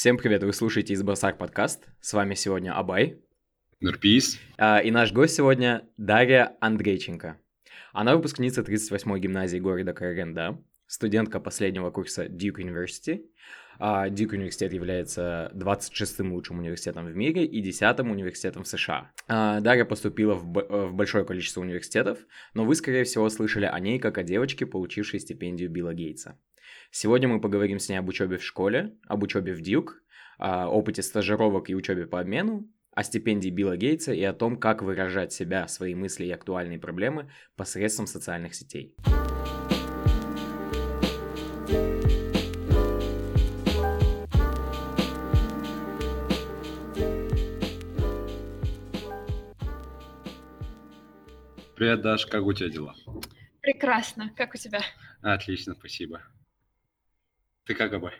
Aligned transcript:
Всем 0.00 0.16
привет, 0.16 0.42
вы 0.42 0.54
слушаете 0.54 0.94
из 0.94 1.02
Барсак 1.02 1.36
подкаст. 1.36 1.86
С 2.00 2.14
вами 2.14 2.32
сегодня 2.32 2.72
Абай. 2.72 3.18
Нурпис. 3.80 4.40
А, 4.56 4.78
и 4.78 4.90
наш 4.90 5.12
гость 5.12 5.34
сегодня 5.34 5.86
Дарья 5.98 6.56
Андрейченко. 6.62 7.36
Она 7.92 8.16
выпускница 8.16 8.62
38-й 8.62 9.20
гимназии 9.20 9.58
города 9.58 9.92
Караганда, 9.92 10.58
студентка 10.86 11.38
последнего 11.38 11.90
курса 11.90 12.24
Duke 12.24 12.62
University. 12.62 13.26
А, 13.78 14.08
Duke 14.08 14.36
университет 14.36 14.72
является 14.72 15.52
26-м 15.54 16.32
лучшим 16.32 16.60
университетом 16.60 17.04
в 17.04 17.14
мире 17.14 17.44
и 17.44 17.62
10-м 17.62 18.10
университетом 18.10 18.62
в 18.62 18.68
США. 18.68 19.10
А, 19.28 19.60
Дарья 19.60 19.84
поступила 19.84 20.32
в, 20.32 20.44
в 20.88 20.94
большое 20.94 21.26
количество 21.26 21.60
университетов, 21.60 22.20
но 22.54 22.64
вы, 22.64 22.74
скорее 22.74 23.04
всего, 23.04 23.28
слышали 23.28 23.66
о 23.66 23.78
ней 23.78 23.98
как 23.98 24.16
о 24.16 24.22
девочке, 24.22 24.64
получившей 24.64 25.20
стипендию 25.20 25.68
Билла 25.68 25.92
Гейтса. 25.92 26.38
Сегодня 26.92 27.28
мы 27.28 27.40
поговорим 27.40 27.78
с 27.78 27.88
ней 27.88 27.96
об 27.96 28.08
учебе 28.08 28.36
в 28.36 28.42
школе, 28.42 28.96
об 29.06 29.22
учебе 29.22 29.54
в 29.54 29.60
Дьюк, 29.60 30.02
опыте 30.38 31.02
стажировок 31.02 31.70
и 31.70 31.74
учебе 31.76 32.06
по 32.06 32.18
обмену, 32.18 32.68
о 32.92 33.04
стипендии 33.04 33.48
Билла 33.48 33.76
Гейтса 33.76 34.12
и 34.12 34.24
о 34.24 34.32
том, 34.32 34.58
как 34.58 34.82
выражать 34.82 35.32
себя, 35.32 35.68
свои 35.68 35.94
мысли 35.94 36.24
и 36.24 36.32
актуальные 36.32 36.80
проблемы 36.80 37.30
посредством 37.54 38.08
социальных 38.08 38.56
сетей. 38.56 38.96
Привет, 51.76 52.02
Даш, 52.02 52.26
как 52.26 52.44
у 52.44 52.52
тебя 52.52 52.68
дела? 52.68 52.94
Прекрасно, 53.60 54.32
как 54.36 54.54
у 54.54 54.58
тебя? 54.58 54.80
Отлично, 55.22 55.74
спасибо. 55.78 56.20
Ты 57.70 57.76
как, 57.76 57.92
Абай? 57.92 58.14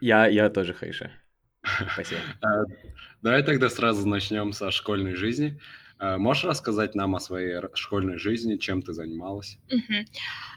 Я, 0.00 0.26
я 0.28 0.48
тоже 0.48 0.72
хорошо. 0.72 1.10
Спасибо. 1.92 2.22
А, 2.40 2.62
давай 3.20 3.42
тогда 3.42 3.68
сразу 3.68 4.08
начнем 4.08 4.54
со 4.54 4.70
школьной 4.70 5.14
жизни. 5.14 5.60
А, 5.98 6.16
можешь 6.16 6.44
рассказать 6.44 6.94
нам 6.94 7.14
о 7.14 7.20
своей 7.20 7.60
школьной 7.74 8.16
жизни, 8.16 8.56
чем 8.56 8.80
ты 8.80 8.94
занималась? 8.94 9.58
Угу. 9.70 10.06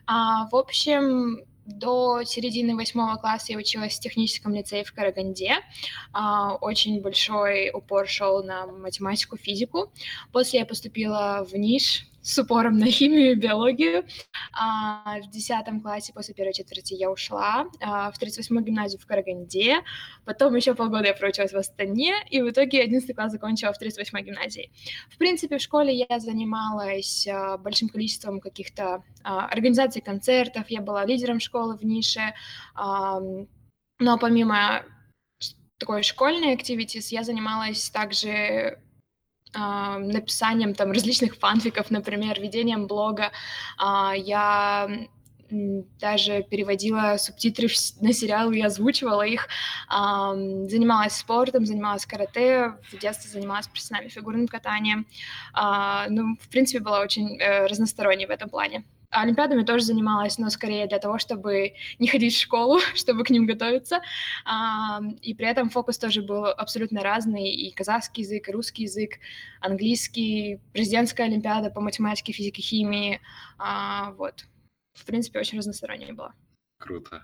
А, 0.06 0.48
в 0.48 0.56
общем, 0.56 1.40
до 1.66 2.24
середины 2.24 2.74
восьмого 2.78 3.18
класса 3.18 3.52
я 3.52 3.58
училась 3.58 3.98
в 3.98 4.00
техническом 4.00 4.54
лицее 4.54 4.86
в 4.86 4.94
Караганде. 4.94 5.56
А, 6.14 6.56
очень 6.56 7.02
большой 7.02 7.70
упор 7.74 8.08
шел 8.08 8.42
на 8.46 8.66
математику, 8.66 9.36
физику. 9.36 9.92
После 10.32 10.62
я 10.62 10.66
поступила 10.66 11.46
в 11.46 11.54
НИШ, 11.54 12.06
с 12.22 12.38
упором 12.38 12.78
на 12.78 12.86
химию 12.88 13.32
и 13.32 13.36
биологию. 13.36 14.06
А, 14.54 15.20
в 15.22 15.30
10 15.30 15.82
классе 15.82 16.14
после 16.14 16.34
первой 16.34 16.54
четверти 16.54 16.94
я 16.94 17.10
ушла 17.10 17.66
а, 17.82 18.12
в 18.12 18.22
38-ю 18.22 18.62
гимназию 18.62 19.00
в 19.00 19.06
Караганде, 19.06 19.78
потом 20.26 20.56
еще 20.56 20.76
полгода 20.76 21.08
я 21.08 21.14
проучилась 21.14 21.52
в 21.52 21.58
Астане, 21.58 22.16
и 22.30 22.42
в 22.42 22.50
итоге 22.50 22.82
11 22.82 23.16
класс 23.16 23.32
закончила 23.32 23.74
в 23.74 23.82
38-й 23.82 24.24
гимназии. 24.24 24.72
В 25.10 25.18
принципе, 25.18 25.58
в 25.58 25.62
школе 25.62 26.06
я 26.10 26.20
занималась 26.20 27.28
а, 27.28 27.58
большим 27.58 27.90
количеством 27.90 28.40
каких-то 28.40 29.04
а, 29.24 29.46
организаций 29.48 30.02
концертов, 30.02 30.66
я 30.70 30.82
была 30.82 31.06
лидером 31.06 31.40
школы 31.40 31.78
в 31.78 31.84
нише, 31.84 32.34
а, 32.76 33.20
но 34.00 34.18
помимо 34.18 34.84
такой 35.78 36.04
школьной 36.04 36.56
activities 36.56 37.08
я 37.10 37.24
занималась 37.24 37.90
также 37.90 38.80
написанием 39.54 40.76
там 40.76 40.92
различных 40.92 41.36
фанфиков, 41.36 41.90
например, 41.90 42.40
ведением 42.40 42.88
блога. 42.88 43.32
А, 43.78 44.14
я 44.16 44.88
даже 46.00 46.44
переводила 46.44 47.18
субтитры 47.18 47.68
на 48.02 48.14
сериалы 48.14 48.58
и 48.58 48.62
озвучивала 48.62 49.24
их, 49.24 49.48
занималась 49.90 51.14
спортом, 51.14 51.66
занималась 51.66 52.06
карате, 52.06 52.76
в 52.92 52.98
детстве 53.00 53.32
занималась 53.32 53.68
профессиональным 53.68 54.12
фигурным 54.12 54.48
катанием. 54.48 55.08
А, 55.54 56.08
ну, 56.10 56.38
в 56.40 56.50
принципе, 56.50 56.80
была 56.80 57.02
очень 57.02 57.40
э, 57.40 57.66
разносторонней 57.66 58.28
в 58.28 58.30
этом 58.30 58.50
плане. 58.50 58.84
Олимпиадами 59.12 59.64
тоже 59.64 59.86
занималась, 59.86 60.38
но 60.38 60.50
скорее 60.50 60.88
для 60.88 61.00
того, 61.00 61.18
чтобы 61.18 61.74
не 61.98 62.08
ходить 62.08 62.36
в 62.36 62.42
школу, 62.42 62.80
чтобы 62.96 63.24
к 63.24 63.30
ним 63.30 63.46
готовиться. 63.46 64.02
И 65.22 65.34
при 65.34 65.48
этом 65.48 65.70
фокус 65.70 65.98
тоже 65.98 66.22
был 66.22 66.46
абсолютно 66.46 67.02
разный. 67.02 67.52
И 67.52 67.72
казахский 67.72 68.24
язык, 68.24 68.50
и 68.50 68.52
русский 68.52 68.84
язык, 68.84 69.14
английский, 69.62 70.60
президентская 70.74 71.28
олимпиада 71.28 71.72
по 71.72 71.82
математике, 71.82 72.34
физике, 72.34 72.62
химии. 72.62 73.20
А, 73.58 74.12
вот. 74.12 74.46
В 74.94 75.06
принципе, 75.06 75.40
очень 75.40 75.58
разносторонняя 75.58 76.14
была. 76.14 76.34
Круто. 76.78 77.24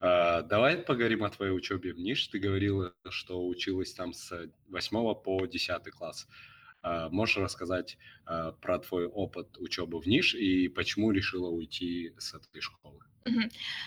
Uh, 0.00 0.42
давай 0.42 0.78
поговорим 0.78 1.22
о 1.22 1.30
твоей 1.30 1.52
учебе 1.52 1.92
в 1.92 1.98
НИШ. 1.98 2.26
Ты 2.26 2.40
говорила, 2.40 2.92
что 3.08 3.46
училась 3.46 3.94
там 3.94 4.12
с 4.12 4.50
8 4.68 5.14
по 5.14 5.46
10 5.46 5.90
класс. 5.92 6.26
А, 6.82 7.08
можешь 7.10 7.36
рассказать 7.36 7.98
а, 8.24 8.52
про 8.52 8.78
твой 8.78 9.06
опыт 9.06 9.56
учебы 9.58 10.00
в 10.00 10.06
НИШ 10.06 10.34
и 10.34 10.68
почему 10.68 11.10
решила 11.12 11.48
уйти 11.48 12.14
с 12.18 12.34
этой 12.34 12.60
школы? 12.60 13.00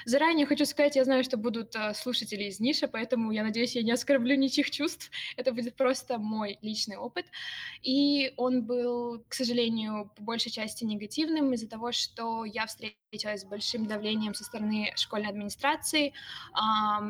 Заранее 0.05 0.45
хочу 0.45 0.65
сказать, 0.65 0.95
я 0.95 1.03
знаю, 1.03 1.23
что 1.23 1.37
будут 1.37 1.75
э, 1.75 1.93
слушатели 1.93 2.43
из 2.45 2.59
ниша, 2.59 2.87
поэтому 2.87 3.31
я 3.31 3.43
надеюсь, 3.43 3.75
я 3.75 3.83
не 3.83 3.91
оскорблю 3.91 4.35
ничьих 4.35 4.71
чувств. 4.71 5.11
Это 5.37 5.51
будет 5.51 5.75
просто 5.75 6.17
мой 6.17 6.57
личный 6.61 6.97
опыт. 6.97 7.25
И 7.81 8.33
он 8.37 8.63
был, 8.63 9.23
к 9.27 9.33
сожалению, 9.33 10.11
по 10.15 10.23
большей 10.23 10.51
части 10.51 10.83
негативным 10.83 11.53
из-за 11.53 11.67
того, 11.67 11.91
что 11.91 12.45
я 12.45 12.65
встретилась 12.65 13.41
с 13.41 13.45
большим 13.45 13.85
давлением 13.85 14.33
со 14.33 14.43
стороны 14.43 14.91
школьной 14.95 15.29
администрации. 15.29 16.13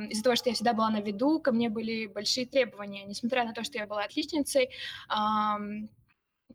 Из-за 0.09 0.24
того, 0.24 0.36
что 0.36 0.50
я 0.50 0.56
всегда 0.56 0.74
была 0.74 0.90
на 0.90 1.02
виду, 1.02 1.40
ко 1.40 1.52
мне 1.52 1.69
были 1.69 2.07
большие 2.07 2.46
требования. 2.46 3.06
Несмотря 3.06 3.46
на 3.46 3.53
то, 3.53 3.63
что 3.63 3.78
я 3.78 3.88
была 3.88 4.03
отличницей, 4.03 4.69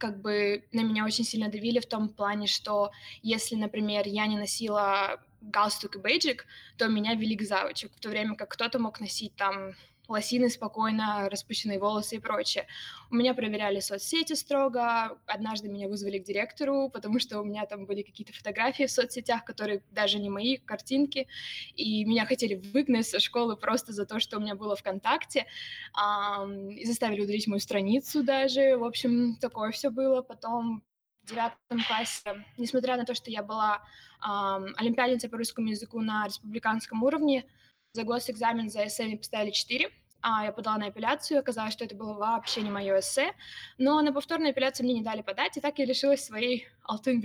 как 0.01 0.21
бы 0.21 0.65
на 0.73 0.81
меня 0.81 1.05
очень 1.05 1.25
сильно 1.25 1.49
давили 1.49 1.79
в 1.79 1.87
том 1.87 2.09
плане, 2.09 2.47
что 2.47 2.91
если, 3.23 3.55
например, 3.55 4.07
я 4.07 4.27
не 4.27 4.39
носила 4.39 5.21
галстук 5.41 5.97
и 5.97 5.99
бейджик, 5.99 6.47
то 6.77 6.89
меня 6.89 7.15
вели 7.15 7.37
к 7.37 7.43
завучек, 7.43 7.93
в 7.95 8.01
то 8.01 8.09
время 8.09 8.37
как 8.37 8.51
кто-то 8.51 8.79
мог 8.79 9.01
носить 9.01 9.35
там 9.37 9.75
лосины 10.09 10.51
спокойно, 10.51 11.29
распущенные 11.31 11.79
волосы 11.79 12.17
и 12.17 12.19
прочее. 12.19 12.67
У 13.13 13.15
меня 13.15 13.33
проверяли 13.33 13.79
соцсети 13.79 14.33
строго, 14.33 15.17
однажды 15.25 15.69
меня 15.69 15.87
вызвали 15.87 16.19
к 16.19 16.25
директору, 16.25 16.91
потому 16.91 17.21
что 17.21 17.41
у 17.41 17.45
меня 17.45 17.65
там 17.65 17.87
были 17.87 18.03
какие-то 18.03 18.33
фотографии 18.33 18.87
в 18.87 18.91
соцсетях, 18.91 19.45
которые 19.45 19.85
даже 19.93 20.19
не 20.19 20.29
мои, 20.29 20.57
картинки, 20.57 21.29
и 21.77 22.05
меня 22.05 22.27
хотели 22.27 22.57
выгнать 22.57 23.07
со 23.07 23.21
школы 23.21 23.57
просто 23.57 23.93
за 23.93 24.05
то, 24.05 24.19
что 24.19 24.39
у 24.39 24.41
меня 24.41 24.57
было 24.57 24.75
ВКонтакте, 24.75 25.47
и 25.97 26.85
заставили 26.85 27.21
удалить 27.21 27.47
мою 27.47 27.61
страницу 27.61 28.25
даже, 28.25 28.77
в 28.77 28.85
общем, 28.85 29.37
такое 29.37 29.71
все 29.71 29.91
было. 29.91 30.23
Потом 30.23 30.83
девятом 31.31 31.85
классе, 31.87 32.45
несмотря 32.59 32.97
на 32.97 33.05
то, 33.05 33.15
что 33.15 33.31
я 33.31 33.43
была 33.43 33.83
э, 34.23 34.27
олимпиадницей 34.77 35.31
по 35.31 35.37
русскому 35.37 35.69
языку 35.69 36.01
на 36.01 36.27
республиканском 36.27 37.03
уровне, 37.03 37.45
за 37.93 38.05
госэкзамен 38.05 38.71
за 38.71 38.87
эссе 38.87 39.05
мне 39.05 39.17
поставили 39.17 39.51
4, 39.51 39.91
а 40.23 40.45
я 40.45 40.53
подала 40.53 40.79
на 40.79 40.87
апелляцию, 40.87 41.41
оказалось, 41.41 41.73
что 41.73 41.85
это 41.85 41.95
было 41.95 42.13
вообще 42.15 42.63
не 42.63 42.71
мое 42.71 43.01
эссе, 43.01 43.33
но 43.79 44.01
на 44.03 44.13
повторную 44.13 44.51
апелляцию 44.51 44.85
мне 44.85 44.95
не 44.95 45.03
дали 45.03 45.23
подать, 45.23 45.57
и 45.57 45.61
так 45.61 45.79
я 45.79 45.87
лишилась 45.87 46.25
своей 46.25 46.69
алтын 46.83 47.21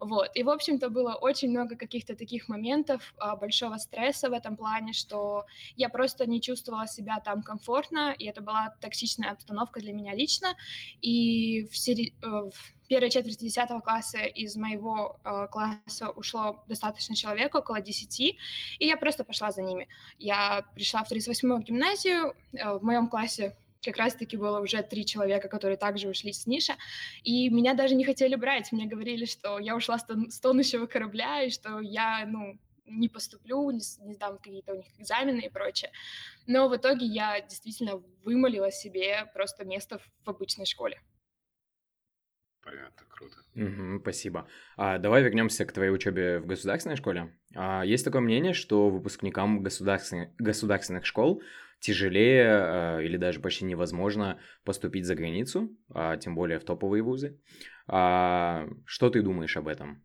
Вот. 0.00 0.30
И, 0.34 0.42
в 0.42 0.50
общем-то, 0.50 0.90
было 0.90 1.14
очень 1.14 1.50
много 1.50 1.76
каких-то 1.76 2.14
таких 2.14 2.48
моментов, 2.48 3.14
а, 3.18 3.36
большого 3.36 3.78
стресса 3.78 4.28
в 4.28 4.32
этом 4.32 4.56
плане, 4.56 4.92
что 4.92 5.46
я 5.76 5.88
просто 5.88 6.26
не 6.26 6.40
чувствовала 6.40 6.86
себя 6.86 7.20
там 7.20 7.42
комфортно, 7.42 8.14
и 8.18 8.26
это 8.26 8.40
была 8.40 8.74
токсичная 8.80 9.32
обстановка 9.32 9.80
для 9.80 9.92
меня 9.92 10.14
лично. 10.14 10.54
И 11.00 11.66
в, 11.70 11.76
сери... 11.76 12.14
Э, 12.22 12.50
в 12.50 12.88
первой 12.88 13.10
четверти 13.10 13.44
10 13.44 13.68
класса 13.82 14.18
из 14.18 14.56
моего 14.56 15.18
э, 15.24 15.48
класса 15.50 16.10
ушло 16.10 16.62
достаточно 16.68 17.16
человек, 17.16 17.54
около 17.54 17.80
10, 17.80 18.20
и 18.20 18.36
я 18.78 18.96
просто 18.96 19.24
пошла 19.24 19.50
за 19.50 19.62
ними. 19.62 19.88
Я 20.18 20.64
пришла 20.74 21.02
в 21.02 21.10
38-ю 21.10 21.58
гимназию, 21.58 22.34
э, 22.52 22.78
в 22.78 22.82
моем 22.82 23.08
классе 23.08 23.56
как 23.86 23.96
раз-таки 23.96 24.36
было 24.36 24.60
уже 24.60 24.82
три 24.82 25.06
человека, 25.06 25.48
которые 25.48 25.76
также 25.76 26.08
ушли 26.08 26.32
с 26.32 26.46
ниша, 26.46 26.74
и 27.22 27.48
меня 27.48 27.74
даже 27.74 27.94
не 27.94 28.04
хотели 28.04 28.34
брать. 28.34 28.72
Мне 28.72 28.86
говорили, 28.86 29.24
что 29.24 29.58
я 29.58 29.76
ушла 29.76 29.98
с 29.98 30.40
тонущего 30.40 30.86
корабля, 30.86 31.42
и 31.42 31.50
что 31.50 31.80
я, 31.80 32.26
ну, 32.26 32.58
не 32.86 33.08
поступлю, 33.08 33.70
не, 33.70 33.80
не 34.04 34.14
сдам 34.14 34.38
какие-то 34.38 34.72
у 34.72 34.76
них 34.76 34.86
экзамены 34.98 35.40
и 35.40 35.48
прочее. 35.48 35.90
Но 36.46 36.68
в 36.68 36.76
итоге 36.76 37.06
я 37.06 37.40
действительно 37.40 38.02
вымолила 38.24 38.70
себе 38.70 39.26
просто 39.34 39.64
место 39.64 39.98
в 40.24 40.28
обычной 40.28 40.66
школе. 40.66 41.00
Понятно, 42.62 43.06
круто. 43.08 43.36
Угу, 43.54 44.00
спасибо. 44.00 44.48
А, 44.76 44.98
давай 44.98 45.22
вернемся 45.22 45.64
к 45.64 45.72
твоей 45.72 45.90
учебе 45.90 46.40
в 46.40 46.46
государственной 46.46 46.96
школе. 46.96 47.32
А, 47.54 47.84
есть 47.84 48.04
такое 48.04 48.20
мнение, 48.20 48.54
что 48.54 48.90
выпускникам 48.90 49.62
государственных, 49.62 50.34
государственных 50.36 51.06
школ 51.06 51.42
тяжелее 51.80 52.46
а, 52.48 53.00
или 53.00 53.16
даже 53.16 53.40
почти 53.40 53.64
невозможно 53.64 54.40
поступить 54.64 55.06
за 55.06 55.14
границу, 55.14 55.76
а, 55.94 56.16
тем 56.16 56.34
более 56.34 56.58
в 56.58 56.64
топовые 56.64 57.02
вузы. 57.02 57.40
А, 57.86 58.66
что 58.84 59.10
ты 59.10 59.22
думаешь 59.22 59.56
об 59.56 59.68
этом? 59.68 60.04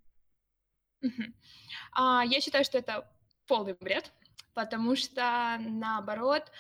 А, 1.94 2.23
я 2.25 2.39
считаю, 2.41 2.63
что 2.63 2.77
это 2.77 3.09
полный 3.47 3.73
бред. 3.73 4.12
потому 4.53 4.95
что, 4.95 5.57
наоборот, 5.59 6.51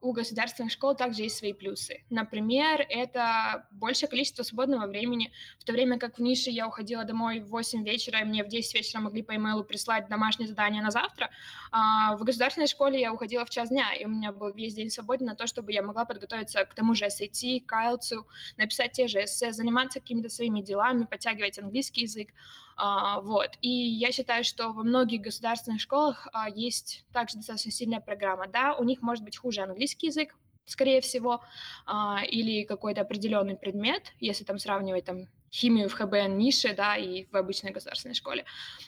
у 0.00 0.12
государственных 0.12 0.72
школ 0.72 0.94
также 0.94 1.22
есть 1.22 1.36
свои 1.36 1.52
плюсы. 1.52 2.02
Например, 2.10 2.84
это 2.88 3.66
большее 3.70 4.08
количество 4.08 4.42
свободного 4.42 4.86
времени, 4.86 5.32
в 5.58 5.64
то 5.64 5.72
время 5.72 5.98
как 5.98 6.18
в 6.18 6.22
нише 6.22 6.50
я 6.50 6.66
уходила 6.66 7.04
домой 7.04 7.40
в 7.40 7.48
8 7.48 7.84
вечера, 7.84 8.20
и 8.20 8.24
мне 8.24 8.44
в 8.44 8.48
10 8.48 8.74
вечера 8.74 9.00
могли 9.00 9.22
по 9.22 9.36
имейлу 9.36 9.64
прислать 9.64 10.08
домашнее 10.08 10.48
задание 10.48 10.82
на 10.82 10.90
завтра. 10.90 11.30
А 11.70 12.16
в 12.16 12.24
государственной 12.24 12.66
школе 12.66 13.00
я 13.00 13.12
уходила 13.12 13.44
в 13.44 13.50
час 13.50 13.68
дня, 13.68 13.94
и 13.94 14.04
у 14.04 14.08
меня 14.08 14.32
был 14.32 14.52
весь 14.52 14.74
день 14.74 14.90
свободен 14.90 15.26
на 15.26 15.34
то, 15.34 15.46
чтобы 15.46 15.72
я 15.72 15.82
могла 15.82 16.04
подготовиться 16.04 16.64
к 16.64 16.74
тому 16.74 16.94
же 16.94 17.06
SAT, 17.06 17.60
к 17.64 17.72
IELTS, 17.72 18.24
написать 18.56 18.92
те 18.92 19.06
же 19.08 19.24
эссе, 19.24 19.52
заниматься 19.52 20.00
какими-то 20.00 20.28
своими 20.28 20.60
делами, 20.60 21.04
подтягивать 21.04 21.58
английский 21.58 22.02
язык. 22.02 22.28
А, 22.78 23.20
вот. 23.20 23.58
И 23.60 23.68
я 23.68 24.12
считаю, 24.12 24.44
что 24.44 24.72
во 24.72 24.84
многих 24.84 25.20
государственных 25.20 25.80
школах 25.80 26.28
а, 26.32 26.48
есть 26.48 27.04
также 27.12 27.36
достаточно 27.36 27.72
сильная 27.72 28.00
программа. 28.00 28.46
Да, 28.46 28.76
у 28.76 28.84
них 28.84 29.02
может 29.02 29.24
быть 29.24 29.36
хуже 29.36 29.62
английский 29.62 30.06
язык, 30.06 30.36
скорее 30.64 31.00
всего, 31.00 31.42
а, 31.86 32.22
или 32.24 32.62
какой-то 32.62 33.00
определенный 33.00 33.56
предмет, 33.56 34.12
если 34.20 34.44
там 34.44 34.58
сравнивать 34.58 35.04
там 35.06 35.26
химию 35.50 35.88
в 35.88 35.94
ХБН 35.94 36.36
нише, 36.36 36.72
да, 36.74 36.96
и 36.96 37.24
в 37.32 37.36
обычной 37.36 37.72
государственной 37.72 38.14
школе. 38.14 38.44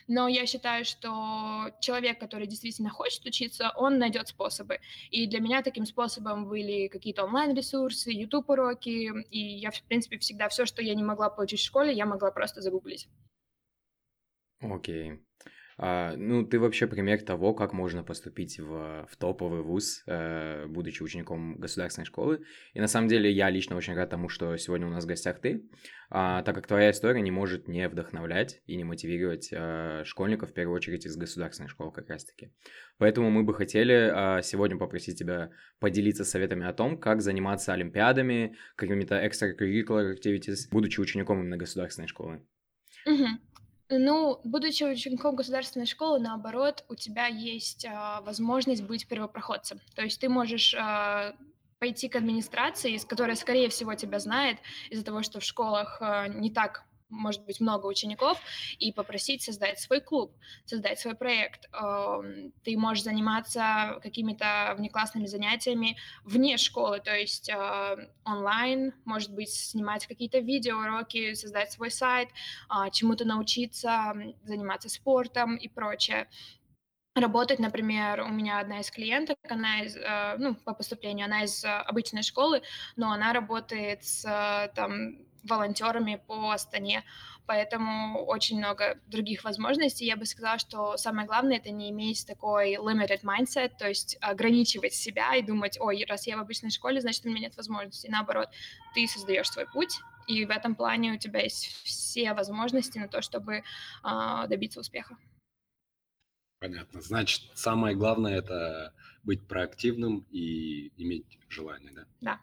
Но 0.06 0.28
я 0.28 0.46
считаю, 0.46 0.84
что 0.84 1.70
человек, 1.80 2.20
который 2.20 2.46
действительно 2.46 2.90
хочет 2.90 3.24
учиться, 3.24 3.72
он 3.76 3.98
найдет 3.98 4.28
способы. 4.28 4.78
И 5.10 5.26
для 5.26 5.40
меня 5.40 5.62
таким 5.62 5.84
способом 5.84 6.46
были 6.46 6.86
какие-то 6.88 7.24
онлайн-ресурсы, 7.24 8.12
YouTube-уроки, 8.12 9.24
и 9.30 9.38
я, 9.38 9.72
в 9.72 9.82
принципе, 9.84 10.18
всегда 10.18 10.48
все, 10.48 10.64
что 10.64 10.80
я 10.80 10.94
не 10.94 11.02
могла 11.02 11.28
получить 11.30 11.60
в 11.60 11.64
школе, 11.64 11.92
я 11.92 12.06
могла 12.06 12.30
просто 12.30 12.60
загуглить. 12.60 13.08
Окей. 14.60 15.20
А, 15.82 16.14
ну, 16.14 16.44
ты 16.44 16.58
вообще 16.58 16.86
пример 16.86 17.22
того, 17.22 17.54
как 17.54 17.72
можно 17.72 18.04
поступить 18.04 18.58
в, 18.60 19.06
в 19.10 19.16
топовый 19.16 19.62
вуз, 19.62 20.02
э, 20.06 20.66
будучи 20.66 21.02
учеником 21.02 21.56
государственной 21.56 22.04
школы. 22.04 22.44
И 22.74 22.80
на 22.80 22.86
самом 22.86 23.08
деле 23.08 23.32
я 23.32 23.48
лично 23.48 23.76
очень 23.76 23.94
рад 23.94 24.10
тому, 24.10 24.28
что 24.28 24.58
сегодня 24.58 24.86
у 24.86 24.90
нас 24.90 25.04
в 25.04 25.06
гостях 25.06 25.40
ты, 25.40 25.62
а, 26.10 26.42
так 26.42 26.54
как 26.54 26.66
твоя 26.66 26.90
история 26.90 27.22
не 27.22 27.30
может 27.30 27.66
не 27.66 27.88
вдохновлять 27.88 28.60
и 28.66 28.76
не 28.76 28.84
мотивировать 28.84 29.48
э, 29.52 30.02
школьников, 30.04 30.50
в 30.50 30.52
первую 30.52 30.76
очередь 30.76 31.06
из 31.06 31.16
государственной 31.16 31.70
школы 31.70 31.92
как 31.92 32.10
раз-таки. 32.10 32.52
Поэтому 32.98 33.30
мы 33.30 33.42
бы 33.42 33.54
хотели 33.54 33.94
э, 33.94 34.42
сегодня 34.42 34.76
попросить 34.76 35.18
тебя 35.18 35.50
поделиться 35.78 36.26
советами 36.26 36.66
о 36.66 36.74
том, 36.74 36.98
как 36.98 37.22
заниматься 37.22 37.72
олимпиадами, 37.72 38.54
какими-то 38.76 39.14
extracurricular 39.14 40.14
activities, 40.14 40.68
будучи 40.70 41.00
учеником 41.00 41.40
именно 41.40 41.56
государственной 41.56 42.08
школы. 42.08 42.46
Угу. 43.06 43.24
Ну, 43.90 44.40
будучи 44.44 44.84
учеником 44.84 45.34
государственной 45.34 45.86
школы, 45.86 46.20
наоборот, 46.20 46.84
у 46.88 46.94
тебя 46.94 47.26
есть 47.26 47.84
а, 47.84 48.20
возможность 48.20 48.84
быть 48.84 49.08
первопроходцем. 49.08 49.80
То 49.96 50.02
есть 50.02 50.20
ты 50.20 50.28
можешь 50.28 50.76
а, 50.78 51.34
пойти 51.80 52.08
к 52.08 52.14
администрации, 52.14 52.96
с 52.96 53.04
которой, 53.04 53.34
скорее 53.34 53.68
всего, 53.68 53.94
тебя 53.94 54.20
знает, 54.20 54.58
из-за 54.90 55.04
того, 55.04 55.22
что 55.22 55.40
в 55.40 55.44
школах 55.44 55.98
а, 56.00 56.28
не 56.28 56.50
так 56.50 56.84
может 57.10 57.44
быть 57.44 57.60
много 57.60 57.86
учеников, 57.86 58.38
и 58.78 58.92
попросить 58.92 59.42
создать 59.42 59.78
свой 59.80 60.00
клуб, 60.00 60.32
создать 60.64 60.98
свой 60.98 61.14
проект. 61.14 61.68
Ты 62.64 62.76
можешь 62.76 63.04
заниматься 63.04 63.98
какими-то 64.02 64.74
внеклассными 64.76 65.26
занятиями 65.26 65.96
вне 66.24 66.56
школы, 66.56 67.00
то 67.00 67.14
есть 67.14 67.50
а, 67.50 67.96
онлайн, 68.24 68.94
может 69.04 69.32
быть, 69.32 69.50
снимать 69.50 70.06
какие-то 70.06 70.38
видеоуроки, 70.38 71.34
создать 71.34 71.72
свой 71.72 71.90
сайт, 71.90 72.28
а, 72.68 72.90
чему-то 72.90 73.24
научиться, 73.24 74.14
заниматься 74.44 74.88
спортом 74.88 75.56
и 75.56 75.68
прочее 75.68 76.28
работать, 77.16 77.58
например, 77.58 78.22
у 78.22 78.28
меня 78.28 78.60
одна 78.60 78.80
из 78.80 78.90
клиенток, 78.90 79.36
она 79.48 79.82
из, 79.82 79.96
а, 79.96 80.36
ну, 80.38 80.54
по 80.54 80.74
поступлению, 80.74 81.26
она 81.26 81.44
из 81.44 81.64
обычной 81.64 82.22
школы, 82.22 82.62
но 82.96 83.10
она 83.10 83.32
работает 83.32 84.04
с 84.04 84.22
там 84.74 85.29
волонтерами 85.42 86.22
по 86.26 86.50
Астане, 86.50 87.04
поэтому 87.46 88.24
очень 88.24 88.58
много 88.58 89.00
других 89.06 89.44
возможностей. 89.44 90.06
Я 90.06 90.16
бы 90.16 90.26
сказала, 90.26 90.58
что 90.58 90.96
самое 90.96 91.26
главное— 91.26 91.56
это 91.58 91.70
не 91.70 91.90
иметь 91.90 92.26
такой 92.26 92.74
limited 92.74 93.22
mindset, 93.22 93.72
то 93.78 93.88
есть 93.88 94.16
ограничивать 94.20 94.94
себя 94.94 95.34
и 95.34 95.42
думать, 95.42 95.78
ой, 95.80 96.04
раз 96.08 96.26
я 96.26 96.36
в 96.36 96.40
обычной 96.40 96.70
школе, 96.70 97.00
значит, 97.00 97.24
у 97.24 97.28
меня 97.28 97.40
нет 97.40 97.56
возможностей. 97.56 98.08
Наоборот, 98.08 98.48
ты 98.94 99.06
создаешь 99.06 99.50
свой 99.50 99.66
путь, 99.66 100.00
и 100.26 100.44
в 100.44 100.50
этом 100.50 100.74
плане 100.74 101.12
у 101.12 101.18
тебя 101.18 101.40
есть 101.40 101.66
все 101.84 102.32
возможности 102.34 102.98
на 102.98 103.08
то, 103.08 103.20
чтобы 103.20 103.56
э, 103.56 103.62
добиться 104.48 104.80
успеха. 104.80 105.16
Понятно. 106.60 107.00
Значит, 107.00 107.50
самое 107.54 107.96
главное— 107.96 108.38
это 108.38 108.94
быть 109.22 109.46
проактивным 109.48 110.26
и 110.30 110.92
иметь 111.02 111.38
желание, 111.48 111.90
да? 111.92 112.06
Да. 112.20 112.40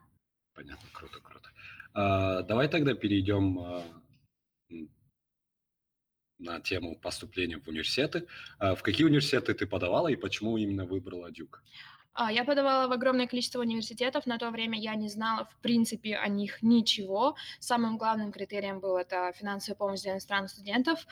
Понятно, 0.55 0.89
круто, 0.91 1.19
круто. 1.19 1.49
А, 1.97 2.43
давай 2.43 2.67
тогда 2.67 2.93
перейдем 2.93 3.57
а, 3.59 3.83
на 6.37 6.59
тему 6.61 6.95
поступления 6.95 7.57
в 7.57 7.67
университеты. 7.67 8.27
А, 8.59 8.75
в 8.75 8.83
какие 8.83 9.07
университеты 9.07 9.55
ты 9.55 9.65
подавала 9.65 10.07
и 10.07 10.15
почему 10.15 10.57
именно 10.57 10.85
выбрала 10.85 11.31
Дюк? 11.31 11.63
Я 12.31 12.45
подавала 12.45 12.87
в 12.87 12.91
огромное 12.91 13.27
количество 13.27 13.61
университетов. 13.61 14.25
На 14.25 14.37
то 14.39 14.49
время 14.49 14.79
я 14.79 14.95
не 14.95 15.07
знала, 15.07 15.45
в 15.45 15.55
принципе, 15.61 16.15
о 16.15 16.27
них 16.27 16.63
ничего. 16.63 17.35
Самым 17.59 17.97
главным 17.97 18.31
критерием 18.31 18.79
был 18.79 18.97
это 18.97 19.31
финансовая 19.33 19.77
помощь 19.77 20.01
для 20.01 20.13
иностранных 20.13 20.49
студентов 20.49 21.05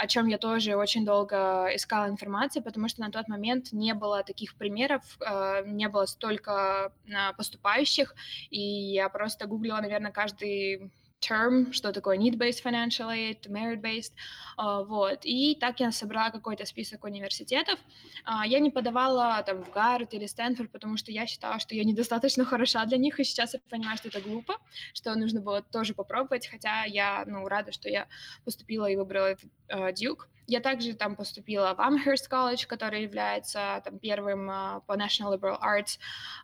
о 0.00 0.06
чем 0.06 0.28
я 0.28 0.38
тоже 0.38 0.76
очень 0.76 1.04
долго 1.04 1.68
искала 1.74 2.08
информацию, 2.08 2.62
потому 2.62 2.88
что 2.88 3.02
на 3.02 3.10
тот 3.10 3.28
момент 3.28 3.70
не 3.72 3.92
было 3.92 4.22
таких 4.22 4.56
примеров, 4.56 5.02
э, 5.20 5.62
не 5.66 5.88
было 5.88 6.06
столько 6.06 6.92
э, 7.06 7.34
поступающих, 7.36 8.14
и 8.48 8.60
я 8.60 9.10
просто 9.10 9.46
гуглила, 9.46 9.78
наверное, 9.80 10.10
каждый 10.10 10.90
term, 11.20 11.72
что 11.72 11.92
такое 11.92 12.16
need-based 12.18 12.62
financial 12.62 13.08
aid, 13.08 13.48
merit-based, 13.48 14.12
uh, 14.58 14.84
вот. 14.84 15.20
И 15.22 15.56
так 15.60 15.80
я 15.80 15.92
собрала 15.92 16.30
какой-то 16.30 16.64
список 16.66 17.04
университетов. 17.04 17.78
Uh, 18.26 18.46
я 18.46 18.58
не 18.58 18.70
подавала 18.70 19.42
там 19.42 19.62
в 19.62 19.70
Гарвард 19.70 20.14
или 20.14 20.26
Стэнфорд, 20.26 20.70
потому 20.72 20.96
что 20.96 21.12
я 21.12 21.26
считала, 21.26 21.58
что 21.58 21.74
я 21.74 21.84
недостаточно 21.84 22.44
хороша 22.44 22.84
для 22.86 22.98
них, 22.98 23.20
и 23.20 23.24
сейчас 23.24 23.54
я 23.54 23.60
понимаю, 23.68 23.96
что 23.98 24.08
это 24.08 24.20
глупо, 24.20 24.56
что 24.94 25.14
нужно 25.14 25.40
было 25.40 25.62
тоже 25.62 25.94
попробовать, 25.94 26.46
хотя 26.46 26.84
я, 26.84 27.24
ну, 27.26 27.46
рада, 27.48 27.72
что 27.72 27.88
я 27.88 28.06
поступила 28.44 28.86
и 28.86 28.96
выбрала 28.96 29.32
uh, 29.68 29.92
Duke. 29.92 30.26
Я 30.46 30.60
также 30.60 30.94
там 30.94 31.14
поступила 31.14 31.74
в 31.74 31.78
Amherst 31.78 32.28
College, 32.28 32.66
который 32.66 33.02
является 33.02 33.80
там 33.84 34.00
первым 34.00 34.50
uh, 34.50 34.82
по 34.86 34.94
National 34.94 35.38
Liberal 35.38 35.60
Arts, 35.62 35.98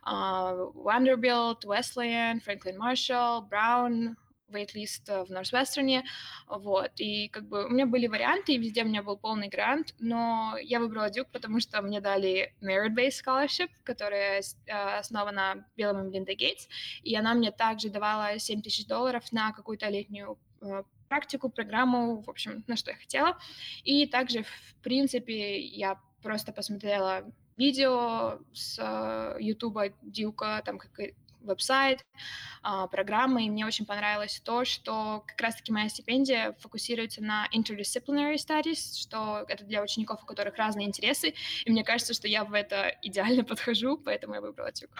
uh, 0.05 0.71
Vanderbilt, 0.75 1.65
Wesleyan, 1.65 2.39
Franklin 2.39 2.77
Marshall, 2.77 3.41
Brown, 3.49 4.15
вейтлист 4.49 5.07
в 5.09 5.29
Норсвестерне, 5.29 6.03
вот, 6.47 6.91
и 6.97 7.27
как 7.29 7.47
бы 7.47 7.65
у 7.65 7.69
меня 7.69 7.85
были 7.85 8.07
варианты, 8.07 8.53
и 8.53 8.57
везде 8.57 8.83
у 8.83 8.87
меня 8.87 9.03
был 9.03 9.17
полный 9.17 9.49
грант, 9.49 9.93
но 9.99 10.55
я 10.61 10.79
выбрала 10.79 11.09
Дюк, 11.09 11.27
потому 11.31 11.59
что 11.59 11.81
мне 11.81 12.01
дали 12.01 12.53
Merit-Based 12.61 13.23
Scholarship, 13.25 13.69
которая 13.83 14.41
основана 14.97 15.65
Биллом 15.75 16.05
и 16.05 16.09
Мелиндой 16.09 16.35
Гейтс, 16.35 16.67
и 17.03 17.15
она 17.15 17.33
мне 17.33 17.51
также 17.51 17.89
давала 17.89 18.39
7 18.39 18.61
тысяч 18.61 18.85
долларов 18.85 19.31
на 19.31 19.51
какую-то 19.51 19.89
летнюю 19.89 20.37
практику, 21.07 21.49
программу, 21.49 22.21
в 22.21 22.29
общем, 22.29 22.63
на 22.67 22.75
что 22.75 22.91
я 22.91 22.97
хотела. 22.97 23.37
И 23.83 24.07
также, 24.07 24.43
в 24.43 24.75
принципе, 24.81 25.59
я 25.59 25.99
просто 26.21 26.51
посмотрела 26.51 27.23
видео 27.55 28.39
с 28.53 28.77
Ютуба 29.39 29.89
Дюка, 30.01 30.61
там 30.65 30.77
как 30.77 30.91
веб-сайт, 31.47 32.03
а, 32.61 32.87
программы, 32.87 33.45
и 33.45 33.49
мне 33.49 33.65
очень 33.65 33.85
понравилось 33.85 34.41
то, 34.43 34.65
что 34.65 35.23
как 35.27 35.41
раз-таки 35.41 35.71
моя 35.71 35.89
стипендия 35.89 36.53
фокусируется 36.59 37.23
на 37.23 37.47
interdisciplinary 37.53 38.35
studies, 38.35 38.99
что 38.99 39.45
это 39.47 39.65
для 39.65 39.81
учеников, 39.81 40.21
у 40.23 40.25
которых 40.25 40.55
разные 40.57 40.87
интересы, 40.87 41.33
и 41.65 41.71
мне 41.71 41.83
кажется, 41.83 42.13
что 42.13 42.27
я 42.27 42.43
в 42.43 42.53
это 42.53 42.95
идеально 43.01 43.43
подхожу, 43.45 43.97
поэтому 43.97 44.35
я 44.35 44.41
выбрала 44.41 44.71
ТЮК. 44.71 44.91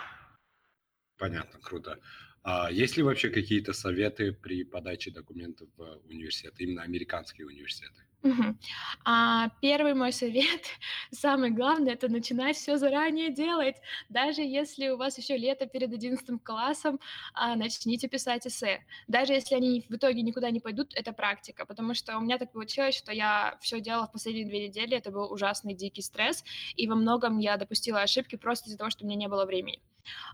Понятно, 1.17 1.59
круто. 1.59 1.99
А 2.43 2.71
есть 2.71 2.95
ли 2.95 3.03
вообще 3.03 3.29
какие-то 3.29 3.73
советы 3.73 4.31
при 4.31 4.63
подаче 4.63 5.11
документов 5.11 5.67
в 5.75 6.01
университет, 6.07 6.53
именно 6.59 6.83
американские 6.83 7.45
университеты? 7.45 8.06
Мгм. 8.23 8.59
А, 9.05 9.49
первый 9.61 9.93
мой 9.93 10.11
совет, 10.11 10.61
самое 11.11 11.51
главное, 11.53 11.93
это 11.93 12.09
начинать 12.09 12.57
все 12.57 12.75
заранее 12.77 13.31
делать. 13.31 13.75
Даже 14.09 14.41
если 14.41 14.89
у 14.89 14.97
вас 14.97 15.17
еще 15.17 15.37
лето 15.37 15.65
перед 15.67 15.93
11 15.93 16.43
классом, 16.43 16.99
а, 17.33 17.55
начните 17.55 18.07
писать 18.09 18.45
эссе. 18.47 18.83
Даже 19.07 19.33
если 19.33 19.55
они 19.55 19.85
в 19.87 19.95
итоге 19.95 20.23
никуда 20.23 20.49
не 20.51 20.59
пойдут, 20.59 20.93
это 20.95 21.13
практика, 21.13 21.65
потому 21.65 21.93
что 21.93 22.17
у 22.17 22.21
меня 22.21 22.37
так 22.37 22.51
получилось, 22.51 22.95
что 22.97 23.13
я 23.13 23.57
все 23.61 23.79
делала 23.79 24.07
в 24.07 24.11
последние 24.11 24.47
две 24.47 24.67
недели, 24.67 24.97
это 24.97 25.11
был 25.11 25.31
ужасный 25.31 25.73
дикий 25.75 26.01
стресс, 26.01 26.43
и 26.75 26.87
во 26.87 26.95
многом 26.95 27.37
я 27.37 27.55
допустила 27.55 28.01
ошибки 28.01 28.35
просто 28.35 28.67
из-за 28.69 28.77
того, 28.79 28.89
что 28.89 29.05
у 29.05 29.07
меня 29.07 29.15
не 29.17 29.27
было 29.27 29.45
времени. 29.45 29.79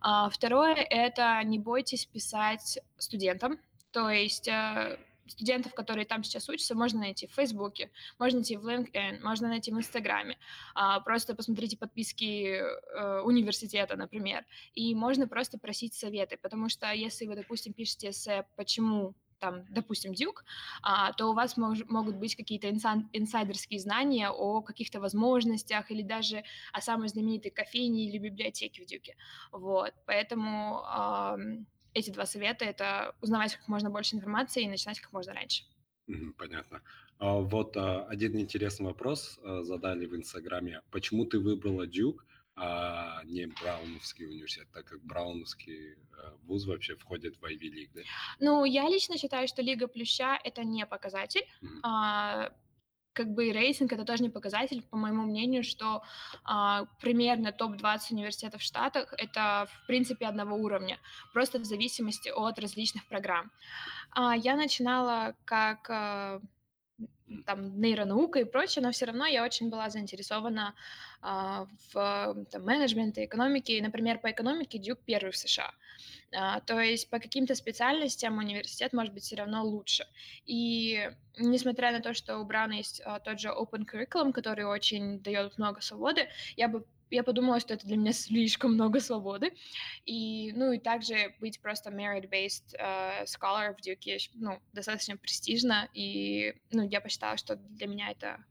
А, 0.01 0.29
второе- 0.29 0.75
это 0.89 1.41
не 1.43 1.59
бойтесь 1.59 2.05
писать 2.05 2.79
студентам. 2.97 3.59
То 3.91 4.09
есть, 4.09 4.47
э 4.47 4.97
студентов, 5.27 5.73
которые 5.73 6.05
там 6.05 6.23
сейчас 6.23 6.49
учатся, 6.49 6.75
можно 6.75 6.99
найти 6.99 7.27
в 7.27 7.33
Фейсбуке, 7.33 7.91
можно 8.19 8.39
найти 8.39 8.57
в 8.57 8.67
LinkedIn, 8.67 9.21
можно 9.21 9.47
найти 9.47 9.71
в 9.71 9.77
Инстаграме. 9.77 10.37
А, 10.75 10.99
просто 10.99 11.35
посмотрите 11.35 11.77
подписки 11.77 12.61
э, 12.61 13.21
университета, 13.21 13.95
например, 13.95 14.45
и 14.73 14.95
можно 14.95 15.27
просто 15.27 15.57
просить 15.57 15.93
советы, 15.93 16.37
потому 16.41 16.69
что 16.69 16.91
если 16.91 17.25
вы, 17.25 17.35
допустим, 17.35 17.73
пишете 17.73 18.09
эссе, 18.09 18.45
почему 18.55 19.15
там, 19.43 19.65
допустим, 19.69 20.13
Дюк, 20.13 20.45
а, 20.81 21.11
то 21.11 21.29
у 21.29 21.33
вас 21.33 21.57
мож, 21.57 21.79
могут 21.89 22.15
быть 22.15 22.33
какие-то 22.35 22.69
инсайдерские 22.69 23.77
знания 23.77 24.29
о 24.29 24.61
каких-то 24.61 25.01
возможностях 25.01 25.91
или 25.91 26.01
даже 26.01 26.45
о 26.71 26.79
самой 26.79 27.09
знаменитой 27.09 27.51
кофейне 27.51 28.05
или 28.05 28.19
библиотеке 28.19 28.81
в 28.81 28.85
Дюке. 28.85 29.17
Вот, 29.51 29.93
поэтому 30.05 30.81
эти 31.93 32.09
два 32.09 32.25
совета— 32.25 32.65
это 32.65 33.15
узнавать 33.21 33.55
как 33.55 33.67
можно 33.67 33.89
больше 33.89 34.15
информации 34.15 34.63
и 34.63 34.69
начинать 34.69 34.99
как 34.99 35.11
можно 35.13 35.33
раньше. 35.33 35.63
Понятно. 36.37 36.81
А 37.19 37.39
вот 37.39 37.77
а, 37.77 38.05
один 38.05 38.37
интересный 38.37 38.87
вопрос 38.87 39.39
а, 39.43 39.63
задали 39.63 40.05
в 40.05 40.15
Инстаграме. 40.15 40.81
Почему 40.91 41.25
ты 41.25 41.39
выбрала 41.39 41.87
Дюк, 41.87 42.25
а 42.55 43.21
не 43.23 43.47
Брауновский 43.47 44.27
университет, 44.27 44.67
так 44.73 44.85
как 44.85 45.01
Брауновский 45.01 45.95
вуз 46.43 46.65
вообще 46.65 46.95
входит 46.95 47.37
в 47.37 47.43
Ivy 47.45 47.69
League, 47.73 47.89
да? 47.95 48.01
Ну, 48.39 48.65
я 48.65 48.87
лично 48.89 49.17
считаю, 49.17 49.47
что 49.47 49.61
Лига 49.61 49.87
Плюща— 49.87 50.39
это 50.43 50.63
не 50.63 50.85
показатель. 50.85 51.43
Mm-hmm 51.61 52.53
как 53.13 53.33
бы 53.33 53.51
рейтинг 53.51 53.93
это 53.93 54.05
тоже 54.05 54.23
не 54.23 54.29
показатель, 54.29 54.83
по 54.89 54.97
моему 54.97 55.23
мнению, 55.23 55.63
что 55.63 56.03
а, 56.43 56.85
примерно 56.99 57.51
топ-20 57.51 57.99
университетов 58.11 58.61
в 58.61 58.65
Штатах 58.65 59.13
это 59.17 59.67
в 59.71 59.87
принципе 59.87 60.25
одного 60.25 60.55
уровня, 60.55 60.99
просто 61.33 61.59
в 61.59 61.65
зависимости 61.65 62.29
от 62.29 62.59
различных 62.59 63.05
программ. 63.07 63.51
А, 64.11 64.35
я 64.35 64.55
начинала 64.55 65.35
как 65.45 65.89
а, 65.89 66.41
там 67.45 67.79
нейронаука 67.79 68.39
и 68.39 68.43
прочее, 68.43 68.83
но 68.83 68.91
все 68.91 69.05
равно 69.05 69.25
я 69.25 69.43
очень 69.43 69.69
была 69.69 69.89
заинтересована 69.89 70.75
а, 71.21 71.67
в 71.93 72.45
там, 72.51 72.65
менеджменте, 72.65 73.25
экономике. 73.25 73.77
И, 73.77 73.81
например, 73.81 74.19
по 74.19 74.31
экономике 74.31 74.77
Дюк 74.77 74.99
первый 75.05 75.31
в 75.31 75.37
США. 75.37 75.71
А, 76.35 76.59
то 76.61 76.79
есть 76.79 77.09
по 77.09 77.19
каким-то 77.19 77.55
специальностям 77.55 78.37
университет 78.37 78.93
может 78.93 79.13
быть 79.13 79.23
все 79.23 79.35
равно 79.35 79.63
лучше. 79.63 80.05
И 80.45 81.09
несмотря 81.37 81.91
на 81.91 82.01
то, 82.01 82.13
что 82.13 82.37
у 82.39 82.45
Брауна 82.45 82.73
есть 82.73 83.01
а, 83.05 83.19
тот 83.19 83.39
же 83.39 83.49
open 83.49 83.85
curriculum, 83.85 84.31
который 84.33 84.65
очень 84.65 85.19
дает 85.19 85.57
много 85.57 85.81
свободы, 85.81 86.27
я 86.55 86.67
бы 86.67 86.85
я 87.09 87.23
подумала, 87.23 87.59
что 87.59 87.73
это 87.73 87.85
для 87.85 87.97
меня 87.97 88.13
слишком 88.13 88.73
много 88.73 88.99
свободы. 88.99 89.51
И, 90.05 90.51
ну, 90.53 90.71
и 90.71 90.79
также 90.79 91.35
быть 91.39 91.61
просто 91.61 91.89
merit-based 91.89 92.75
uh, 92.79 93.23
scholar 93.25 93.75
в 93.77 93.81
Дюке, 93.81 94.17
ну, 94.35 94.61
достаточно 94.73 95.17
престижно, 95.17 95.89
и, 95.93 96.53
ну, 96.71 96.87
я 96.87 97.01
посчитала, 97.01 97.37
что 97.37 97.55
для 97.55 97.87
меня 97.87 98.11
это 98.11 98.43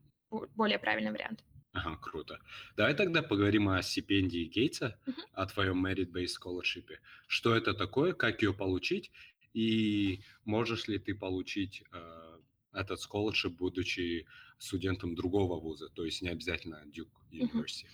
более 0.56 0.78
правильный 0.78 1.12
вариант. 1.12 1.44
Ага, 1.72 1.96
круто. 1.96 2.38
Давай 2.76 2.94
тогда 2.94 3.22
поговорим 3.22 3.68
о 3.68 3.82
стипендии 3.82 4.44
Гейтса, 4.44 4.98
uh-huh. 5.06 5.22
о 5.32 5.46
твоем 5.46 5.86
merit-based 5.86 6.34
scholarship. 6.38 6.86
Что 7.26 7.56
это 7.56 7.72
такое, 7.72 8.12
как 8.12 8.42
ее 8.42 8.52
получить, 8.52 9.10
и 9.54 10.20
можешь 10.44 10.86
ли 10.88 10.98
ты 10.98 11.14
получить 11.14 11.82
э, 11.92 12.38
этот 12.72 13.00
scholarship, 13.00 13.50
будучи 13.50 14.26
студентом 14.62 15.14
другого 15.14 15.60
вуза, 15.60 15.88
то 15.88 16.04
есть 16.04 16.22
не 16.22 16.28
обязательно 16.28 16.84
Duke 16.86 17.10
University? 17.32 17.86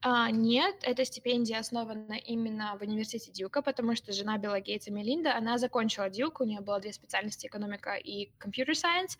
А, 0.00 0.30
нет, 0.30 0.76
эта 0.82 1.04
стипендия 1.04 1.58
основана 1.58 2.14
именно 2.14 2.76
в 2.78 2.82
университете 2.82 3.32
Дюка, 3.32 3.62
потому 3.62 3.96
что 3.96 4.12
жена 4.12 4.36
Билла 4.36 4.60
Гейтса 4.60 4.92
Мелинда, 4.92 5.34
она 5.34 5.56
закончила 5.56 6.10
Дюк, 6.10 6.40
у 6.40 6.44
нее 6.44 6.60
было 6.60 6.78
две 6.78 6.92
специальности, 6.92 7.46
экономика 7.46 7.94
и 7.94 8.30
science, 8.74 9.16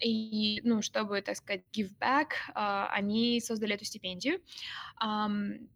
и, 0.00 0.60
ну, 0.64 0.82
чтобы, 0.82 1.20
так 1.22 1.36
сказать, 1.36 1.62
give 1.72 1.90
back, 2.00 2.28
uh, 2.54 2.88
они 2.90 3.40
создали 3.40 3.74
эту 3.74 3.84
стипендию. 3.84 4.40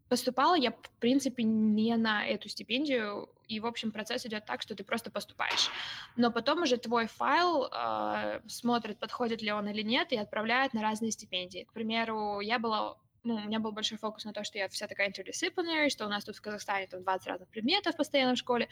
Поступала 0.09 0.55
я, 0.57 0.71
в 0.71 0.91
принципе, 1.01 1.43
не 1.43 1.97
на 1.97 2.27
эту 2.27 2.49
стипендию, 2.49 3.29
и, 3.47 3.61
в 3.61 3.67
общем, 3.67 3.93
процесс 3.93 4.25
идет 4.27 4.47
так, 4.47 4.63
что 4.63 4.75
ты 4.75 4.85
просто 4.85 5.11
поступаешь. 5.11 5.71
Но 6.17 6.31
потом 6.31 6.63
уже 6.63 6.77
твой 6.77 7.07
файл 7.07 7.67
uh, 7.67 8.43
смотрит, 8.49 8.99
подходит 8.99 9.43
ли 9.43 9.53
он 9.53 9.69
или 9.69 9.83
нет, 9.83 10.13
и 10.13 10.17
отправляет 10.17 10.75
на 10.75 10.83
разные 10.83 11.11
стипендии. 11.11 11.65
К 11.65 11.73
примеру, 11.73 12.41
я 12.41 12.59
была 12.59 12.97
ну, 13.25 13.35
у 13.35 13.41
меня 13.41 13.59
был 13.59 13.73
большой 13.73 13.99
фокус 13.99 14.25
на 14.25 14.33
то, 14.33 14.45
что 14.45 14.59
я 14.59 14.69
вся 14.69 14.87
такая 14.87 15.11
interdisciplinary, 15.11 15.89
что 15.89 16.07
у 16.07 16.09
нас 16.09 16.25
тут 16.25 16.37
в 16.37 16.41
Казахстане 16.41 16.87
там 16.87 17.03
20 17.03 17.27
разных 17.27 17.49
предметов 17.49 17.97
постоянно 17.97 18.35
в 18.35 18.39
школе. 18.39 18.69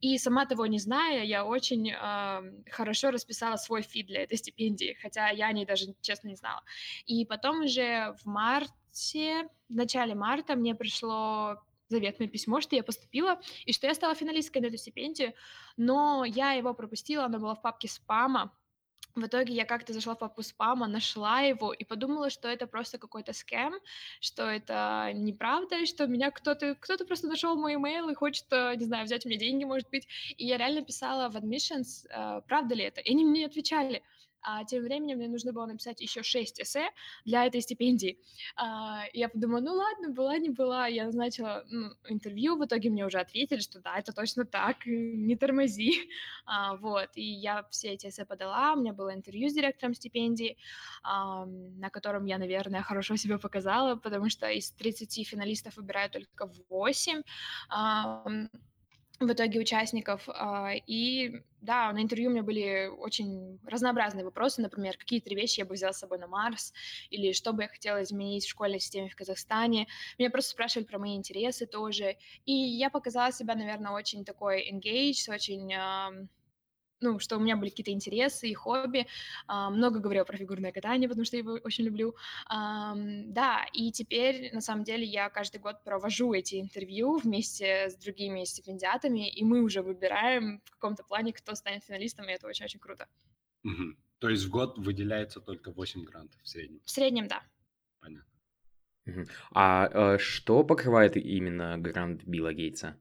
И 0.00 0.18
сама 0.18 0.46
того 0.46 0.66
не 0.66 0.78
зная, 0.78 1.24
я 1.24 1.44
очень 1.44 1.90
э, 1.90 2.70
хорошо 2.70 3.10
расписала 3.10 3.56
свой 3.56 3.82
фид 3.82 4.06
для 4.06 4.22
этой 4.22 4.38
стипендии, 4.38 4.96
хотя 5.00 5.30
я 5.30 5.46
о 5.46 5.52
ней 5.52 5.66
даже, 5.66 5.94
честно, 6.00 6.28
не 6.28 6.36
знала. 6.36 6.62
И 7.06 7.24
потом 7.24 7.62
уже 7.62 8.14
в 8.22 8.26
марте, 8.26 9.48
в 9.68 9.74
начале 9.74 10.14
марта 10.14 10.56
мне 10.56 10.74
пришло 10.74 11.56
заветное 11.88 12.28
письмо, 12.28 12.60
что 12.60 12.76
я 12.76 12.82
поступила, 12.82 13.40
и 13.64 13.72
что 13.72 13.86
я 13.86 13.94
стала 13.94 14.14
финалисткой 14.14 14.62
на 14.62 14.66
эту 14.66 14.76
стипендию, 14.76 15.34
но 15.76 16.24
я 16.24 16.52
его 16.52 16.74
пропустила, 16.74 17.24
оно 17.24 17.38
было 17.38 17.54
в 17.54 17.62
папке 17.62 17.88
спама, 17.88 18.52
в 19.16 19.26
итоге 19.26 19.54
я 19.54 19.64
как-то 19.64 19.92
зашла 19.92 20.14
в 20.14 20.18
папу 20.18 20.42
спама, 20.42 20.86
нашла 20.86 21.40
его 21.40 21.72
и 21.72 21.84
подумала, 21.84 22.30
что 22.30 22.48
это 22.48 22.66
просто 22.66 22.98
какой-то 22.98 23.32
скэм, 23.32 23.74
что 24.20 24.44
это 24.44 25.10
неправда, 25.14 25.86
что 25.86 26.06
меня 26.06 26.30
кто-то 26.30 26.74
кто-то 26.76 27.04
просто 27.06 27.26
нашел 27.28 27.56
мой 27.56 27.74
email 27.74 28.10
и 28.12 28.14
хочет, 28.14 28.46
э, 28.52 28.74
не 28.76 28.84
знаю, 28.84 29.04
взять 29.06 29.26
у 29.26 29.28
меня 29.28 29.38
деньги, 29.40 29.64
может 29.64 29.88
быть. 29.90 30.06
И 30.36 30.46
я 30.46 30.58
реально 30.58 30.82
писала 30.82 31.28
в 31.30 31.36
admissions, 31.36 32.06
э, 32.10 32.42
правда 32.46 32.74
ли 32.74 32.84
это, 32.84 33.00
и 33.00 33.10
они 33.10 33.24
мне 33.24 33.46
отвечали. 33.46 34.02
А 34.48 34.64
тем 34.64 34.84
временем 34.84 35.18
мне 35.18 35.28
нужно 35.28 35.52
было 35.52 35.66
написать 35.66 36.00
еще 36.00 36.22
6 36.22 36.60
эссе 36.60 36.90
для 37.24 37.46
этой 37.46 37.60
стипендии. 37.60 38.20
А, 38.54 39.02
я 39.12 39.28
подумала, 39.28 39.60
ну 39.60 39.72
ладно, 39.72 40.10
была, 40.10 40.38
не 40.38 40.50
была. 40.50 40.86
Я 40.86 41.06
назначила 41.06 41.64
ну, 41.68 41.90
интервью, 42.08 42.56
в 42.56 42.64
итоге 42.64 42.90
мне 42.90 43.04
уже 43.04 43.18
ответили, 43.18 43.58
что 43.58 43.80
да, 43.80 43.98
это 43.98 44.12
точно 44.12 44.44
так, 44.44 44.86
не 44.86 45.34
тормози. 45.36 46.08
А, 46.48 46.76
вот, 46.76 47.10
и 47.16 47.24
я 47.24 47.64
все 47.70 47.88
эти 47.94 48.06
эссе 48.06 48.24
подала, 48.24 48.74
у 48.74 48.76
меня 48.76 48.92
было 48.92 49.12
интервью 49.12 49.48
с 49.48 49.54
директором 49.54 49.94
стипендии, 49.94 50.56
а, 51.02 51.44
на 51.44 51.90
котором 51.90 52.24
я, 52.26 52.38
наверное, 52.38 52.82
хорошо 52.82 53.16
себя 53.16 53.38
показала, 53.38 53.96
потому 53.96 54.30
что 54.30 54.48
из 54.48 54.70
30 54.70 55.26
финалистов 55.26 55.76
выбирают 55.76 56.12
только 56.12 56.48
8. 56.68 57.22
А, 57.68 58.24
в 59.18 59.32
итоге 59.32 59.60
участников. 59.60 60.28
А, 60.28 60.72
и 60.74 61.42
да, 61.60 61.92
на 61.92 62.02
интервью 62.02 62.28
у 62.30 62.32
меня 62.32 62.42
были 62.42 62.86
очень 62.86 63.58
разнообразные 63.66 64.24
вопросы, 64.24 64.60
например, 64.60 64.96
какие 64.96 65.20
три 65.20 65.34
вещи 65.34 65.60
я 65.60 65.66
бы 65.66 65.74
взяла 65.74 65.92
с 65.92 65.98
собой 65.98 66.18
на 66.18 66.26
Марс, 66.26 66.72
или 67.10 67.32
что 67.32 67.52
бы 67.52 67.62
я 67.62 67.68
хотела 67.68 68.02
изменить 68.02 68.44
в 68.44 68.50
школьной 68.50 68.80
системе 68.80 69.08
в 69.08 69.16
Казахстане. 69.16 69.88
Меня 70.18 70.30
просто 70.30 70.50
спрашивали 70.50 70.86
про 70.86 70.98
мои 70.98 71.16
интересы 71.16 71.66
тоже. 71.66 72.16
И 72.44 72.52
я 72.52 72.90
показала 72.90 73.32
себя, 73.32 73.54
наверное, 73.54 73.92
очень 73.92 74.24
такой 74.24 74.70
engaged, 74.70 75.32
очень 75.32 75.72
ну, 77.00 77.18
что 77.18 77.36
у 77.36 77.40
меня 77.40 77.56
были 77.56 77.70
какие-то 77.70 77.90
интересы 77.90 78.48
и 78.48 78.54
хобби. 78.54 79.06
А, 79.46 79.70
много 79.70 80.00
говорила 80.00 80.24
про 80.24 80.36
фигурное 80.36 80.72
катание, 80.72 81.08
потому 81.08 81.24
что 81.24 81.36
я 81.36 81.42
его 81.42 81.58
очень 81.64 81.84
люблю. 81.84 82.14
А, 82.46 82.94
да, 82.96 83.66
и 83.72 83.92
теперь, 83.92 84.52
на 84.54 84.60
самом 84.60 84.84
деле, 84.84 85.04
я 85.04 85.28
каждый 85.28 85.60
год 85.60 85.82
провожу 85.84 86.32
эти 86.32 86.60
интервью 86.60 87.18
вместе 87.18 87.90
с 87.90 87.96
другими 87.96 88.44
стипендиатами, 88.44 89.28
и 89.28 89.44
мы 89.44 89.62
уже 89.62 89.82
выбираем 89.82 90.60
в 90.64 90.70
каком-то 90.70 91.04
плане, 91.04 91.32
кто 91.32 91.54
станет 91.54 91.84
финалистом, 91.84 92.28
и 92.28 92.32
это 92.32 92.46
очень-очень 92.46 92.80
круто. 92.80 93.08
Угу. 93.64 93.96
То 94.18 94.28
есть 94.30 94.44
в 94.44 94.50
год 94.50 94.78
выделяется 94.78 95.40
только 95.40 95.72
8 95.72 96.04
грантов 96.04 96.40
в 96.42 96.48
среднем? 96.48 96.80
В 96.84 96.90
среднем, 96.90 97.28
да. 97.28 97.42
Понятно. 98.00 98.32
А 99.52 100.14
э, 100.14 100.18
что 100.18 100.64
покрывает 100.64 101.16
именно 101.16 101.76
грант 101.78 102.24
Билла 102.24 102.52
Гейтса? 102.52 102.96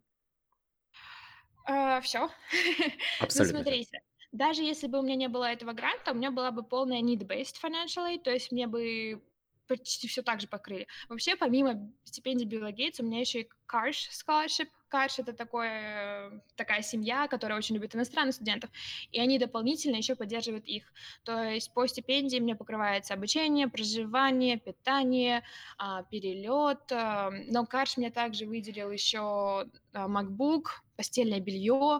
А, 1.65 1.99
все. 2.01 2.29
Абсолютно. 3.19 3.59
Ну, 3.59 3.63
смотрите, 3.63 4.01
даже 4.31 4.63
если 4.63 4.87
бы 4.87 4.99
у 4.99 5.01
меня 5.01 5.15
не 5.15 5.27
было 5.27 5.45
этого 5.45 5.73
гранта, 5.73 6.11
у 6.11 6.15
меня 6.15 6.31
была 6.31 6.51
бы 6.51 6.63
полная 6.63 7.01
need-based 7.01 7.55
financial 7.63 8.07
aid, 8.07 8.23
то 8.23 8.31
есть 8.31 8.51
мне 8.51 8.67
бы 8.67 9.21
почти 9.67 10.07
все 10.07 10.21
так 10.21 10.41
же 10.41 10.47
покрыли. 10.47 10.87
Вообще, 11.09 11.35
помимо 11.35 11.91
стипендии 12.03 12.45
Билла 12.45 12.71
Гейтса, 12.71 13.03
у 13.03 13.05
меня 13.05 13.19
еще 13.19 13.41
и 13.41 13.49
Карш 13.65 14.09
Scholarship. 14.09 14.69
Карш— 14.87 15.15
это 15.19 15.33
такое, 15.33 16.41
такая 16.55 16.81
семья, 16.81 17.27
которая 17.27 17.57
очень 17.57 17.75
любит 17.75 17.95
иностранных 17.95 18.35
студентов, 18.35 18.69
и 19.11 19.19
они 19.19 19.37
дополнительно 19.39 19.97
еще 19.97 20.15
поддерживают 20.15 20.65
их. 20.67 20.93
То 21.23 21.43
есть 21.43 21.73
по 21.73 21.85
стипендии 21.87 22.39
мне 22.39 22.55
покрывается 22.55 23.13
обучение, 23.13 23.67
проживание, 23.67 24.57
питание, 24.57 25.43
а, 25.77 26.03
перелет. 26.03 26.91
А, 26.91 27.31
но 27.47 27.65
Карш 27.65 27.97
мне 27.97 28.09
также 28.09 28.45
выделил 28.45 28.91
еще 28.91 29.19
а, 29.19 30.07
MacBook, 30.07 30.65
постельное 30.95 31.41
белье, 31.41 31.99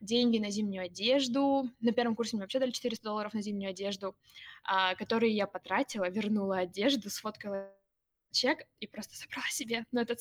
деньги 0.00 0.38
на 0.38 0.50
зимнюю 0.50 0.84
одежду. 0.84 1.68
На 1.80 1.92
первом 1.92 2.16
курсе 2.16 2.36
мне 2.36 2.44
вообще 2.44 2.60
дали 2.60 2.70
400 2.70 3.04
долларов 3.04 3.34
на 3.34 3.42
зимнюю 3.42 3.70
одежду, 3.70 4.16
которые 4.96 5.36
я 5.36 5.46
потратила, 5.46 6.08
вернула 6.08 6.58
одежду, 6.60 7.10
сфоткала 7.10 7.70
чек 8.32 8.66
и 8.80 8.86
просто 8.86 9.16
забрала 9.16 9.46
себе, 9.50 9.84
ну, 9.92 10.00
этот, 10.00 10.18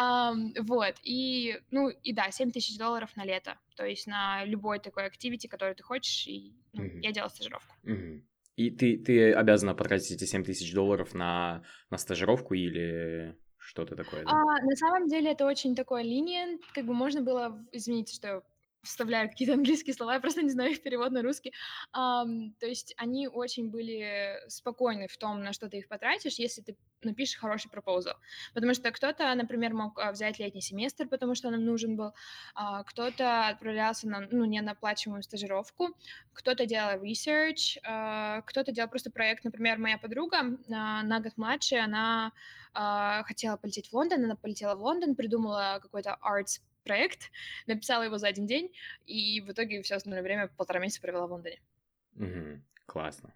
um, 0.00 0.52
вот, 0.60 0.94
и, 1.02 1.58
ну, 1.70 1.88
и 1.88 2.12
да, 2.12 2.30
7 2.30 2.50
тысяч 2.52 2.78
долларов 2.78 3.10
на 3.16 3.24
лето, 3.24 3.58
то 3.76 3.84
есть 3.84 4.06
на 4.06 4.44
любой 4.44 4.78
такой 4.78 5.06
активити, 5.06 5.46
который 5.46 5.74
ты 5.74 5.82
хочешь, 5.82 6.26
и 6.26 6.52
ну, 6.72 6.84
mm-hmm. 6.84 7.00
я 7.00 7.12
делала 7.12 7.30
стажировку. 7.30 7.74
Mm-hmm. 7.84 8.22
И 8.56 8.70
ты, 8.70 8.98
ты 8.98 9.32
обязана 9.32 9.74
потратить 9.74 10.10
эти 10.12 10.24
7 10.24 10.44
тысяч 10.44 10.72
долларов 10.74 11.14
на, 11.14 11.62
на 11.90 11.96
стажировку 11.96 12.54
или 12.54 13.36
что-то 13.56 13.96
такое? 13.96 14.24
Да? 14.24 14.30
А, 14.30 14.62
на 14.62 14.76
самом 14.76 15.08
деле 15.08 15.32
это 15.32 15.46
очень 15.46 15.74
такой 15.74 16.04
lenient, 16.04 16.60
как 16.74 16.84
бы 16.84 16.92
можно 16.92 17.22
было, 17.22 17.64
извините, 17.72 18.14
что 18.14 18.42
вставляю 18.82 19.28
какие-то 19.28 19.54
английские 19.54 19.94
слова, 19.94 20.14
я 20.14 20.20
просто 20.20 20.42
не 20.42 20.50
знаю 20.50 20.72
их 20.72 20.82
перевод 20.82 21.12
на 21.12 21.22
русский. 21.22 21.52
Um, 21.96 22.52
то 22.58 22.66
есть 22.66 22.94
они 22.96 23.28
очень 23.28 23.70
были 23.70 24.40
спокойны 24.48 25.08
в 25.08 25.16
том, 25.16 25.42
на 25.42 25.52
что 25.52 25.68
ты 25.68 25.78
их 25.78 25.88
потратишь, 25.88 26.38
если 26.38 26.62
ты 26.62 26.76
напишешь 27.02 27.38
хороший 27.38 27.70
пропозал. 27.70 28.14
Потому 28.54 28.74
что 28.74 28.90
кто-то, 28.90 29.34
например, 29.34 29.74
мог 29.74 29.98
а, 29.98 30.12
взять 30.12 30.38
летний 30.38 30.60
семестр, 30.60 31.08
потому 31.08 31.34
что 31.34 31.50
нам 31.50 31.64
нужен 31.64 31.96
был, 31.96 32.12
а, 32.54 32.82
кто-то 32.84 33.48
отправлялся 33.48 34.08
на, 34.08 34.20
ну, 34.30 34.44
не 34.44 34.60
на 34.60 34.72
оплачиваемую 34.72 35.22
стажировку, 35.22 35.96
кто-то 36.32 36.66
делал 36.66 37.02
research, 37.02 37.78
а, 37.84 38.42
кто-то 38.42 38.72
делал 38.72 38.88
просто 38.88 39.10
проект. 39.10 39.44
Например, 39.44 39.78
моя 39.78 39.98
подруга 39.98 40.58
на 40.68 41.20
год 41.20 41.32
младше, 41.36 41.76
она 41.76 42.32
хотела 42.72 43.56
полететь 43.56 43.88
в 43.88 43.94
Лондон, 43.94 44.24
она 44.24 44.36
полетела 44.36 44.76
в 44.76 44.82
Лондон, 44.82 45.16
придумала 45.16 45.80
какой-то 45.82 46.16
arts 46.22 46.60
проект, 46.82 47.30
написала 47.66 48.02
его 48.02 48.18
за 48.18 48.28
один 48.28 48.46
день, 48.46 48.72
и 49.06 49.40
в 49.40 49.50
итоге 49.50 49.82
все 49.82 49.96
остальное 49.96 50.22
время 50.22 50.48
полтора 50.48 50.80
месяца 50.80 51.00
провела 51.00 51.26
в 51.26 51.30
Лондоне. 51.30 51.60
Угу, 52.16 52.60
классно. 52.86 53.34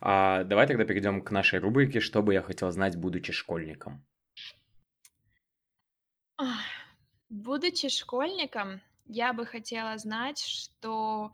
А, 0.00 0.44
давай 0.44 0.66
тогда 0.66 0.84
перейдем 0.84 1.22
к 1.22 1.30
нашей 1.30 1.58
рубрике 1.58 2.00
«Что 2.00 2.22
бы 2.22 2.32
я 2.34 2.42
хотел 2.42 2.70
знать, 2.70 2.96
будучи 2.96 3.32
школьником?» 3.32 4.04
Будучи 7.28 7.88
школьником, 7.88 8.80
я 9.06 9.32
бы 9.32 9.44
хотела 9.44 9.98
знать, 9.98 10.38
что, 10.38 11.32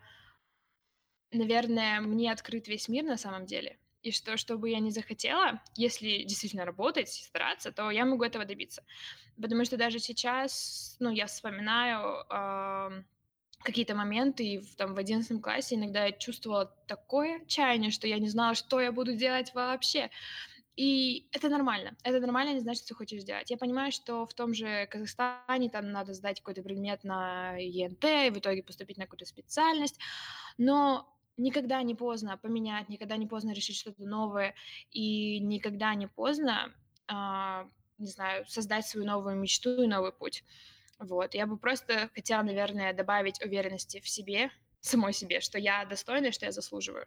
наверное, 1.30 2.00
мне 2.00 2.32
открыт 2.32 2.66
весь 2.66 2.88
мир 2.88 3.04
на 3.04 3.16
самом 3.16 3.46
деле. 3.46 3.78
И 4.04 4.10
что, 4.10 4.36
что 4.36 4.58
бы 4.58 4.68
я 4.68 4.80
не 4.80 4.90
захотела, 4.90 5.62
если 5.76 6.24
действительно 6.24 6.66
работать, 6.66 7.08
стараться, 7.08 7.72
то 7.72 7.90
я 7.90 8.04
могу 8.04 8.22
этого 8.22 8.44
добиться. 8.44 8.84
Потому 9.40 9.64
что 9.64 9.78
даже 9.78 9.98
сейчас, 9.98 10.96
ну, 11.00 11.10
я 11.10 11.26
вспоминаю 11.26 12.24
э, 12.30 13.02
какие-то 13.62 13.94
моменты, 13.94 14.44
и 14.44 14.58
в, 14.58 14.76
там 14.76 14.94
в 14.94 14.98
11 14.98 15.40
классе 15.40 15.76
иногда 15.76 16.04
я 16.04 16.12
чувствовала 16.12 16.66
такое 16.86 17.40
отчаяние, 17.42 17.90
что 17.90 18.06
я 18.06 18.18
не 18.18 18.28
знала, 18.28 18.54
что 18.54 18.78
я 18.78 18.92
буду 18.92 19.16
делать 19.16 19.54
вообще. 19.54 20.10
И 20.76 21.28
это 21.32 21.48
нормально. 21.48 21.96
Это 22.02 22.20
нормально 22.20 22.54
не 22.54 22.60
значит, 22.60 22.84
что 22.84 22.94
хочешь 22.94 23.22
сделать. 23.22 23.50
Я 23.50 23.56
понимаю, 23.56 23.90
что 23.90 24.26
в 24.26 24.34
том 24.34 24.52
же 24.52 24.86
Казахстане 24.90 25.70
там 25.70 25.92
надо 25.92 26.12
сдать 26.12 26.40
какой-то 26.40 26.62
предмет 26.62 27.04
на 27.04 27.56
ЕНТ 27.56 28.04
и 28.04 28.30
в 28.30 28.38
итоге 28.38 28.62
поступить 28.62 28.98
на 28.98 29.04
какую-то 29.04 29.24
специальность. 29.24 29.98
Но 30.58 31.13
никогда 31.36 31.82
не 31.82 31.94
поздно 31.94 32.36
поменять, 32.36 32.88
никогда 32.88 33.16
не 33.16 33.26
поздно 33.26 33.52
решить 33.52 33.76
что-то 33.76 34.04
новое, 34.04 34.54
и 34.90 35.38
никогда 35.40 35.94
не 35.94 36.06
поздно 36.06 36.72
а, 37.06 37.66
не 37.98 38.06
знаю, 38.06 38.44
создать 38.46 38.86
свою 38.86 39.06
новую 39.06 39.36
мечту 39.36 39.82
и 39.82 39.86
новый 39.86 40.12
путь. 40.12 40.44
Вот, 40.98 41.34
я 41.34 41.46
бы 41.46 41.56
просто 41.56 42.10
хотела, 42.14 42.42
наверное, 42.42 42.92
добавить 42.92 43.42
уверенности 43.44 44.00
в 44.00 44.08
себе, 44.08 44.50
самой 44.80 45.12
себе, 45.12 45.40
что 45.40 45.58
я 45.58 45.84
достойна, 45.84 46.32
что 46.32 46.46
я 46.46 46.52
заслуживаю. 46.52 47.06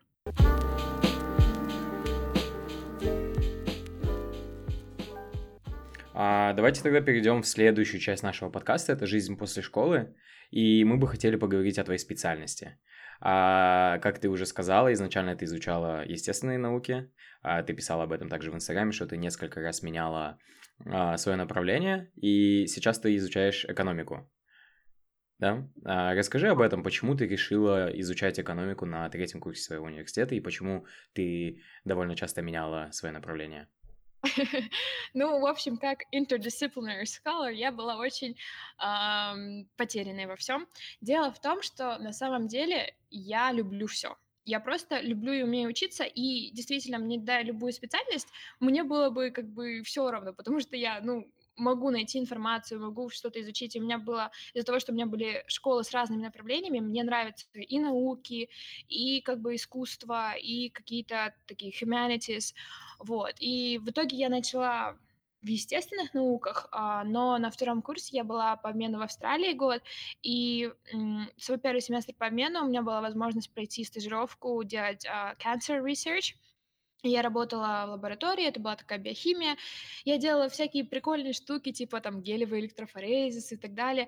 А, 6.19 6.53
давайте 6.53 6.81
тогда 6.81 6.99
перейдем 7.01 7.43
в 7.43 7.47
следующую 7.47 8.01
часть 8.01 8.23
нашего 8.23 8.49
подкаста. 8.49 8.93
Это 8.93 9.05
жизнь 9.05 9.37
после 9.37 9.61
школы. 9.61 10.15
И 10.49 10.83
мы 10.83 10.97
бы 10.97 11.07
хотели 11.07 11.35
поговорить 11.35 11.77
о 11.77 11.83
твоей 11.83 11.99
специальности. 11.99 12.79
А, 13.19 13.99
как 13.99 14.19
ты 14.19 14.29
уже 14.29 14.45
сказала, 14.45 14.93
изначально 14.93 15.35
ты 15.35 15.45
изучала 15.45 16.05
естественные 16.05 16.57
науки. 16.57 17.11
А, 17.41 17.63
ты 17.63 17.73
писала 17.73 18.03
об 18.03 18.11
этом 18.11 18.29
также 18.29 18.51
в 18.51 18.55
Инстаграме, 18.55 18.91
что 18.91 19.07
ты 19.07 19.17
несколько 19.17 19.61
раз 19.61 19.81
меняла 19.81 20.37
а, 20.85 21.17
свое 21.17 21.37
направление, 21.37 22.11
и 22.15 22.67
сейчас 22.67 22.99
ты 22.99 23.15
изучаешь 23.15 23.65
экономику. 23.65 24.29
Да? 25.39 25.67
А, 25.85 26.15
расскажи 26.15 26.47
об 26.49 26.61
этом, 26.61 26.83
почему 26.83 27.15
ты 27.15 27.27
решила 27.27 27.89
изучать 27.99 28.39
экономику 28.39 28.85
на 28.85 29.07
третьем 29.09 29.39
курсе 29.39 29.61
своего 29.61 29.85
университета 29.85 30.35
и 30.35 30.39
почему 30.39 30.85
ты 31.13 31.61
довольно 31.85 32.15
часто 32.15 32.41
меняла 32.41 32.89
свое 32.91 33.13
направление. 33.13 33.67
Ну, 35.13 35.39
в 35.39 35.45
общем, 35.45 35.77
как 35.77 36.03
interdisciplinary 36.13 37.03
scholar, 37.05 37.53
я 37.53 37.71
была 37.71 37.97
очень 37.97 38.35
эм, 38.79 39.67
потерянной 39.77 40.25
во 40.25 40.35
всем. 40.35 40.67
Дело 41.01 41.31
в 41.31 41.39
том, 41.39 41.61
что 41.61 41.97
на 41.97 42.13
самом 42.13 42.47
деле 42.47 42.95
я 43.09 43.51
люблю 43.51 43.87
все. 43.87 44.17
Я 44.45 44.59
просто 44.59 45.01
люблю 45.01 45.33
и 45.33 45.43
умею 45.43 45.69
учиться, 45.69 46.05
и 46.05 46.51
действительно, 46.51 46.99
мне 46.99 47.17
дай 47.17 47.43
любую 47.43 47.73
специальность, 47.73 48.29
мне 48.61 48.83
было 48.83 49.09
бы 49.09 49.29
как 49.29 49.45
бы 49.49 49.81
все 49.83 50.09
равно, 50.09 50.31
потому 50.33 50.61
что 50.61 50.77
я, 50.77 51.01
ну, 51.01 51.29
могу 51.57 51.89
найти 51.89 52.19
информацию, 52.19 52.79
могу 52.79 53.09
что-то 53.09 53.41
изучить. 53.41 53.75
И 53.75 53.79
у 53.79 53.83
меня 53.83 53.97
было, 53.97 54.31
из-за 54.53 54.65
того, 54.65 54.79
что 54.79 54.91
у 54.91 54.95
меня 54.95 55.05
были 55.05 55.43
школы 55.47 55.83
с 55.83 55.91
разными 55.91 56.21
направлениями, 56.21 56.79
мне 56.79 57.03
нравятся 57.03 57.45
и 57.55 57.79
науки, 57.79 58.49
и 58.87 59.21
как 59.21 59.41
бы 59.41 59.55
искусство, 59.55 60.33
и 60.35 60.69
какие-то 60.69 61.33
такие 61.47 61.71
humanities, 61.71 62.53
вот. 62.99 63.35
И 63.39 63.79
в 63.79 63.89
итоге 63.89 64.17
я 64.17 64.29
начала 64.29 64.97
в 65.41 65.47
естественных 65.47 66.13
науках, 66.13 66.67
а, 66.71 67.03
но 67.03 67.37
на 67.37 67.51
втором 67.51 67.81
курсе 67.81 68.17
я 68.17 68.23
была 68.23 68.55
по 68.57 68.69
обмену 68.69 68.99
в 68.99 69.03
Австралии 69.03 69.53
год, 69.53 69.81
и 70.23 70.71
свой 71.37 71.59
первый 71.59 71.81
семестр 71.81 72.13
по 72.13 72.25
обмену 72.25 72.63
у 72.63 72.67
меня 72.67 72.81
была 72.81 73.01
возможность 73.01 73.53
пройти 73.53 73.83
стажировку, 73.83 74.63
делать 74.63 75.05
uh, 75.05 75.37
cancer 75.37 75.81
research, 75.83 76.33
я 77.03 77.21
работала 77.21 77.85
в 77.87 77.91
лаборатории, 77.91 78.47
это 78.47 78.59
была 78.59 78.75
такая 78.75 78.97
биохимия. 78.97 79.55
Я 80.03 80.17
делала 80.17 80.49
всякие 80.49 80.83
прикольные 80.83 81.33
штуки, 81.33 81.71
типа 81.71 82.01
там 82.01 82.21
гелевый 82.21 82.59
электрофорезис 82.61 83.51
и 83.51 83.57
так 83.57 83.75
далее. 83.75 84.07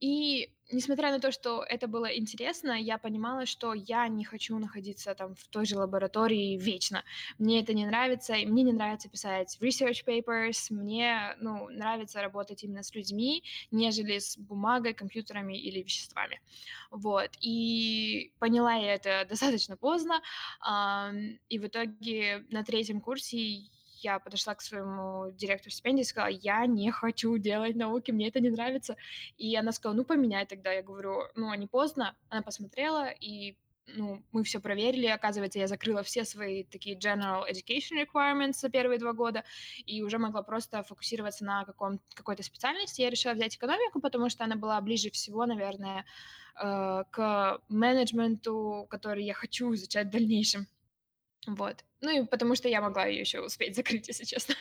И 0.00 0.52
несмотря 0.72 1.10
на 1.10 1.20
то, 1.20 1.32
что 1.32 1.62
это 1.62 1.86
было 1.86 2.06
интересно, 2.06 2.72
я 2.72 2.98
понимала, 2.98 3.46
что 3.46 3.74
я 3.74 4.08
не 4.08 4.24
хочу 4.24 4.58
находиться 4.58 5.14
там 5.14 5.34
в 5.34 5.48
той 5.48 5.64
же 5.66 5.76
лаборатории 5.76 6.56
вечно. 6.56 7.04
Мне 7.38 7.60
это 7.60 7.74
не 7.74 7.86
нравится, 7.86 8.34
и 8.34 8.46
мне 8.46 8.62
не 8.62 8.72
нравится 8.72 9.08
писать 9.08 9.58
research 9.60 10.04
papers, 10.06 10.66
мне, 10.70 11.34
ну, 11.40 11.68
нравится 11.70 12.22
работать 12.22 12.64
именно 12.64 12.82
с 12.82 12.94
людьми, 12.94 13.42
нежели 13.70 14.18
с 14.18 14.36
бумагой, 14.36 14.94
компьютерами 14.94 15.58
или 15.58 15.82
веществами. 15.82 16.40
Вот, 16.90 17.30
и 17.40 18.32
поняла 18.38 18.74
я 18.74 18.94
это 18.94 19.24
достаточно 19.28 19.76
поздно, 19.76 20.20
и 21.48 21.58
в 21.58 21.66
итоге 21.66 22.46
на 22.50 22.64
третьем 22.64 23.00
курсе 23.00 23.38
я 24.04 24.18
подошла 24.18 24.54
к 24.54 24.62
своему 24.62 25.30
директору 25.32 25.70
стипендии 25.70 26.02
и 26.02 26.04
сказала, 26.04 26.30
я 26.30 26.66
не 26.66 26.90
хочу 26.90 27.36
делать 27.38 27.76
науки, 27.76 28.10
мне 28.10 28.28
это 28.28 28.40
не 28.40 28.50
нравится. 28.50 28.96
И 29.36 29.54
она 29.56 29.72
сказала, 29.72 29.96
ну, 29.96 30.04
поменяй 30.04 30.46
тогда. 30.46 30.72
Я 30.72 30.82
говорю, 30.82 31.22
ну, 31.34 31.50
а 31.50 31.56
не 31.56 31.66
поздно. 31.66 32.16
Она 32.28 32.42
посмотрела, 32.42 33.08
и 33.08 33.56
ну, 33.96 34.22
мы 34.32 34.44
все 34.44 34.60
проверили, 34.60 35.06
оказывается, 35.06 35.58
я 35.58 35.66
закрыла 35.66 36.02
все 36.02 36.24
свои 36.24 36.64
такие 36.64 36.96
general 36.96 37.44
education 37.50 38.04
requirements 38.04 38.54
за 38.54 38.68
первые 38.68 38.98
два 38.98 39.12
года 39.12 39.44
и 39.84 40.02
уже 40.02 40.18
могла 40.18 40.42
просто 40.42 40.82
фокусироваться 40.82 41.44
на 41.44 41.64
каком, 41.64 42.00
какой-то 42.14 42.42
специальности. 42.42 43.02
Я 43.02 43.10
решила 43.10 43.32
взять 43.32 43.56
экономику, 43.56 44.00
потому 44.00 44.28
что 44.28 44.44
она 44.44 44.56
была 44.56 44.80
ближе 44.80 45.10
всего, 45.10 45.46
наверное, 45.46 46.04
э, 46.62 47.04
к 47.10 47.60
менеджменту, 47.68 48.86
который 48.90 49.24
я 49.24 49.34
хочу 49.34 49.74
изучать 49.74 50.08
в 50.08 50.10
дальнейшем. 50.10 50.66
Вот. 51.46 51.84
Ну 52.00 52.10
и 52.22 52.26
потому 52.26 52.54
что 52.56 52.68
я 52.68 52.80
могла 52.80 53.06
ее 53.06 53.20
еще 53.20 53.40
успеть 53.40 53.76
закрыть, 53.76 54.08
если 54.08 54.24
честно. 54.24 54.54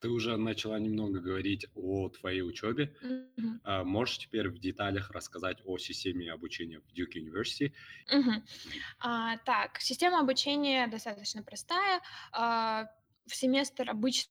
Ты 0.00 0.08
уже 0.08 0.36
начала 0.36 0.78
немного 0.78 1.20
говорить 1.20 1.66
о 1.74 2.08
твоей 2.08 2.42
учебе. 2.42 2.94
Мгм. 3.00 3.60
А, 3.62 3.84
можешь 3.84 4.18
теперь 4.18 4.48
в 4.50 4.58
деталях 4.58 5.10
рассказать 5.10 5.58
о 5.64 5.78
системе 5.78 6.32
обучения 6.32 6.80
в 6.80 6.86
Duke 6.92 7.14
University? 7.16 7.72
Мгм. 8.12 8.44
А, 9.00 9.38
так, 9.38 9.80
система 9.80 10.20
обучения 10.20 10.86
достаточно 10.88 11.42
простая. 11.42 12.02
А, 12.32 12.86
в 13.26 13.34
семестр 13.34 13.90
обычно, 13.90 14.30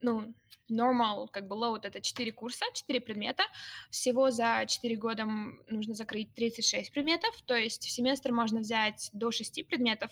ну, 0.00 0.34
normal, 0.70 1.28
как 1.30 1.46
бы 1.46 1.56
load, 1.56 1.80
это 1.84 2.00
4 2.00 2.32
курса, 2.32 2.64
4 2.74 3.00
предмета. 3.00 3.44
Всего 3.90 4.30
за 4.30 4.64
4 4.66 4.96
года 4.96 5.24
нужно 5.70 5.94
закрыть 5.94 6.34
36 6.34 6.92
предметов, 6.92 7.42
то 7.46 7.54
есть 7.54 7.84
в 7.86 7.90
семестр 7.90 8.32
можно 8.32 8.60
взять 8.60 9.10
до 9.12 9.30
6 9.30 9.62
предметов, 9.62 10.10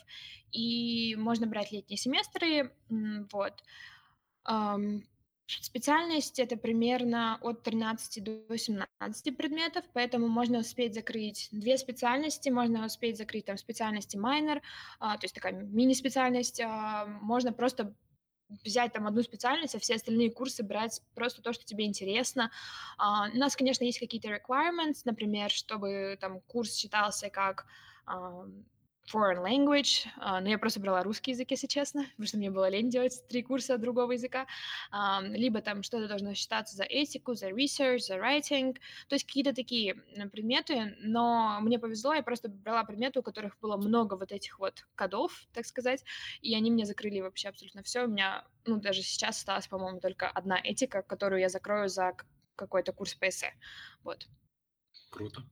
и 0.52 1.16
можно 1.16 1.46
брать 1.46 1.72
летние 1.72 1.98
семестры, 1.98 2.72
вот. 3.32 3.62
Специальность- 5.46 6.38
это 6.38 6.56
примерно 6.56 7.38
от 7.42 7.62
13 7.62 8.20
до 8.20 8.56
17 8.56 9.30
предметов, 9.30 9.84
поэтому 9.92 10.26
можно 10.26 10.58
успеть 10.60 10.94
закрыть 10.94 11.48
2 11.52 11.76
специальности, 11.76 12.48
можно 12.48 12.86
успеть 12.86 13.18
закрыть 13.18 13.44
там 13.44 13.58
специальности 13.58 14.16
minor, 14.16 14.62
а, 15.00 15.18
то 15.18 15.24
есть 15.26 15.34
такая 15.34 15.52
мини-специальность, 15.52 16.60
а, 16.62 17.04
можно 17.20 17.52
просто 17.52 17.94
взять 18.48 18.92
там 18.92 19.06
одну 19.06 19.22
специальность, 19.22 19.74
а 19.74 19.78
все 19.78 19.94
остальные 19.94 20.30
курсы 20.30 20.62
брать 20.62 21.00
просто 21.14 21.42
то, 21.42 21.52
что 21.52 21.64
тебе 21.64 21.86
интересно. 21.86 22.50
А, 22.98 23.28
у 23.32 23.36
нас, 23.36 23.56
конечно, 23.56 23.84
есть 23.84 23.98
какие-то 23.98 24.28
requirements, 24.28 25.02
например, 25.04 25.50
чтобы 25.50 26.16
там 26.20 26.40
курс 26.40 26.74
считался 26.76 27.30
как 27.30 27.66
foreign 29.12 29.42
language, 29.42 30.06
uh, 30.18 30.40
но 30.40 30.48
я 30.48 30.58
просто 30.58 30.80
брала 30.80 31.02
русский 31.02 31.32
язык, 31.32 31.50
если 31.50 31.66
честно, 31.66 32.04
потому 32.04 32.26
что 32.26 32.36
мне 32.38 32.50
было 32.50 32.68
лень 32.68 32.88
делать 32.88 33.22
три 33.28 33.42
курса 33.42 33.76
другого 33.78 34.12
языка, 34.12 34.46
um, 34.92 35.28
либо 35.28 35.60
там 35.60 35.82
что-то 35.82 36.08
должно 36.08 36.34
считаться 36.34 36.76
за 36.76 36.84
этику, 36.84 37.34
за 37.34 37.50
research, 37.50 37.98
за 38.00 38.16
writing, 38.16 38.74
то 39.08 39.14
есть 39.14 39.26
какие-то 39.26 39.54
такие 39.54 39.94
предметы, 40.32 40.96
но 41.00 41.58
мне 41.60 41.78
повезло, 41.78 42.14
я 42.14 42.22
просто 42.22 42.48
брала 42.48 42.84
предметы, 42.84 43.20
у 43.20 43.22
которых 43.22 43.58
было 43.60 43.76
много 43.76 44.14
вот 44.14 44.32
этих 44.32 44.58
вот 44.58 44.86
кодов, 44.94 45.46
так 45.52 45.66
сказать, 45.66 46.04
и 46.40 46.54
они 46.54 46.70
мне 46.70 46.86
закрыли 46.86 47.20
вообще 47.20 47.48
абсолютно 47.48 47.82
все, 47.82 48.04
у 48.04 48.08
меня, 48.08 48.46
ну, 48.64 48.80
даже 48.80 49.02
сейчас 49.02 49.38
осталась, 49.38 49.68
по-моему, 49.68 50.00
только 50.00 50.28
одна 50.28 50.58
этика, 50.62 51.02
которую 51.02 51.40
я 51.40 51.48
закрою 51.48 51.88
за 51.88 52.16
какой-то 52.56 52.92
курс 52.92 53.14
по 53.14 53.28
эссе, 53.28 53.52
вот. 54.02 54.26
Круто. 55.10 55.42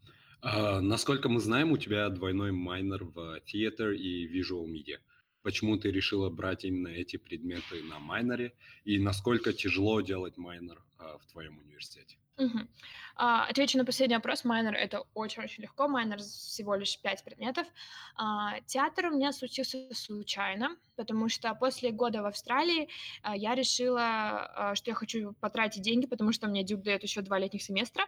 А, 0.45 0.81
насколько 0.81 1.29
мы 1.29 1.39
знаем, 1.39 1.71
у 1.71 1.79
тебя 1.79 2.09
двойной 2.09 2.51
майнер 2.51 3.05
в 3.05 3.41
театр 3.47 3.91
и 3.91 4.27
visual 4.27 4.67
media. 4.67 4.99
Почему 5.43 5.77
ты 5.77 5.93
решила 5.93 6.31
брать 6.31 6.65
именно 6.65 6.89
эти 6.89 7.17
предметы 7.17 7.83
на 7.85 8.01
майнере? 8.01 8.53
И 8.85 8.99
насколько 8.99 9.53
тяжело 9.53 10.01
делать 10.01 10.37
майнер 10.37 10.83
а, 10.99 11.19
в 11.19 11.27
твоем 11.27 11.59
университете? 11.59 12.17
Угу. 12.47 12.59
А, 13.17 13.47
отвечу 13.47 13.79
на 13.79 13.85
последний 13.85 14.17
вопрос. 14.17 14.45
Майнер— 14.45 14.75
это 14.77 15.05
очень-очень 15.15 15.63
легко. 15.63 15.89
Майнер 15.89 16.19
всего 16.19 16.75
лишь 16.75 16.99
пять 17.01 17.23
предметов. 17.25 17.67
А, 18.17 18.61
театр 18.67 19.07
у 19.07 19.17
меня 19.17 19.33
случился 19.33 19.79
случайно, 19.93 20.77
потому 20.97 21.29
что 21.29 21.55
после 21.55 21.91
года 21.91 22.23
в 22.23 22.27
Австралии 22.27 22.89
а, 23.23 23.37
я 23.37 23.55
решила, 23.55 24.01
а, 24.01 24.75
что 24.75 24.91
я 24.91 24.95
хочу 24.95 25.35
потратить 25.41 25.83
деньги, 25.83 26.07
потому 26.07 26.33
что 26.33 26.49
мне 26.49 26.63
Дюк 26.63 26.83
дает 26.83 27.03
еще 27.03 27.21
два 27.21 27.39
летних 27.39 27.63
семестра, 27.63 28.05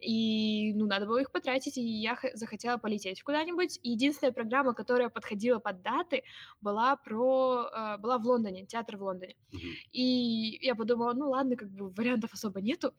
и 0.00 0.72
ну, 0.74 0.86
надо 0.86 1.06
было 1.06 1.18
их 1.18 1.32
потратить, 1.32 1.78
и 1.78 1.82
я 1.82 2.18
захотела 2.34 2.76
полететь 2.76 3.22
куда-нибудь. 3.22 3.78
Единственная 3.82 4.32
программа, 4.32 4.74
которая 4.74 5.08
подходила 5.08 5.58
под 5.58 5.82
даты, 5.82 6.24
была, 6.60 6.96
про, 6.96 7.68
а, 7.72 7.98
была 7.98 8.18
в 8.18 8.26
Лондоне, 8.26 8.66
театр 8.66 8.96
в 8.96 9.02
Лондоне. 9.02 9.36
Угу. 9.52 9.60
И 9.92 10.58
я 10.62 10.74
подумала, 10.74 11.14
ну 11.14 11.30
ладно, 11.30 11.56
как 11.56 11.70
бы 11.70 11.90
вариантов 11.90 12.34
особо 12.34 12.60
нету. 12.60 12.92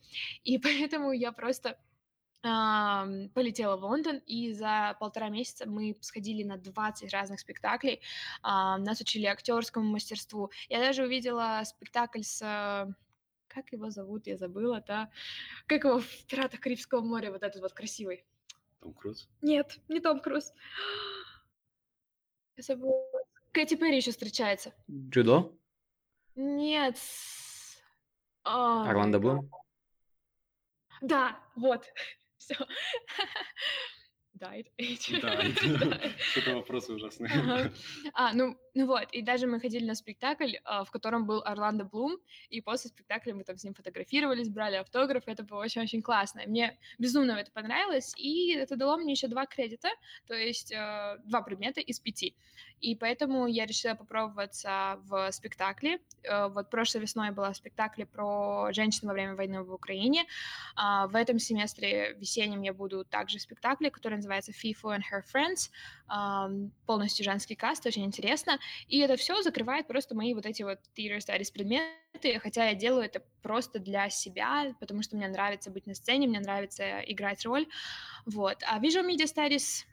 И 0.44 0.58
поэтому 0.80 1.12
я 1.12 1.32
просто 1.32 1.78
полетела 2.42 3.78
в 3.78 3.84
Лондон, 3.86 4.18
и 4.26 4.52
за 4.52 4.98
полтора 5.00 5.30
месяца 5.30 5.66
мы 5.66 5.96
сходили 6.02 6.44
на 6.44 6.58
20 6.58 7.14
разных 7.14 7.40
спектаклей. 7.40 8.02
Нас 8.44 9.00
учили 9.00 9.28
актерскому 9.28 9.90
мастерству. 9.90 10.52
Я 10.68 10.80
даже 10.80 11.04
увидела 11.04 11.62
спектакль 11.64 12.22
с... 12.22 12.42
Uh, 12.42 12.94
как 13.48 13.72
его 13.72 13.92
зовут? 13.92 14.28
Я 14.28 14.36
забыла, 14.36 14.84
да? 14.86 15.10
Как 15.68 15.84
его 15.86 16.00
в 16.00 16.26
«Пиратах 16.26 16.60
Карибского 16.60 17.02
моря» 17.02 17.32
вот 17.32 17.44
этот 17.44 17.62
вот 17.62 17.72
красивый? 17.74 18.26
Том 18.82 18.94
Круз? 18.94 19.30
Нет, 19.42 19.80
не 19.88 20.00
Том 20.00 20.20
Круз. 20.20 20.52
Я 22.58 22.64
забыла. 22.64 23.06
Кэти 23.52 23.76
Перри 23.76 23.98
еще 23.98 24.12
встречается. 24.12 24.74
Джудо? 24.90 25.54
Нет. 26.36 26.98
Орландо 28.44 29.20
Блум? 29.20 29.50
Да, 31.04 31.38
вот. 31.56 31.86
Все. 32.38 32.56
Died. 34.40 34.68
Что-то 36.32 36.56
вопросы 36.56 36.94
ужасные. 36.94 37.72
А, 38.14 38.34
ну, 38.34 38.58
ну 38.74 38.88
вот, 38.88 39.12
и 39.12 39.22
даже 39.22 39.48
мы 39.48 39.60
ходили 39.60 39.86
на 39.86 39.96
спектакль, 39.96 40.54
а, 40.64 40.84
в 40.84 40.92
котором 40.92 41.26
был 41.26 41.42
Орландо 41.46 41.86
Блум, 41.86 42.18
и 42.50 42.60
после 42.62 42.90
спектакля 42.90 43.36
мы 43.36 43.44
там 43.44 43.58
с 43.58 43.64
ним 43.64 43.74
фотографировались, 43.74 44.50
брали 44.50 44.78
автограф, 44.78 45.24
это 45.28 45.44
было 45.44 45.60
очень-очень 45.62 46.02
классно. 46.02 46.42
Мне 46.48 46.80
безумно 46.98 47.34
это 47.34 47.52
понравилось, 47.52 48.14
и 48.18 48.54
это 48.54 48.76
дало 48.76 48.98
мне 48.98 49.12
еще 49.12 49.28
два 49.28 49.46
кредита, 49.46 49.90
то 50.26 50.34
есть 50.34 50.74
а, 50.74 51.18
два 51.26 51.42
предмета 51.42 51.82
из 51.82 52.00
пяти. 52.00 52.36
И 52.84 52.96
поэтому 52.96 53.48
я 53.48 53.66
решила 53.66 53.96
попробоваться 53.96 55.00
в 55.06 55.32
спектакле. 55.32 56.00
А, 56.28 56.50
вот 56.50 56.70
прошлой 56.70 57.00
весной 57.00 57.32
была 57.32 57.54
спектакль 57.54 58.04
про 58.04 58.74
женщин 58.74 59.08
во 59.08 59.14
время 59.14 59.36
войны 59.36 59.64
в 59.64 59.74
Украине. 59.74 60.26
В 60.76 61.16
этом 61.16 61.40
семестре 61.40 62.14
весеннем 62.20 62.62
я 62.62 62.74
буду 62.74 63.06
также 63.06 63.38
в 63.38 63.42
спектакле, 63.42 63.90
который 63.90 64.16
называется 64.16 64.52
FIFO 64.52 64.98
and 64.98 65.02
Her 65.10 65.24
Friends, 65.34 66.70
полностью 66.86 67.24
женский 67.24 67.56
каст, 67.56 67.86
очень 67.86 68.04
интересно. 68.04 68.60
И 68.90 69.00
это 69.00 69.16
все 69.16 69.42
закрывает 69.42 69.88
просто 69.88 70.14
мои 70.14 70.34
вот 70.34 70.46
эти 70.46 70.64
вот 70.64 70.80
theater 70.98 71.20
studies 71.20 71.54
предметы, 71.54 72.40
хотя 72.42 72.66
я 72.66 72.76
делаю 72.76 73.06
это 73.06 73.22
просто 73.42 73.80
для 73.80 74.10
себя, 74.10 74.76
потому 74.82 75.04
что 75.04 75.16
мне 75.16 75.30
нравится 75.30 75.72
быть 75.72 75.88
на 75.88 75.94
сцене, 75.94 76.28
мне 76.28 76.42
нравится 76.42 77.00
играть 77.00 77.46
роль. 77.46 77.66
Вот. 78.26 78.58
А 78.68 78.80
Visual 78.80 79.08
Media 79.08 79.26
Studies 79.26 79.86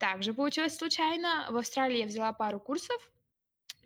также 0.00 0.34
получилось 0.34 0.76
случайно. 0.76 1.46
В 1.50 1.56
Австралии 1.58 1.98
я 1.98 2.06
взяла 2.06 2.32
пару 2.32 2.58
курсов, 2.58 2.96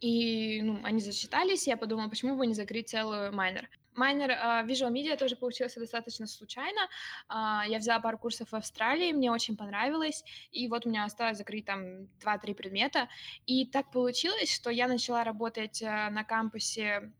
и 0.01 0.63
ну, 0.63 0.81
они 0.85 1.01
засчитались, 1.01 1.67
я 1.67 1.77
подумала, 1.77 2.09
почему 2.09 2.37
бы 2.37 2.47
не 2.47 2.55
закрыть 2.55 2.89
целую 2.89 3.33
майнер. 3.33 3.69
Майнер 3.95 4.31
uh, 4.31 4.67
Visual 4.67 4.93
Media 4.93 5.17
тоже 5.17 5.37
получился 5.37 5.81
достаточно 5.81 6.27
случайно. 6.27 6.81
Uh, 7.29 7.69
я 7.69 7.79
взяла 7.79 8.01
пару 8.01 8.19
курсов 8.19 8.51
в 8.51 8.55
Австралии, 8.55 9.13
мне 9.13 9.31
очень 9.31 9.57
понравилось, 9.57 10.25
и 10.51 10.69
вот 10.69 10.87
у 10.87 10.89
меня 10.89 11.05
осталось 11.05 11.39
закрыть 11.39 11.65
там 11.65 12.05
2-3 12.25 12.55
предмета. 12.55 13.09
И 13.47 13.67
так 13.67 13.91
получилось, 13.91 14.55
что 14.55 14.71
я 14.71 14.89
начала 14.89 15.25
работать 15.25 15.83
uh, 15.83 16.11
на 16.11 16.25
кампусе 16.25 17.13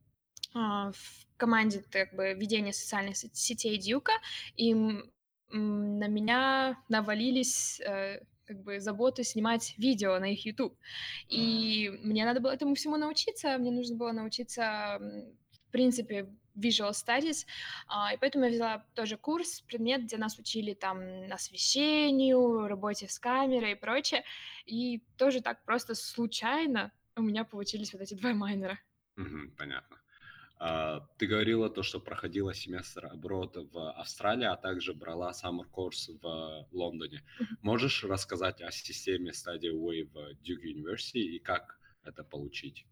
uh, 0.55 0.93
в 0.93 1.27
команде 1.37 1.85
как 1.91 2.15
бы 2.15 2.35
ведения 2.35 2.73
социальных 2.73 3.17
сетей 3.17 3.77
Дюка, 3.79 4.13
и 4.57 4.75
на 4.75 6.09
меня 6.09 6.79
навалились 6.89 7.81
как 8.47 8.63
бы 8.63 8.81
заботу 8.81 9.23
снимать 9.23 9.75
видео 9.79 10.19
на 10.19 10.33
их 10.33 10.45
YouTube. 10.47 10.77
И 11.29 11.91
мне 12.03 12.25
надо 12.25 12.41
было 12.41 12.53
этому 12.53 12.75
всему 12.75 12.97
научиться, 12.97 13.59
мне 13.59 13.71
нужно 13.71 13.97
было 13.97 14.13
научиться, 14.13 14.99
в 15.01 15.71
принципе, 15.71 16.29
Visual 16.57 16.93
Studies, 16.93 17.47
и 18.13 18.17
поэтому 18.21 18.45
я 18.45 18.51
взяла 18.51 18.87
тоже 18.95 19.17
курс, 19.17 19.61
предмет, 19.63 20.05
где 20.05 20.17
нас 20.17 20.39
учили 20.39 20.75
там 20.75 21.01
освещению, 21.31 22.69
работе 22.69 23.09
с 23.09 23.19
камерой 23.19 23.73
и 23.73 23.75
прочее, 23.75 24.23
и 24.67 25.03
тоже 25.17 25.41
так 25.41 25.65
просто 25.65 25.97
случайно 25.97 26.93
у 27.17 27.23
меня 27.23 27.45
получились 27.45 27.93
вот 27.93 28.03
эти 28.03 28.15
два 28.15 28.35
майнера. 28.35 28.79
Угу, 29.17 29.53
понятно. 29.59 29.97
А, 30.67 31.01
ты 31.19 31.27
говорила 31.27 31.69
то, 31.69 31.83
что 31.83 32.01
проходила 32.01 32.55
семестр 32.55 33.07
оборот 33.07 33.55
в 33.55 33.91
Австралии, 34.01 34.47
а 34.47 34.57
также 34.57 34.95
брала 34.95 35.33
summer 35.33 35.67
course 35.71 36.19
в 36.23 36.67
Лондоне. 36.73 37.23
Можешь 37.61 38.03
рассказать 38.03 38.63
о 38.63 38.71
системе 38.71 39.33
Study 39.33 39.71
Away 39.71 40.05
в 40.05 40.17
Duke 40.43 40.65
University 40.65 41.21
и 41.21 41.39
как 41.39 41.79
это 42.03 42.25
получить? 42.25 42.87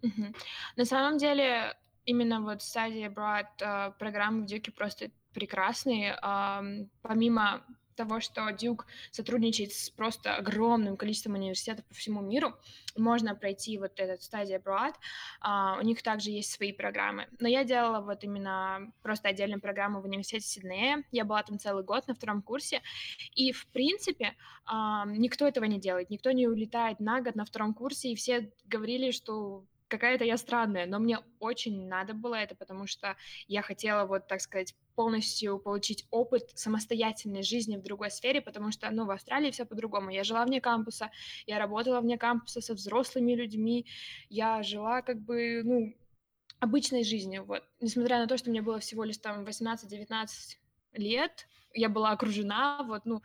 На 0.77 0.85
самом 0.85 1.17
деле, 1.17 1.75
именно 2.05 2.43
вот 2.43 2.59
Study 2.59 3.11
Abroad 3.11 3.47
э, 3.61 3.93
программы 3.99 4.47
в 4.47 4.51
Duke 4.51 4.71
просто 4.73 5.11
прекрасные. 5.33 6.19
Помимо 7.01 7.65
того, 7.95 8.21
что 8.21 8.51
Дюк 8.51 8.87
сотрудничает 9.11 9.73
с 9.73 9.91
просто 9.91 10.37
огромным 10.37 10.97
количеством 10.97 11.35
университетов 11.35 11.85
по 11.87 11.95
всему 11.95 12.21
миру, 12.21 12.55
можно 12.97 13.35
пройти 13.35 13.79
вот 13.79 13.99
этот 13.99 14.23
стадия 14.23 14.59
abroad. 14.59 14.95
Uh, 15.43 15.79
у 15.79 15.83
них 15.83 16.03
также 16.03 16.31
есть 16.31 16.53
свои 16.53 16.73
программы. 16.73 17.29
Но 17.41 17.49
я 17.49 17.65
делала 17.65 18.01
вот 18.01 18.25
именно 18.25 18.93
просто 19.03 19.29
отдельную 19.29 19.61
программу 19.61 20.01
в 20.01 20.05
университете 20.05 20.47
Сиднея. 20.47 21.05
Я 21.11 21.25
была 21.25 21.43
там 21.43 21.59
целый 21.59 21.85
год 21.85 22.07
на 22.09 22.15
втором 22.15 22.43
курсе. 22.43 22.83
И, 23.35 23.53
в 23.53 23.67
принципе, 23.69 24.35
uh, 24.67 25.05
никто 25.07 25.47
этого 25.47 25.65
не 25.65 25.81
делает. 25.81 26.11
Никто 26.11 26.33
не 26.33 26.47
улетает 26.47 27.01
на 27.01 27.21
год 27.21 27.35
на 27.35 27.45
втором 27.45 27.75
курсе, 27.75 28.13
и 28.13 28.15
все 28.15 28.53
говорили, 28.67 29.11
что 29.11 29.65
какая-то 29.93 30.25
я 30.25 30.39
странная, 30.39 30.87
но 30.87 30.99
мне 30.99 31.19
очень 31.39 31.87
надо 31.87 32.15
было 32.15 32.35
это, 32.37 32.55
потому 32.55 32.87
что 32.87 33.15
я 33.47 33.61
хотела 33.61 34.07
вот, 34.07 34.27
так 34.27 34.41
сказать, 34.41 34.75
полностью 34.95 35.59
получить 35.59 36.07
опыт 36.11 36.51
самостоятельной 36.55 37.43
жизни 37.43 37.77
в 37.77 37.83
другой 37.83 38.11
сфере, 38.11 38.41
потому 38.41 38.73
что, 38.73 38.91
ну, 38.91 39.05
в 39.05 39.11
Австралии 39.11 39.51
все 39.51 39.67
по-другому. 39.67 40.11
Я 40.11 40.25
жила 40.25 40.45
вне 40.47 40.61
кампуса, 40.61 41.11
я 41.47 41.59
работала 41.59 42.01
вне 42.01 42.17
кампуса 42.17 42.63
со 42.63 42.73
взрослыми 42.75 43.35
людьми, 43.35 43.87
я 44.31 44.63
жила 44.63 45.03
как 45.03 45.21
бы, 45.21 45.63
ну, 45.63 45.95
обычной 46.59 47.05
жизнью, 47.05 47.45
вот. 47.45 47.63
Несмотря 47.81 48.19
на 48.19 48.27
то, 48.27 48.39
что 48.39 48.51
мне 48.51 48.63
было 48.63 48.79
всего 48.79 49.05
лишь 49.05 49.19
там 49.19 49.45
18-19 49.45 50.27
лет, 50.95 51.47
я 51.75 51.89
была 51.91 52.13
окружена, 52.13 52.83
вот, 52.85 53.05
ну, 53.05 53.23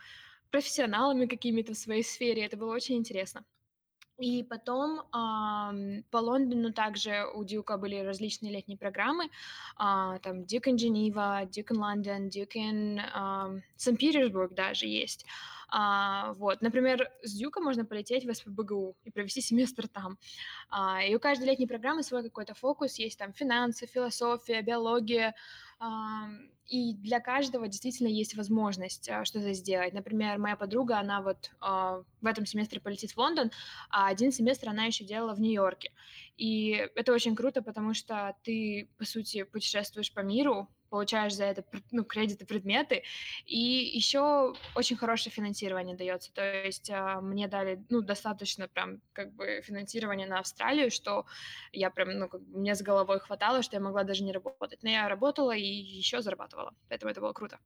профессионалами 0.51 1.27
какими-то 1.27 1.73
в 1.73 1.77
своей 1.77 2.03
сфере, 2.03 2.45
это 2.45 2.57
было 2.57 2.73
очень 2.73 2.97
интересно. 2.97 3.45
И 4.19 4.43
потом 4.43 5.03
ам, 5.11 6.03
по 6.09 6.17
Лондону 6.17 6.73
также 6.73 7.23
у 7.35 7.43
Дюка 7.43 7.77
были 7.77 7.97
различные 7.97 8.51
летние 8.51 8.77
программы, 8.77 9.29
а, 9.75 10.17
там 10.19 10.41
Duke 10.41 10.65
in 10.71 10.75
Geneva, 10.75 11.47
Duke 11.47 11.71
in 11.71 12.31
in 12.55 12.99
ам, 13.13 13.61
Санкт-Петербург 13.75 14.53
даже 14.55 14.87
есть. 14.87 15.25
А, 15.69 16.33
вот, 16.33 16.61
например, 16.61 17.11
с 17.21 17.33
Дюка 17.37 17.61
можно 17.61 17.85
полететь 17.85 18.25
в 18.25 18.33
СПБГУ 18.33 18.97
и 19.03 19.11
провести 19.11 19.41
семестр 19.41 19.87
там. 19.87 20.17
А, 20.69 21.03
и 21.03 21.13
у 21.15 21.19
каждой 21.19 21.45
летней 21.47 21.67
программы 21.67 22.01
свой 22.01 22.23
какой-то 22.23 22.55
фокус, 22.55 22.97
есть 22.97 23.19
там 23.19 23.33
финансы, 23.33 23.85
философия, 23.85 24.61
биология, 24.63 25.35
и 26.69 26.93
для 26.95 27.19
каждого 27.19 27.67
действительно 27.67 28.07
есть 28.07 28.35
возможность 28.35 29.09
а, 29.09 29.23
что-то 29.25 29.53
сделать. 29.53 29.93
Например, 29.93 30.37
моя 30.37 30.55
подруга, 30.55 30.99
она 30.99 31.21
вот 31.21 31.51
а, 31.59 32.03
в 32.21 32.25
этом 32.25 32.45
семестре 32.45 32.81
полетит 32.81 33.11
в 33.11 33.17
Лондон, 33.17 33.51
а 33.89 34.07
один 34.07 34.31
семестр 34.31 34.69
она 34.69 34.85
еще 34.85 35.05
делала 35.05 35.33
в 35.33 35.39
Нью-Йорке. 35.39 35.91
И 36.35 36.71
это 36.95 37.13
очень 37.13 37.35
круто, 37.35 37.61
потому 37.61 37.93
что 37.93 38.35
ты, 38.43 38.89
по 38.97 39.05
сути, 39.05 39.43
путешествуешь 39.43 40.13
по 40.13 40.19
миру, 40.19 40.67
получаешь 40.89 41.35
за 41.35 41.45
это 41.45 41.63
ну, 41.91 42.03
кредиты, 42.03 42.45
предметы, 42.45 43.03
и 43.45 43.57
еще 43.57 44.53
очень 44.75 44.97
хорошее 44.97 45.33
финансирование 45.33 45.95
дается. 45.95 46.33
То 46.33 46.63
есть 46.63 46.89
э, 46.89 47.19
мне 47.21 47.47
дали 47.47 47.83
ну, 47.89 48.01
достаточно 48.01 48.67
прям 48.67 49.01
как 49.13 49.33
бы 49.33 49.61
финансирование 49.63 50.27
на 50.27 50.39
Австралию, 50.39 50.91
что 50.91 51.25
я 51.71 51.89
прям, 51.89 52.17
ну, 52.17 52.29
как 52.29 52.41
бы 52.41 52.59
мне 52.59 52.75
с 52.75 52.81
головой 52.81 53.19
хватало, 53.19 53.61
что 53.61 53.75
я 53.75 53.81
могла 53.81 54.03
даже 54.03 54.23
не 54.23 54.31
работать. 54.31 54.83
Но 54.83 54.89
я 54.89 55.07
работала 55.07 55.55
и 55.55 55.63
еще 55.63 56.21
зарабатывала, 56.21 56.73
поэтому 56.89 57.11
это 57.11 57.21
было 57.21 57.33
круто. 57.33 57.59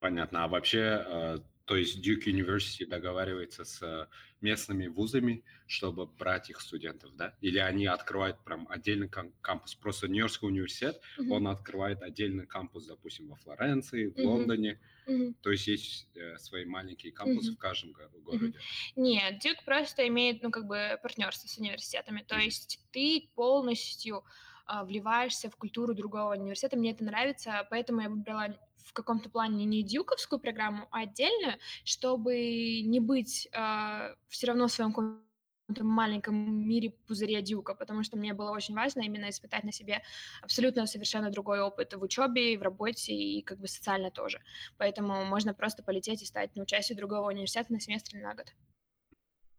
Понятно. 0.00 0.44
А 0.44 0.48
вообще 0.48 1.04
э, 1.06 1.38
то 1.72 1.78
есть 1.78 2.06
Duke 2.06 2.24
University 2.26 2.84
договаривается 2.84 3.64
с 3.64 4.06
местными 4.42 4.88
вузами, 4.88 5.42
чтобы 5.66 6.04
брать 6.04 6.50
их 6.50 6.60
студентов, 6.60 7.16
да? 7.16 7.34
Или 7.40 7.56
они 7.56 7.86
открывают 7.86 8.36
прям 8.44 8.66
отдельный 8.68 9.08
кампус? 9.08 9.74
Просто 9.76 10.06
Нью-Йоркский 10.06 10.48
университет, 10.48 11.00
mm-hmm. 11.18 11.30
он 11.30 11.48
открывает 11.48 12.02
отдельный 12.02 12.46
кампус, 12.46 12.84
допустим, 12.84 13.28
во 13.28 13.36
Флоренции, 13.36 14.08
в 14.08 14.18
mm-hmm. 14.18 14.22
Лондоне. 14.22 14.80
Mm-hmm. 15.06 15.34
То 15.40 15.50
есть 15.50 15.66
есть 15.66 16.08
э, 16.14 16.36
свои 16.36 16.66
маленькие 16.66 17.10
кампусы 17.10 17.52
mm-hmm. 17.52 17.54
в 17.54 17.58
каждом 17.58 17.92
городе. 17.92 18.48
Mm-hmm. 18.48 18.52
Нет, 18.96 19.42
Duke 19.42 19.64
просто 19.64 20.06
имеет, 20.08 20.42
ну, 20.42 20.50
как 20.50 20.66
бы 20.66 20.98
партнерство 21.00 21.48
с 21.48 21.56
университетами. 21.56 22.22
То 22.28 22.34
mm-hmm. 22.34 22.44
есть 22.44 22.80
ты 22.90 23.30
полностью 23.34 24.24
а, 24.66 24.84
вливаешься 24.84 25.48
в 25.48 25.56
культуру 25.56 25.94
другого 25.94 26.34
университета. 26.34 26.76
Мне 26.76 26.90
это 26.90 27.02
нравится, 27.02 27.66
поэтому 27.70 28.02
я 28.02 28.10
выбрала 28.10 28.58
в 28.84 28.92
каком-то 28.92 29.30
плане 29.30 29.64
не 29.64 29.82
дюковскую 29.82 30.38
программу, 30.40 30.88
а 30.90 31.00
отдельную, 31.00 31.58
чтобы 31.84 32.82
не 32.82 33.00
быть 33.00 33.48
э, 33.52 34.14
все 34.28 34.46
равно 34.46 34.68
в 34.68 34.72
своем 34.72 34.92
каком-то 34.92 35.84
маленьком 35.84 36.34
мире 36.66 36.90
пузыря 37.06 37.40
дюка, 37.40 37.74
потому 37.74 38.02
что 38.02 38.16
мне 38.16 38.34
было 38.34 38.50
очень 38.50 38.74
важно 38.74 39.02
именно 39.02 39.30
испытать 39.30 39.64
на 39.64 39.72
себе 39.72 40.02
абсолютно 40.42 40.86
совершенно 40.86 41.30
другой 41.30 41.60
опыт 41.60 41.94
в 41.94 42.02
учебе, 42.02 42.58
в 42.58 42.62
работе 42.62 43.12
и 43.14 43.42
как 43.42 43.58
бы 43.58 43.68
социально 43.68 44.10
тоже. 44.10 44.40
Поэтому 44.78 45.24
можно 45.24 45.54
просто 45.54 45.82
полететь 45.82 46.22
и 46.22 46.26
стать 46.26 46.54
на 46.56 46.62
участие 46.62 46.96
другого 46.96 47.28
университета 47.28 47.72
на 47.72 47.80
семестр 47.80 48.16
или 48.16 48.22
на 48.22 48.34
год. 48.34 48.54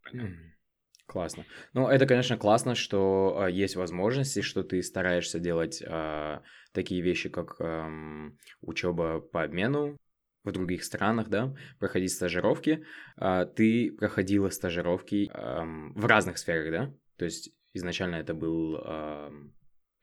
Понятно. 0.03 0.53
Классно. 1.05 1.45
Ну, 1.73 1.87
это, 1.87 2.05
конечно, 2.05 2.37
классно, 2.37 2.75
что 2.75 3.45
э, 3.45 3.51
есть 3.51 3.75
возможности, 3.75 4.41
что 4.41 4.63
ты 4.63 4.81
стараешься 4.81 5.39
делать 5.39 5.83
э, 5.85 6.39
такие 6.71 7.01
вещи, 7.01 7.29
как 7.29 7.57
э, 7.59 8.31
учеба 8.61 9.19
по 9.19 9.43
обмену 9.43 9.97
в 10.43 10.51
других 10.51 10.83
странах, 10.83 11.29
да, 11.29 11.53
проходить 11.79 12.11
стажировки. 12.11 12.85
Э, 13.17 13.45
ты 13.45 13.91
проходила 13.91 14.49
стажировки 14.49 15.29
э, 15.31 15.61
в 15.95 16.05
разных 16.05 16.37
сферах, 16.37 16.71
да? 16.71 16.93
То 17.17 17.25
есть 17.25 17.51
изначально 17.73 18.15
это 18.15 18.33
был 18.33 18.81
э, 18.83 19.31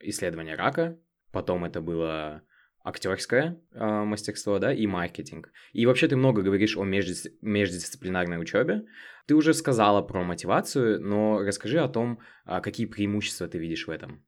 исследование 0.00 0.54
рака, 0.54 0.98
потом 1.32 1.64
это 1.64 1.80
было 1.80 2.42
актерское 2.82 3.60
э, 3.72 4.04
мастерство, 4.04 4.58
да, 4.58 4.72
и 4.72 4.86
маркетинг. 4.86 5.52
И 5.72 5.86
вообще 5.86 6.08
ты 6.08 6.16
много 6.16 6.42
говоришь 6.42 6.76
о 6.76 6.84
междис... 6.84 7.28
междисциплинарной 7.42 8.40
учебе. 8.40 8.86
Ты 9.26 9.34
уже 9.34 9.54
сказала 9.54 10.02
про 10.02 10.24
мотивацию, 10.24 11.00
но 11.00 11.40
расскажи 11.40 11.78
о 11.78 11.88
том, 11.88 12.20
э, 12.46 12.60
какие 12.60 12.86
преимущества 12.86 13.48
ты 13.48 13.58
видишь 13.58 13.86
в 13.86 13.90
этом. 13.90 14.24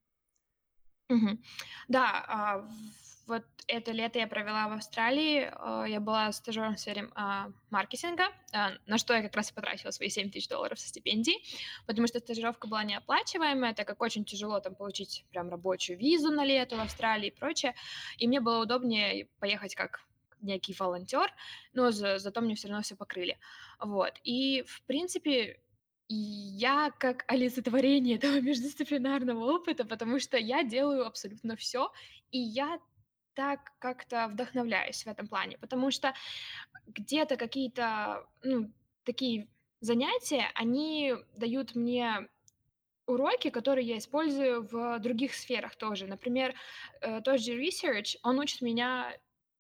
Угу. 1.09 1.39
Да, 1.89 2.65
э, 2.67 2.73
вот 3.33 3.45
это 3.67 3.93
лето 3.93 4.19
я 4.19 4.27
провела 4.27 4.69
в 4.69 4.73
Австралии. 4.73 5.51
Э, 5.51 5.89
я 5.89 6.01
была 6.01 6.31
стажером 6.33 6.75
в 6.75 6.81
сфере 6.81 7.09
а, 7.15 7.49
маркетинга, 7.71 8.25
э, 8.53 8.77
на 8.87 8.99
что 8.99 9.15
я 9.15 9.23
как 9.23 9.35
раз 9.35 9.51
и 9.51 9.55
потратила 9.55 9.91
свои 9.91 10.11
7 10.11 10.31
тысяч 10.31 10.49
долларов 10.49 10.79
со 10.79 10.89
стипендии, 10.89 11.43
потому 11.87 12.07
что 12.07 12.19
стажировка 12.19 12.69
была 12.69 12.85
неоплачиваемая, 12.85 13.73
так 13.73 13.87
как 13.87 14.03
очень 14.03 14.25
тяжело 14.25 14.61
там 14.61 14.75
получить 14.75 15.25
прям 15.31 15.49
рабочую 15.49 15.99
визу 15.99 16.31
на 16.31 16.45
лето 16.45 16.77
в 16.77 16.81
Австралии 16.81 17.29
и 17.29 17.31
прочее. 17.31 17.75
И 18.19 18.29
мне 18.29 18.41
было 18.41 18.63
удобнее 18.63 19.29
поехать 19.39 19.75
как 19.75 20.01
некий 20.41 20.75
волонтер, 20.79 21.33
но 21.73 21.91
за, 21.91 22.19
зато 22.19 22.41
мне 22.43 22.55
все 22.55 22.69
равно 22.69 22.83
все 22.83 22.97
покрыли. 22.97 23.39
Вот. 23.81 24.13
И, 24.25 24.63
в 24.67 24.83
принципе, 24.83 25.59
я 26.09 26.91
как 26.99 27.25
олицетворение 27.29 28.17
этого 28.19 28.41
междисциплинарного 28.41 29.55
опыта, 29.55 29.85
потому 29.85 30.19
что 30.19 30.37
я 30.37 30.63
делаю 30.63 31.07
абсолютно 31.07 31.57
все, 31.57 31.91
и 32.31 32.39
я 32.39 32.79
так 33.35 33.73
как-то 33.79 34.29
вдохновляюсь 34.29 35.05
в 35.05 35.09
этом 35.09 35.27
плане, 35.27 35.59
потому 35.59 35.91
что 35.91 36.15
где-то 36.87 37.37
какие-то, 37.37 38.27
ну, 38.43 38.73
такие 39.05 39.49
занятия, 39.81 40.51
они 40.55 41.15
дают 41.37 41.75
мне 41.75 42.29
уроки, 43.07 43.51
которые 43.51 43.87
я 43.87 43.99
использую 43.99 44.67
в 44.67 44.99
других 45.01 45.35
сферах 45.35 45.77
тоже. 45.77 46.07
Например, 46.07 46.55
э, 47.01 47.21
тот 47.21 47.41
же 47.41 47.61
research, 47.61 48.17
он 48.23 48.39
учит 48.39 48.63
меня 48.63 49.13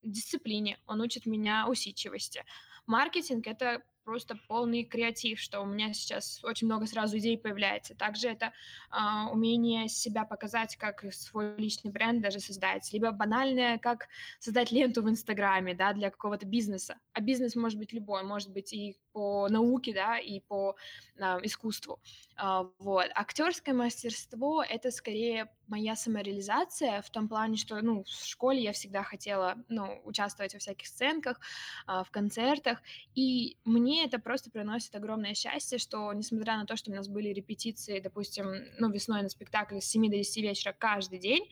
дисциплине, 0.02 0.78
он 0.86 1.00
учит 1.00 1.26
меня 1.26 1.66
усидчивости. 1.68 2.44
Маркетинг— 2.86 3.46
это 3.48 3.82
просто 4.04 4.38
полный 4.48 4.84
креатив, 4.84 5.38
что 5.38 5.60
у 5.60 5.66
меня 5.66 5.92
сейчас 5.92 6.42
очень 6.44 6.66
много 6.66 6.86
сразу 6.86 7.18
идей 7.18 7.38
появляется. 7.38 7.94
Также 7.94 8.28
это 8.28 8.52
э, 8.90 9.30
умение 9.30 9.88
себя 9.88 10.24
показать, 10.24 10.76
как 10.76 11.04
свой 11.12 11.56
личный 11.56 11.90
бренд 11.90 12.22
даже 12.22 12.40
создать, 12.40 12.92
либо 12.92 13.10
банальное, 13.12 13.78
как 13.78 14.08
создать 14.38 14.72
ленту 14.72 15.02
в 15.02 15.08
Инстаграме, 15.08 15.74
да, 15.74 15.92
для 15.92 16.10
какого-то 16.10 16.46
бизнеса. 16.46 16.98
А 17.12 17.20
бизнес 17.20 17.56
может 17.56 17.78
быть 17.78 17.92
любой, 17.92 18.22
может 18.22 18.50
быть 18.50 18.72
и 18.72 18.96
по 19.12 19.48
науке, 19.48 19.92
да, 19.92 20.18
и 20.18 20.40
по 20.40 20.76
э, 21.16 21.22
искусству. 21.42 22.00
Э, 22.36 22.64
вот. 22.78 23.06
Актерское 23.14 23.74
мастерство— 23.74 24.62
это 24.68 24.90
скорее 24.90 25.50
моя 25.68 25.96
самореализация 25.96 27.02
в 27.02 27.10
том 27.10 27.28
плане, 27.28 27.56
что, 27.56 27.80
ну, 27.80 28.04
в 28.04 28.26
школе 28.26 28.62
я 28.62 28.72
всегда 28.72 29.02
хотела, 29.02 29.56
ну, 29.68 30.00
участвовать 30.04 30.54
во 30.54 30.58
всяких 30.58 30.86
сценках, 30.86 31.40
э, 31.86 32.02
в 32.04 32.10
концертах, 32.10 32.82
и 33.14 33.56
мне 33.64 34.04
это 34.04 34.18
просто 34.18 34.50
приносит 34.50 34.94
огромное 34.94 35.34
счастье, 35.34 35.78
что, 35.78 36.12
несмотря 36.12 36.56
на 36.56 36.66
то, 36.66 36.76
что 36.76 36.90
у 36.90 36.94
нас 36.94 37.08
были 37.08 37.28
репетиции, 37.28 38.00
допустим, 38.00 38.46
ну, 38.78 38.90
весной 38.90 39.22
на 39.22 39.28
спектакле 39.28 39.80
с 39.80 39.86
7 39.86 40.10
до 40.10 40.16
10 40.16 40.42
вечера 40.42 40.74
каждый 40.78 41.18
день, 41.18 41.48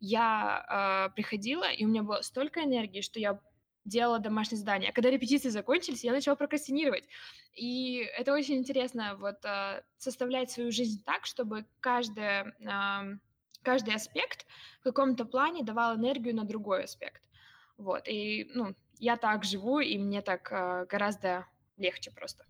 я 0.00 1.08
э, 1.10 1.14
приходила, 1.14 1.70
и 1.70 1.84
у 1.84 1.88
меня 1.88 2.02
было 2.02 2.22
столько 2.22 2.64
энергии, 2.64 3.02
что 3.02 3.20
я 3.20 3.38
делала 3.84 4.18
домашнее 4.18 4.58
задание. 4.58 4.90
А 4.90 4.92
когда 4.92 5.10
репетиции 5.10 5.48
закончились, 5.48 6.04
я 6.04 6.12
начала 6.12 6.36
прокрастинировать. 6.36 7.04
И 7.54 8.06
это 8.18 8.32
очень 8.32 8.56
интересно, 8.56 9.16
вот 9.16 9.44
э, 9.44 9.82
составлять 9.96 10.50
свою 10.50 10.70
жизнь 10.70 11.02
так, 11.04 11.26
чтобы 11.26 11.64
каждое, 11.80 12.54
э, 12.60 13.18
каждый 13.62 13.94
аспект 13.94 14.46
в 14.80 14.84
каком-то 14.84 15.24
плане 15.24 15.64
давал 15.64 15.96
энергию 15.96 16.34
на 16.34 16.44
другой 16.44 16.84
аспект. 16.84 17.22
Вот, 17.76 18.06
и, 18.06 18.50
ну, 18.54 18.74
я 18.98 19.16
так 19.16 19.44
живу, 19.44 19.80
и 19.80 19.98
мне 19.98 20.20
так 20.20 20.52
э, 20.52 20.86
гораздо 20.86 21.46
легче 21.78 22.10
просто. 22.10 22.44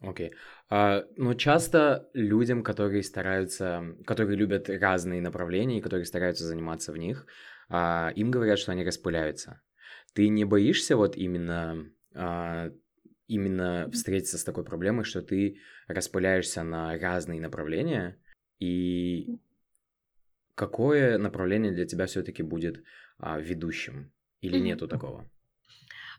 Окей. 0.00 0.28
Okay. 0.28 0.32
А, 0.68 1.04
но 1.16 1.34
часто 1.34 2.08
людям, 2.12 2.62
которые 2.62 3.02
стараются, 3.02 3.94
которые 4.04 4.36
любят 4.36 4.68
разные 4.68 5.20
направления 5.20 5.78
и 5.78 5.82
которые 5.82 6.04
стараются 6.04 6.44
заниматься 6.44 6.92
в 6.92 6.96
них, 6.96 7.26
а, 7.68 8.12
им 8.14 8.30
говорят, 8.30 8.58
что 8.58 8.72
они 8.72 8.84
распыляются. 8.84 9.60
Ты 10.16 10.28
не 10.28 10.46
боишься 10.46 10.96
вот 10.96 11.14
именно 11.14 11.92
а, 12.14 12.72
именно 13.28 13.90
встретиться 13.92 14.38
с 14.38 14.44
такой 14.44 14.64
проблемой, 14.64 15.04
что 15.04 15.20
ты 15.20 15.58
распыляешься 15.88 16.62
на 16.62 16.98
разные 16.98 17.38
направления, 17.38 18.18
и 18.58 19.38
какое 20.54 21.18
направление 21.18 21.70
для 21.70 21.84
тебя 21.84 22.06
все-таки 22.06 22.42
будет 22.42 22.82
а, 23.18 23.38
ведущим? 23.38 24.10
Или 24.40 24.58
нету 24.58 24.88
такого? 24.88 25.30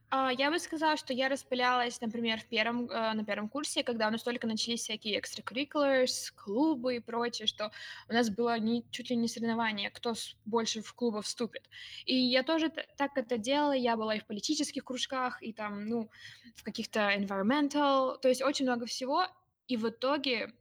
А, 0.09 0.31
я 0.31 0.49
бы 0.51 0.57
сказала, 0.59 0.95
что 0.95 1.13
я 1.13 1.27
распылялась, 1.27 1.99
например, 1.99 2.39
в 2.39 2.45
первом, 2.47 2.89
э, 2.89 3.13
на 3.13 3.25
первом 3.25 3.49
курсе, 3.49 3.83
когда 3.83 4.07
у 4.07 4.11
нас 4.11 4.23
только 4.23 4.47
начались 4.47 4.81
всякие 4.81 5.19
extracurriculars, 5.19 6.31
клубы 6.33 6.95
и 6.95 6.99
прочее, 7.01 7.45
что 7.45 7.71
у 8.09 8.13
нас 8.13 8.29
было 8.29 8.57
не, 8.57 8.85
чуть 8.89 9.09
ли 9.09 9.17
не 9.17 9.27
соревнование, 9.27 9.89
кто 9.91 10.13
больше 10.45 10.81
в 10.81 10.93
клубов 10.93 11.25
вступит. 11.25 11.69
И 12.05 12.15
я 12.15 12.43
тоже 12.43 12.69
так 12.69 13.17
это 13.17 13.37
делала, 13.37 13.73
я 13.73 13.97
была 13.97 14.15
и 14.15 14.19
в 14.19 14.25
политических 14.27 14.85
кружках, 14.85 15.43
и 15.43 15.51
там, 15.51 15.85
ну, 15.85 16.09
в 16.55 16.63
каких-то 16.63 17.13
environmental, 17.13 18.17
то 18.17 18.29
есть 18.29 18.41
очень 18.41 18.65
много 18.65 18.85
всего, 18.85 19.25
И 19.67 19.75
в 19.77 19.89
итоге 19.89 20.53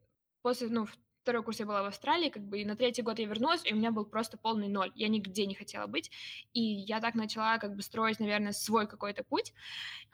после, 0.43 0.69
ну, 0.69 0.87
второй 1.27 1.43
курс 1.43 1.59
я 1.59 1.67
была 1.67 1.83
в 1.83 1.87
Австралии, 1.87 2.31
как 2.31 2.45
бы, 2.45 2.61
и 2.61 2.65
на 2.65 2.77
третий 2.77 3.03
год 3.03 3.19
я 3.19 3.27
вернулась, 3.27 3.63
и 3.65 3.73
у 3.73 3.77
меня 3.77 3.91
был 3.91 4.05
просто 4.05 4.39
полный 4.39 4.69
ноль. 4.69 4.93
Я 4.95 5.09
нигде 5.09 5.45
не 5.47 5.57
хотела 5.57 5.89
быть. 5.89 6.13
И 6.53 6.61
я 6.63 7.01
так 7.01 7.17
начала 7.17 7.59
как 7.59 7.75
бы 7.75 7.83
строить, 7.83 8.21
наверное, 8.21 8.53
свой 8.53 8.87
какой-то 8.87 9.25
путь. 9.25 9.53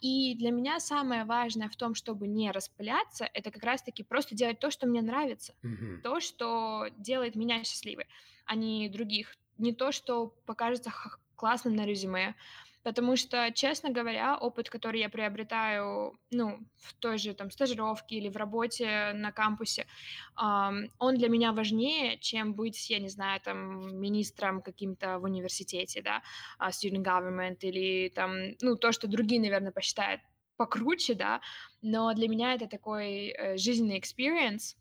И 0.01 0.35
для 0.37 0.51
меня 0.53 0.81
самое 0.81 1.25
важное 1.27 1.69
в 1.69 1.77
том, 1.77 1.95
чтобы 1.95 2.27
не 2.27 2.51
распыляться, 2.51 3.29
это 3.35 3.51
как 3.51 3.63
раз-таки 3.63 4.03
просто 4.03 4.35
делать 4.35 4.59
то, 4.59 4.71
что 4.71 4.87
мне 4.87 5.03
нравится. 5.03 5.53
Мгм. 5.63 6.01
То, 6.03 6.21
что 6.21 6.87
делает 6.97 7.35
меня 7.37 7.63
счастливой, 7.63 8.07
а 8.47 8.55
не 8.55 8.89
других. 8.89 9.37
Не 9.59 9.75
то, 9.75 9.93
что 9.93 10.29
покажется 10.47 10.91
классным 11.37 11.77
на 11.77 11.85
резюме. 11.85 12.37
Потому 12.83 13.17
что, 13.17 13.51
честно 13.53 13.91
говоря, 13.91 14.37
опыт, 14.37 14.69
который 14.69 15.01
я 15.01 15.09
приобретаю, 15.09 16.19
ну, 16.31 16.59
в 16.77 16.95
той 16.95 17.19
же 17.19 17.35
там 17.35 17.51
стажировке 17.51 18.17
или 18.17 18.29
в 18.29 18.37
работе 18.37 19.13
на 19.15 19.33
кампусе, 19.33 19.87
ам, 20.35 20.87
он 20.99 21.15
для 21.17 21.29
меня 21.29 21.53
важнее, 21.53 22.19
чем 22.19 22.55
быть, 22.55 22.91
я 22.91 22.99
не 22.99 23.09
знаю, 23.09 23.41
там, 23.41 24.01
министром 24.01 24.63
каким-то 24.63 25.19
в 25.19 25.25
университете, 25.25 26.03
да, 26.03 26.23
а, 26.59 26.71
student 26.71 27.05
government 27.05 27.59
или 27.61 28.09
там, 28.09 28.33
ну, 28.61 28.77
то, 28.77 28.93
что 28.93 29.07
другие, 29.07 29.41
наверное, 29.41 29.73
посчитают 29.73 30.21
покруче, 30.57 31.15
да, 31.15 31.41
но 31.83 32.13
для 32.15 32.29
меня 32.29 32.55
это 32.55 32.67
такой 32.67 33.29
э, 33.29 33.57
жизненный 33.57 33.99
experience, 33.99 34.77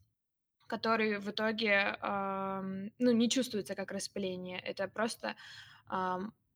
который 0.68 1.20
в 1.20 1.30
итоге, 1.30 1.98
ам, 2.02 2.92
ну, 3.00 3.12
не 3.12 3.30
чувствуется 3.30 3.76
как 3.76 3.92
распыление. 3.92 4.60
Это 4.60 4.88
просто 4.88 5.36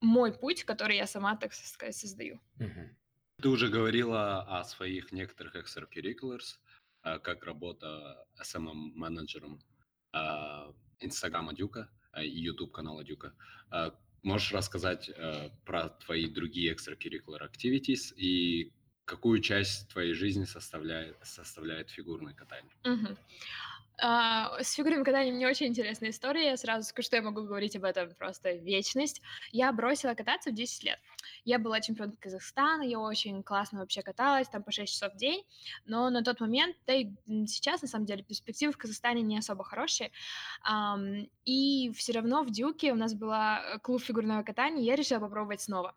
мой 0.01 0.33
путь, 0.33 0.63
который 0.63 0.97
я 0.97 1.07
сама, 1.07 1.35
так 1.35 1.53
сказать, 1.53 1.95
создаю. 1.95 2.39
Мгм. 2.59 2.95
Ты 3.41 3.49
уже 3.49 3.69
говорила 3.69 4.41
о 4.41 4.63
своих 4.63 5.11
некоторых 5.11 5.55
extracurriculars, 5.55 6.59
а, 7.01 7.19
как 7.19 7.43
работа 7.43 8.25
SMM-менеджером 8.41 9.59
Инстаграма 10.99 11.53
Дюка 11.53 11.89
и 12.17 12.29
YouTube 12.29 12.71
канала 12.71 13.03
Дюка. 13.03 13.33
Можешь 14.25 14.53
рассказать 14.53 15.07
э, 15.07 15.49
про 15.65 15.89
твои 15.89 16.27
другие 16.27 16.73
extracurricular 16.73 17.47
activities 17.47 18.11
и 18.15 18.73
какую 19.05 19.39
часть 19.39 19.87
твоей 19.89 20.13
жизни 20.13 20.45
составляет, 20.45 21.15
составляет 21.21 21.91
фигурное 21.91 22.33
катание? 22.33 22.73
Мгм. 22.83 23.17
А, 23.97 24.61
с 24.61 24.73
фигурным 24.73 25.03
катанием 25.03 25.37
не 25.37 25.45
очень 25.45 25.67
интересная 25.67 26.09
история. 26.09 26.49
Я 26.49 26.57
сразу 26.57 26.87
скажу, 26.87 27.05
что 27.05 27.15
я 27.15 27.21
могу 27.21 27.43
говорить 27.43 27.75
об 27.75 27.85
этом 27.85 28.13
просто 28.15 28.51
вечность. 28.51 29.21
Я 29.51 29.71
бросила 29.71 30.13
кататься 30.13 30.49
в 30.51 30.53
10 30.53 30.83
лет. 30.83 30.99
Я 31.45 31.59
была 31.59 31.79
чемпионкой 31.79 32.17
Казахстана, 32.19 32.81
я 32.81 32.99
очень 32.99 33.41
классно 33.43 33.79
вообще 33.79 34.01
каталась, 34.01 34.49
там 34.49 34.63
по 34.63 34.71
6 34.71 34.91
часов 34.91 35.13
в 35.13 35.17
день, 35.17 35.43
но 35.85 36.09
на 36.09 36.23
тот 36.23 36.39
момент, 36.39 36.75
да 36.85 36.93
и 36.93 37.11
сейчас, 37.47 37.81
на 37.81 37.87
самом 37.87 38.05
деле, 38.05 38.23
перспективы 38.23 38.73
в 38.73 38.77
Казахстане 38.77 39.21
не 39.21 39.37
особо 39.37 39.63
хорошие. 39.63 40.11
И 41.45 41.91
все 41.95 42.13
равно 42.13 42.43
в 42.43 42.51
Дюке 42.51 42.91
у 42.91 42.95
нас 42.95 43.13
была 43.13 43.77
клуб 43.79 44.01
фигурного 44.01 44.43
катания, 44.43 44.83
я 44.83 44.95
решила 44.95 45.19
попробовать 45.19 45.61
снова. 45.61 45.95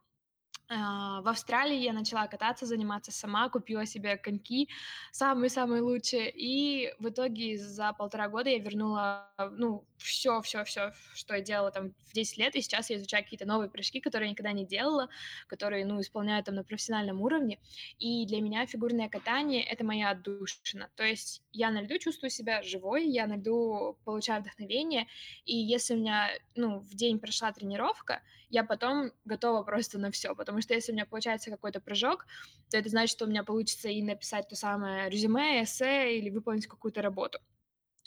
А, 0.71 1.23
В 1.23 1.29
Австралии 1.29 1.79
я 1.79 1.95
начала 1.95 2.27
кататься, 2.27 2.67
заниматься 2.67 3.11
сама, 3.11 3.49
купила 3.49 3.87
себе 3.87 4.19
коньки, 4.19 4.69
самые-самые 5.13 5.81
лучшие, 5.81 6.31
и 6.31 6.93
в 6.99 7.09
итоге 7.09 7.57
за 7.57 7.95
полтора 7.95 8.29
года 8.29 8.51
я 8.51 8.59
вернула, 8.59 9.33
ну, 9.53 9.87
все, 9.97 10.43
все, 10.43 10.65
все, 10.65 10.93
что 11.15 11.35
я 11.35 11.41
делала 11.41 11.71
там 11.71 11.95
в 12.05 12.13
10 12.13 12.37
лет, 12.37 12.55
и 12.55 12.61
сейчас 12.61 12.91
я 12.91 12.97
изучаю 12.97 13.25
какие-то 13.25 13.47
новые 13.47 13.71
прыжки, 13.71 13.99
которые 13.99 14.29
я 14.29 14.33
никогда 14.33 14.53
не 14.53 14.67
делала, 14.67 15.09
которые, 15.47 15.87
ну, 15.87 16.03
исполняю 16.03 16.45
там 16.45 16.55
на 16.55 16.65
профессиональном 16.65 17.23
уровне, 17.23 17.59
и 17.99 18.27
для 18.27 18.43
меня 18.43 18.67
фигурное 18.67 19.09
катание— 19.09 19.63
это 19.65 19.85
моя 19.85 20.11
отдушина, 20.11 20.91
то 20.97 21.03
есть 21.03 21.43
я 21.51 21.71
на 21.71 21.81
льду 21.81 21.99
чувствую 21.99 22.29
себя 22.29 22.63
живой, 22.63 23.07
я 23.09 23.27
на 23.27 23.37
льду 23.37 23.99
получаю 24.05 24.43
вдохновение, 24.43 25.07
и 25.47 25.57
если 25.57 25.95
у 25.95 25.99
меня, 25.99 26.29
ну, 26.55 26.81
в 26.81 26.95
день 26.95 27.19
прошла 27.21 27.53
тренировка, 27.53 28.23
я 28.51 28.65
потом 28.65 29.13
готова 29.25 29.63
просто 29.63 29.99
на 29.99 30.11
все, 30.11 30.35
потому 30.35 30.58
что 30.61 30.75
если 30.75 30.93
у 30.93 30.95
меня 30.95 31.07
получается 31.07 31.51
какой-то 31.51 31.81
прыжок, 31.81 32.27
то 32.71 32.77
это 32.77 32.89
значит, 32.89 33.11
что 33.17 33.25
у 33.25 33.29
меня 33.29 33.45
получится 33.45 33.89
и 33.89 34.03
написать 34.03 34.49
то 34.49 34.57
самое 34.57 35.09
резюме, 35.11 35.63
эссе 35.63 36.19
или 36.19 36.31
выполнить 36.31 36.67
какую-то 36.67 37.03
работу. 37.03 37.39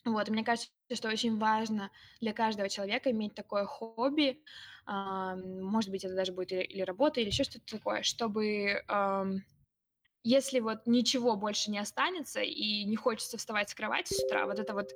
Вот, 0.04 0.30
мне 0.30 0.44
кажется, 0.44 0.72
что 0.94 1.10
очень 1.10 1.38
важно 1.38 1.92
для 2.22 2.34
каждого 2.34 2.70
человека 2.70 3.12
иметь 3.12 3.36
такое 3.36 3.66
хобби, 3.66 4.42
ам, 4.86 5.62
может 5.62 5.92
быть, 5.92 6.04
это 6.04 6.16
даже 6.16 6.32
будет 6.34 6.52
или, 6.54 6.82
работа, 6.82 7.22
или 7.22 7.28
еще 7.28 7.44
что-то 7.44 7.78
такое, 7.78 8.02
чтобы 8.02 8.84
если 10.24 10.60
вот 10.60 10.86
ничего 10.86 11.36
больше 11.36 11.72
не 11.72 11.80
останется 11.80 12.42
и 12.42 12.84
не 12.84 12.96
хочется 12.96 13.38
вставать 13.38 13.70
с 13.70 13.76
кровати 13.76 14.14
с 14.14 14.24
утра, 14.24 14.46
вот 14.46 14.60
это 14.60 14.74
вот 14.74 14.92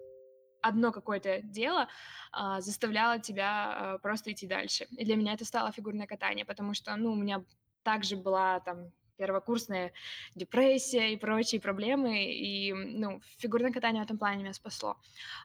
одно 0.65 0.91
какое-то 0.91 1.41
дело 1.41 1.87
а, 2.31 2.59
заставляло 2.61 3.19
тебя 3.19 3.73
а, 3.73 3.97
просто 3.99 4.31
идти 4.31 4.47
дальше. 4.47 4.87
И 4.97 5.05
для 5.05 5.15
меня 5.15 5.33
это 5.33 5.45
стало 5.45 5.71
фигурное 5.71 6.07
катание, 6.07 6.45
потому 6.45 6.73
что, 6.73 6.95
ну, 6.95 7.11
у 7.11 7.15
меня 7.15 7.43
также 7.83 8.15
была 8.15 8.59
там 8.61 8.91
первокурсная 9.17 9.93
депрессия 10.35 11.13
и 11.13 11.17
прочие 11.17 11.61
проблемы, 11.61 12.25
и, 12.25 12.73
ну, 12.73 13.21
фигурное 13.37 13.71
катание 13.71 14.01
в 14.01 14.05
этом 14.05 14.17
плане 14.17 14.43
меня 14.43 14.53
спасло. 14.53 14.97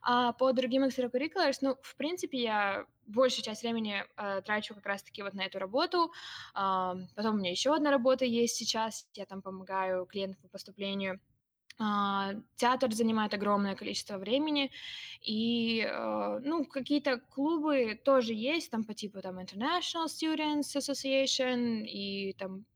А 0.03 0.33
по 0.33 0.53
другим 0.53 0.85
extracurriculars, 0.85 1.59
ну, 1.61 1.77
в 1.83 1.97
принципе, 1.97 2.43
я 2.43 2.87
большую 3.07 3.45
часть 3.45 3.63
времени 3.63 4.05
э, 4.17 4.43
трачу 4.43 4.75
как 4.75 4.87
раз-таки 4.87 5.23
вот 5.23 5.35
на 5.35 5.43
эту 5.43 5.59
работу. 5.59 6.13
А, 6.55 6.97
потом 7.15 7.35
у 7.35 7.39
меня 7.39 7.51
еще 7.51 7.75
одна 7.75 7.91
работа 7.91 8.25
есть 8.25 8.57
сейчас, 8.57 9.07
я 9.15 9.27
там 9.27 9.43
помогаю 9.43 10.07
клиентам 10.07 10.43
по 10.43 10.49
поступлению. 10.49 11.21
А, 11.83 12.35
театр 12.57 12.93
занимает 12.93 13.33
огромное 13.33 13.75
количество 13.75 14.19
времени, 14.19 14.71
и, 15.23 15.81
э, 15.81 16.41
ну, 16.45 16.67
какие-то 16.67 17.19
клубы 17.19 17.99
тоже 18.05 18.35
есть, 18.35 18.71
там 18.71 18.85
по 18.85 18.93
типу 18.93 19.23
там 19.23 19.39
International 19.39 20.05
Students 20.05 20.77
Association 20.77 21.87
и 21.87 22.35
там 22.35 22.67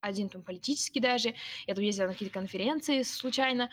один 0.00 0.28
там 0.28 0.42
политический 0.42 1.00
даже. 1.00 1.34
Я 1.66 1.74
там 1.74 1.82
ездила 1.82 2.08
на 2.08 2.12
какие-то 2.12 2.38
конференции 2.38 3.02
случайно, 3.02 3.70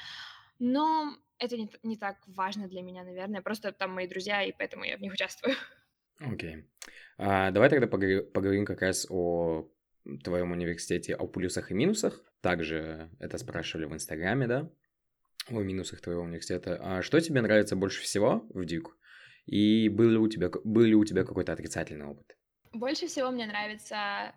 но 0.57 1.17
это 1.37 1.57
не, 1.57 1.69
не 1.83 1.97
так 1.97 2.17
важно 2.25 2.69
для 2.69 2.81
меня, 2.81 3.03
наверное. 3.03 3.41
Просто 3.41 3.73
там 3.73 3.91
мои 3.91 4.07
друзья, 4.07 4.41
и 4.41 4.53
поэтому 4.57 4.85
я 4.85 4.95
в 4.95 5.01
них 5.01 5.11
участвую. 5.11 5.55
Окей. 6.19 6.65
А, 7.17 7.51
давай 7.51 7.69
тогда 7.69 7.87
поговори- 7.87 8.23
поговорим 8.23 8.65
как 8.65 8.81
раз 8.81 9.05
о 9.09 9.69
твоем 10.23 10.51
университете, 10.51 11.15
о 11.15 11.27
плюсах 11.27 11.71
и 11.71 11.73
минусах. 11.73 12.23
Также 12.41 13.09
это 13.19 13.37
спрашивали 13.37 13.85
в 13.85 13.93
Инстаграме, 13.93 14.47
да? 14.47 14.69
О 15.49 15.61
минусах 15.61 16.01
твоего 16.01 16.23
университета. 16.23 16.79
А 16.81 17.01
что 17.01 17.19
тебе 17.19 17.41
нравится 17.41 17.75
больше 17.75 18.01
всего 18.01 18.45
в 18.49 18.65
Дюк? 18.65 18.97
И 19.45 19.89
был 19.89 20.09
ли 20.09 20.17
у 20.17 20.27
тебя, 20.27 20.49
был 20.63 20.83
ли 20.83 20.95
у 20.95 21.05
тебя 21.05 21.23
какой-то 21.23 21.53
отрицательный 21.53 22.05
опыт? 22.05 22.37
Больше 22.73 23.07
всего 23.07 23.31
мне 23.31 23.47
нравится 23.47 24.33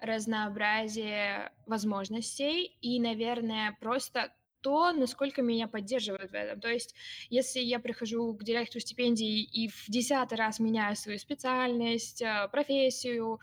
разнообразие 0.00 1.52
возможностей 1.66 2.76
и, 2.80 3.00
наверное, 3.00 3.76
просто 3.80 4.32
то, 4.64 4.92
насколько 4.92 5.42
меня 5.42 5.68
поддерживают 5.68 6.30
в 6.30 6.34
этом. 6.34 6.58
То 6.58 6.68
есть, 6.68 6.94
если 7.28 7.60
я 7.60 7.78
прихожу 7.78 8.32
к 8.32 8.42
директору 8.42 8.80
стипендий 8.80 9.42
и 9.42 9.68
в 9.68 9.84
десятый 9.88 10.38
раз 10.38 10.58
меняю 10.58 10.96
свою 10.96 11.18
специальность, 11.18 12.22
э, 12.22 12.48
профессию, 12.50 13.40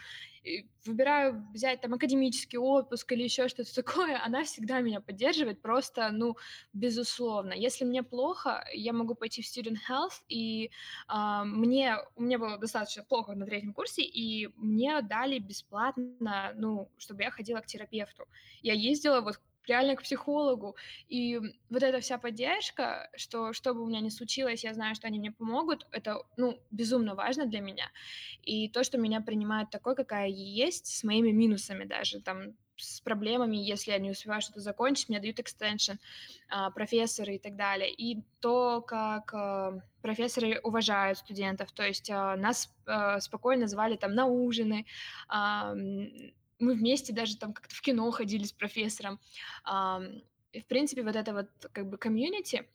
выбираю 0.85 1.47
взять 1.53 1.81
там 1.81 1.93
академический 1.93 2.57
отпуск 2.57 3.11
или 3.11 3.21
еще 3.23 3.47
что-то 3.47 3.75
такое, 3.83 4.19
она 4.25 4.43
всегда 4.43 4.81
меня 4.81 4.99
поддерживает, 4.99 5.61
просто, 5.61 6.09
ну, 6.11 6.37
безусловно. 6.73 7.53
Если 7.53 7.85
мне 7.85 8.01
плохо, 8.01 8.63
я 8.73 8.91
могу 8.91 9.13
пойти 9.13 9.43
в 9.43 9.45
Student 9.45 9.77
Health, 9.87 10.23
и 10.27 10.71
а, 11.07 11.43
мне, 11.43 11.97
мне 12.17 12.39
было 12.39 12.57
достаточно 12.57 13.03
плохо 13.03 13.35
на 13.35 13.45
третьем 13.45 13.73
курсе, 13.73 14.01
и 14.01 14.47
мне 14.57 14.99
дали 15.03 15.37
бесплатно, 15.37 16.53
ну, 16.55 16.89
чтобы 16.97 17.21
я 17.21 17.29
ходила 17.29 17.59
к 17.59 17.67
терапевту. 17.67 18.25
Я 18.63 18.73
ездила 18.73 19.21
вот 19.21 19.39
реально 19.67 19.95
к 19.95 20.03
психологу. 20.03 20.75
И 21.07 21.39
вот 21.69 21.83
эта 21.83 21.99
вся 21.99 22.17
поддержка, 22.17 23.09
что 23.15 23.53
что 23.53 23.73
бы 23.73 23.83
у 23.83 23.87
меня 23.87 23.99
ни 24.01 24.09
случилось, 24.09 24.63
я 24.63 24.73
знаю, 24.73 24.95
что 24.95 25.07
они 25.07 25.19
мне 25.19 25.31
помогут, 25.31 25.87
это, 25.91 26.23
ну, 26.37 26.59
безумно 26.71 27.15
важно 27.15 27.45
для 27.45 27.61
меня. 27.61 27.91
И 28.41 28.69
то, 28.69 28.83
что 28.83 28.97
меня 28.97 29.21
принимают 29.21 29.69
такой, 29.69 29.95
какая 29.95 30.27
я 30.27 30.65
есть, 30.65 30.87
с 30.87 31.03
моими 31.03 31.31
минусами 31.31 31.85
даже, 31.85 32.21
там, 32.21 32.55
с 32.81 32.99
проблемами, 33.01 33.57
если 33.57 33.91
я 33.91 33.99
не 33.99 34.11
успеваю 34.11 34.41
что-то 34.41 34.59
закончить, 34.59 35.09
мне 35.09 35.19
дают 35.19 35.39
экстеншн, 35.39 35.93
а, 36.49 36.71
профессоры 36.71 37.35
и 37.35 37.39
так 37.39 37.55
далее. 37.55 37.91
И 37.91 38.23
то, 38.39 38.81
как 38.81 39.33
а, 39.33 39.81
профессоры 40.01 40.59
уважают 40.63 41.19
студентов, 41.19 41.71
то 41.71 41.83
есть 41.83 42.09
а, 42.09 42.35
нас 42.35 42.73
а, 42.85 43.19
спокойно 43.19 43.67
звали 43.67 43.97
там 43.97 44.15
на 44.15 44.25
ужины, 44.25 44.85
а, 45.27 45.75
мы 46.61 46.73
вместе 46.73 47.13
даже 47.13 47.37
там 47.37 47.53
как-то 47.53 47.75
в 47.75 47.81
кино 47.81 48.09
ходили 48.11 48.43
с 48.43 48.53
профессором. 48.53 49.19
И, 50.53 50.59
в 50.59 50.65
принципе, 50.67 51.03
вот 51.03 51.15
это 51.15 51.33
вот 51.33 51.49
как 51.71 51.89
бы 51.89 51.97
комьюнити, 51.97 52.67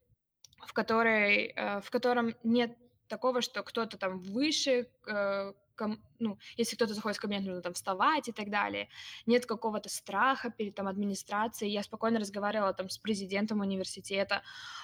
в 0.66 0.72
которой, 0.72 1.52
э, 1.54 1.80
в 1.80 1.90
котором 1.90 2.34
нет 2.42 2.76
такого, 3.08 3.42
что 3.42 3.62
кто-то 3.62 3.98
там 3.98 4.18
выше, 4.18 4.88
э, 5.06 5.52
ком- 5.76 6.02
ну, 6.18 6.38
если 6.56 6.76
кто-то 6.76 6.94
заходит 6.94 7.18
в 7.18 7.20
кабинет, 7.20 7.44
нужно 7.44 7.62
там 7.62 7.74
вставать 7.74 8.28
и 8.28 8.32
так 8.32 8.50
далее. 8.50 8.88
Нет 9.26 9.46
какого-то 9.46 9.88
страха 9.88 10.50
перед 10.50 10.74
там 10.74 10.88
администрацией. 10.88 11.72
Я 11.72 11.82
спокойно 11.82 12.18
разговаривала 12.18 12.72
там 12.72 12.88
с 12.88 12.98
президентом 12.98 13.60
университета 13.60 14.42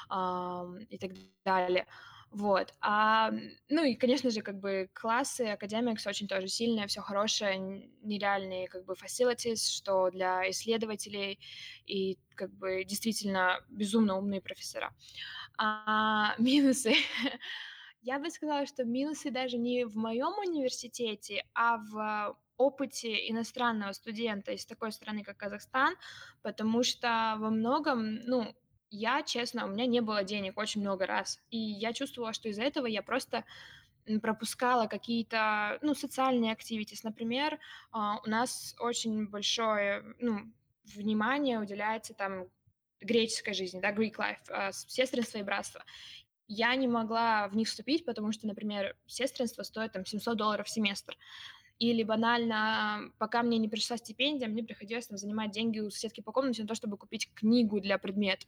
ам, 0.09 0.79
и 0.79 0.99
так 0.99 1.12
далее. 1.45 1.87
Вот. 2.33 2.72
А, 2.80 3.30
ну 3.68 3.85
и, 3.85 3.95
конечно 3.95 4.30
же, 4.30 4.41
как 4.41 4.59
бы 4.59 4.89
классы, 4.95 5.43
академикс 5.43 6.07
очень 6.07 6.26
тоже 6.26 6.49
сильные, 6.49 6.87
все 6.87 7.03
хорошее, 7.03 7.91
нереальные 8.03 8.68
как 8.68 8.87
бы 8.87 8.95
facilities, 8.95 9.68
что 9.70 10.11
для 10.11 10.49
исследователей 10.51 11.39
и 11.87 12.18
как 12.35 12.51
бы 12.55 12.85
действительно 12.85 13.61
безумно 13.68 14.16
умные 14.16 14.41
профессора. 14.41 14.95
А 15.59 16.35
минусы. 16.39 16.95
Я 18.01 18.18
бы 18.18 18.30
сказала, 18.30 18.66
что 18.66 18.85
минусы 18.85 19.30
даже 19.30 19.59
не 19.59 19.85
в 19.85 19.95
моем 19.97 20.33
университете, 20.39 21.45
а 21.55 21.76
в 21.76 22.37
опыте 22.57 23.28
иностранного 23.28 23.93
студента 23.93 24.53
из 24.53 24.64
такой 24.64 24.93
страны, 24.93 25.22
как 25.22 25.37
Казахстан, 25.37 25.95
потому 26.43 26.83
что 26.83 27.37
во 27.39 27.51
многом, 27.51 28.14
ну, 28.24 28.55
я, 28.93 29.22
честно, 29.22 29.64
у 29.64 29.68
меня 29.68 29.86
не 29.86 30.01
было 30.01 30.22
денег 30.22 30.59
очень 30.59 30.82
много 30.82 31.07
раз. 31.07 31.40
И 31.51 31.57
я 31.57 31.93
чувствовала, 31.93 32.32
что 32.32 32.49
из-за 32.49 32.62
этого 32.62 32.86
я 32.86 33.03
просто 33.03 33.45
пропускала 34.20 34.86
какие-то, 34.86 35.78
ну, 35.80 35.95
социальные 35.95 36.53
активити. 36.53 36.99
Например, 37.03 37.59
а, 37.90 38.18
у 38.24 38.28
нас 38.28 38.74
очень 38.78 39.28
большое, 39.28 40.03
ну, 40.18 40.53
внимание 40.95 41.59
уделяется 41.59 42.12
там 42.12 42.49
греческой 43.01 43.55
жизни, 43.55 43.80
да, 43.80 43.93
Greek 43.93 44.16
life, 44.16 44.51
а, 44.51 44.72
сестринство 44.72 45.38
и 45.38 45.43
братство. 45.43 45.84
Я 46.49 46.74
не 46.74 46.88
могла 46.88 47.49
в 47.49 47.57
них 47.57 47.68
вступить, 47.68 48.05
потому 48.05 48.32
что, 48.32 48.47
например, 48.47 48.97
сестринство 49.07 49.62
стоит 49.62 49.93
там 49.93 50.05
700 50.05 50.36
долларов 50.36 50.66
в 50.66 50.70
семестр. 50.70 51.16
Или 51.79 52.03
банально, 52.03 53.11
пока 53.18 53.43
мне 53.43 53.59
не 53.59 53.68
пришла 53.68 53.97
стипендия, 53.97 54.49
мне 54.49 54.62
приходилось 54.62 55.07
там 55.07 55.18
занимать 55.18 55.51
деньги 55.51 55.81
у 55.81 55.91
соседки 55.91 56.20
по 56.20 56.33
комнате 56.33 56.62
на 56.62 56.68
то, 56.68 56.75
чтобы 56.75 56.97
купить 56.97 57.31
книгу 57.35 57.81
для 57.81 57.99
предмета. 57.99 58.47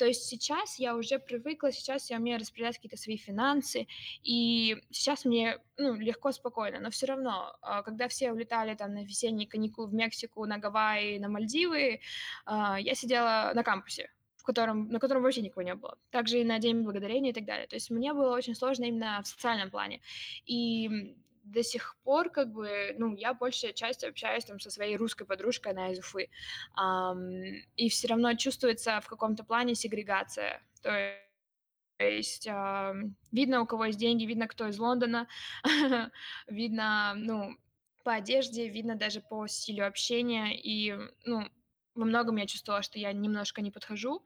То 0.00 0.06
есть 0.06 0.24
сейчас 0.24 0.78
я 0.78 0.96
уже 0.96 1.18
привыкла, 1.18 1.72
сейчас 1.72 2.08
я 2.08 2.16
умею 2.16 2.38
распределять 2.38 2.76
какие-то 2.76 2.96
свои 2.96 3.18
финансы, 3.18 3.86
и 4.22 4.78
сейчас 4.90 5.26
мне 5.26 5.58
ну, 5.76 5.94
легко, 5.94 6.32
спокойно. 6.32 6.80
Но 6.80 6.90
все 6.90 7.04
равно, 7.06 7.54
а, 7.60 7.82
когда 7.82 8.08
все 8.08 8.32
улетали 8.32 8.74
там 8.74 8.94
на 8.94 9.04
весенние 9.04 9.46
каникулы 9.46 9.88
в 9.88 9.92
Мексику, 9.92 10.46
на 10.46 10.56
Гавайи, 10.56 11.18
на 11.18 11.28
Мальдивы, 11.28 12.00
а, 12.46 12.80
я 12.80 12.94
сидела 12.94 13.52
на 13.54 13.62
кампусе 13.62 14.10
в 14.36 14.42
котором, 14.42 14.88
на 14.88 14.98
котором 14.98 15.22
вообще 15.22 15.42
никого 15.42 15.60
не 15.60 15.74
было. 15.74 15.98
Также 16.10 16.40
и 16.40 16.44
на 16.44 16.58
День 16.58 16.82
Благодарения 16.82 17.30
и 17.30 17.34
так 17.34 17.44
далее. 17.44 17.66
То 17.66 17.76
есть 17.76 17.90
мне 17.90 18.14
было 18.14 18.34
очень 18.34 18.54
сложно 18.54 18.84
именно 18.84 19.20
в 19.22 19.26
социальном 19.26 19.70
плане. 19.70 20.00
И 20.46 21.14
до 21.42 21.62
сих 21.62 21.96
пор, 22.04 22.30
как 22.30 22.52
бы, 22.52 22.94
ну, 22.98 23.14
я 23.14 23.34
большая 23.34 23.72
часть 23.72 24.04
общаюсь 24.04 24.44
там 24.44 24.60
со 24.60 24.70
своей 24.70 24.96
русской 24.96 25.24
подружкой, 25.24 25.72
она 25.72 25.90
из 25.90 25.98
Уфы, 25.98 26.28
um, 26.78 27.54
и 27.76 27.88
все 27.88 28.08
равно 28.08 28.34
чувствуется 28.34 29.00
в 29.00 29.06
каком-то 29.08 29.44
плане 29.44 29.74
сегрегация, 29.74 30.62
то 30.82 31.20
есть 31.98 32.46
э, 32.46 32.94
видно, 33.30 33.60
у 33.60 33.66
кого 33.66 33.86
есть 33.86 33.98
деньги, 33.98 34.24
видно, 34.24 34.48
кто 34.48 34.68
из 34.68 34.78
Лондона, 34.78 35.28
видно, 36.46 37.12
ну, 37.16 37.56
по 38.04 38.14
одежде, 38.14 38.68
видно 38.68 38.96
даже 38.96 39.20
по 39.20 39.46
стилю 39.46 39.86
общения, 39.86 40.58
и, 40.58 40.96
ну, 41.24 41.46
во 41.94 42.04
многом 42.04 42.36
я 42.36 42.46
чувствовала, 42.46 42.82
что 42.82 42.98
я 42.98 43.12
немножко 43.12 43.60
не 43.60 43.70
подхожу, 43.70 44.24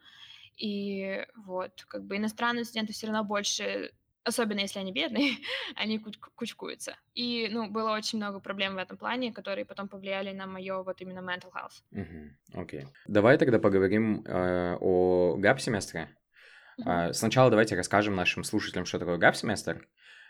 и 0.56 1.26
вот, 1.34 1.84
как 1.88 2.04
бы 2.04 2.16
иностранные 2.16 2.64
студенты 2.64 2.92
все 2.92 3.08
равно 3.08 3.24
больше 3.24 3.92
особенно 4.24 4.60
если 4.60 4.80
они 4.80 4.92
бедные, 4.92 5.36
они 5.76 5.98
кучкуются. 6.34 6.96
И, 7.14 7.48
ну, 7.50 7.70
было 7.70 7.92
очень 7.92 8.18
много 8.18 8.40
проблем 8.40 8.74
в 8.74 8.78
этом 8.78 8.96
плане, 8.96 9.32
которые 9.32 9.64
потом 9.64 9.88
повлияли 9.88 10.32
на 10.32 10.46
мое 10.46 10.82
вот 10.82 11.00
именно 11.00 11.20
mental 11.20 11.52
health. 11.52 12.30
Окей. 12.54 12.80
Okay. 12.80 12.88
Давай 13.06 13.38
тогда 13.38 13.58
поговорим 13.58 14.24
э, 14.26 14.76
о 14.80 15.36
гап-семестре. 15.36 16.08
Uh-huh. 16.80 17.10
Э, 17.10 17.12
сначала 17.12 17.50
давайте 17.50 17.76
расскажем 17.76 18.16
нашим 18.16 18.44
слушателям, 18.44 18.86
что 18.86 18.98
такое 18.98 19.18
гап-семестр. 19.18 19.86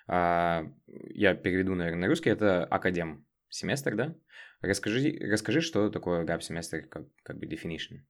Э, 0.08 0.64
я 1.10 1.34
переведу, 1.34 1.74
наверное, 1.74 2.02
на 2.02 2.08
русский. 2.08 2.30
Это 2.30 2.64
академ 2.64 3.24
семестр, 3.48 3.94
да? 3.94 4.14
Расскажи, 4.60 5.16
расскажи 5.20 5.60
что 5.60 5.90
такое 5.90 6.24
гап-семестр, 6.24 6.82
как, 6.82 7.04
как 7.22 7.38
бы 7.38 7.46
definition. 7.46 8.00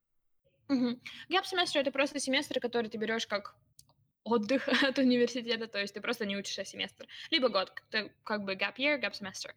Угу. 0.69 1.01
Гап-семестр— 1.29 1.79
это 1.81 1.91
просто 1.91 2.19
семестр, 2.19 2.59
который 2.61 2.89
ты 2.89 2.97
берешь 2.97 3.27
как 3.27 3.55
отдых 4.25 4.69
от 4.83 4.99
университета, 4.99 5.69
то 5.69 5.79
есть 5.79 5.95
ты 5.95 6.01
просто 6.01 6.27
не 6.27 6.37
учишься 6.37 6.65
семестр. 6.65 7.07
Либо 7.31 7.49
год, 7.49 7.73
ты 7.91 8.13
как 8.25 8.45
бы 8.45 8.55
gap 8.55 8.77
year, 8.77 9.01
gap 9.01 9.13
semester. 9.13 9.53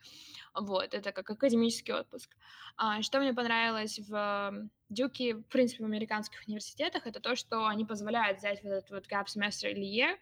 Вот, 0.53 0.93
это 0.93 1.11
как 1.11 1.29
академический 1.29 1.93
отпуск. 1.93 2.35
А, 2.75 3.01
что 3.01 3.19
мне 3.19 3.33
понравилось 3.33 3.99
в 3.99 4.69
Дюке, 4.89 5.35
в 5.35 5.43
принципе, 5.43 5.83
в 5.83 5.87
американских 5.87 6.39
университетах, 6.47 7.07
это 7.07 7.19
то, 7.19 7.35
что 7.35 7.65
они 7.65 7.85
позволяют 7.85 8.39
взять 8.39 8.61
вот 8.63 8.71
этот 8.71 8.91
вот 8.91 9.07
gap 9.07 9.25
semester 9.25 9.71
или 9.71 9.85
year 9.85 10.17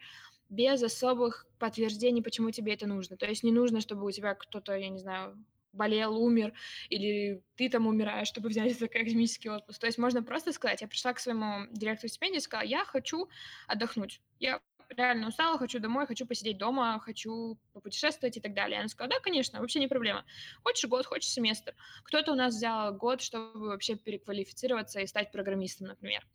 без 0.50 0.84
особых 0.84 1.48
подтверждений, 1.58 2.22
почему 2.22 2.52
тебе 2.52 2.74
это 2.74 2.86
нужно. 2.86 3.18
То 3.18 3.26
есть 3.26 3.44
не 3.44 3.52
нужно, 3.52 3.82
чтобы 3.82 4.06
у 4.06 4.12
тебя 4.12 4.36
кто-то, 4.36 4.76
я 4.76 4.90
не 4.90 5.00
знаю, 5.00 5.44
болел, 5.76 6.18
умер, 6.18 6.54
или 6.90 7.42
ты 7.56 7.70
там 7.70 7.88
умираешь, 7.88 8.28
чтобы 8.28 8.50
взять 8.50 8.72
этот 8.72 8.84
академический 8.96 9.50
отпуск. 9.50 9.80
То 9.80 9.88
есть 9.88 9.98
можно 9.98 10.24
просто 10.24 10.54
сказать, 10.54 10.82
я 10.82 10.88
пришла 10.88 11.14
к 11.14 11.20
своему 11.20 11.68
директору 11.72 12.10
стипендии 12.10 12.38
и 12.38 12.42
сказала, 12.42 12.68
я 12.68 12.86
хочу 12.86 13.30
отдохнуть. 13.68 14.22
Я 14.40 14.62
реально 14.90 15.28
устала, 15.28 15.58
хочу 15.58 15.80
домой, 15.80 16.06
хочу 16.06 16.26
посидеть 16.26 16.58
дома, 16.58 17.00
хочу 17.00 17.58
попутешествовать 17.74 18.38
и 18.38 18.40
так 18.40 18.54
далее. 18.54 18.80
Она 18.80 18.88
сказала, 18.88 19.16
да, 19.16 19.20
конечно, 19.20 19.60
вообще 19.60 19.80
не 19.80 19.88
проблема. 19.88 20.26
Хочешь 20.64 20.90
год, 20.90 21.06
хочешь 21.06 21.32
семестр. 21.32 21.76
Кто-то 22.04 22.34
у 22.34 22.36
нас 22.36 22.56
взял 22.56 22.94
год, 22.94 23.22
чтобы 23.22 23.68
вообще 23.68 23.96
переквалифицироваться 23.96 25.00
и 25.00 25.08
стать 25.08 25.32
программистом, 25.32 25.88
например. 25.88 26.26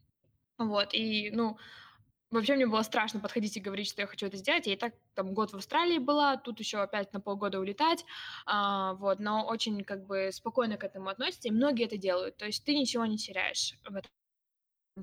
Вот, 0.59 0.93
и, 0.93 1.31
ну, 1.31 1.57
Вообще 2.33 2.55
мне 2.55 2.67
было 2.67 2.83
страшно 2.83 3.19
подходить 3.19 3.57
и 3.57 3.61
говорить, 3.61 3.89
что 3.89 4.03
я 4.03 4.07
хочу 4.07 4.27
это 4.27 4.37
сделать. 4.37 4.67
Я 4.67 4.75
и 4.75 4.77
так 4.77 4.95
там 5.15 5.35
год 5.35 5.53
в 5.53 5.57
Австралии 5.57 5.99
была, 5.99 6.37
тут 6.37 6.61
еще 6.61 6.79
опять 6.79 7.13
на 7.13 7.21
полгода 7.21 7.59
улетать, 7.59 8.05
а, 8.47 8.95
вот, 8.95 9.19
но 9.19 9.45
очень 9.47 9.83
как 9.83 10.07
бы 10.07 10.31
спокойно 10.33 10.77
к 10.77 10.85
этому 10.85 11.09
относится, 11.09 11.49
и 11.49 11.51
многие 11.51 11.87
это 11.87 11.97
делают. 11.97 12.37
То 12.37 12.47
есть 12.47 12.65
ты 12.65 12.77
ничего 12.77 13.05
не 13.07 13.19
теряешь 13.19 13.75
в 13.85 13.97
этом 13.97 14.11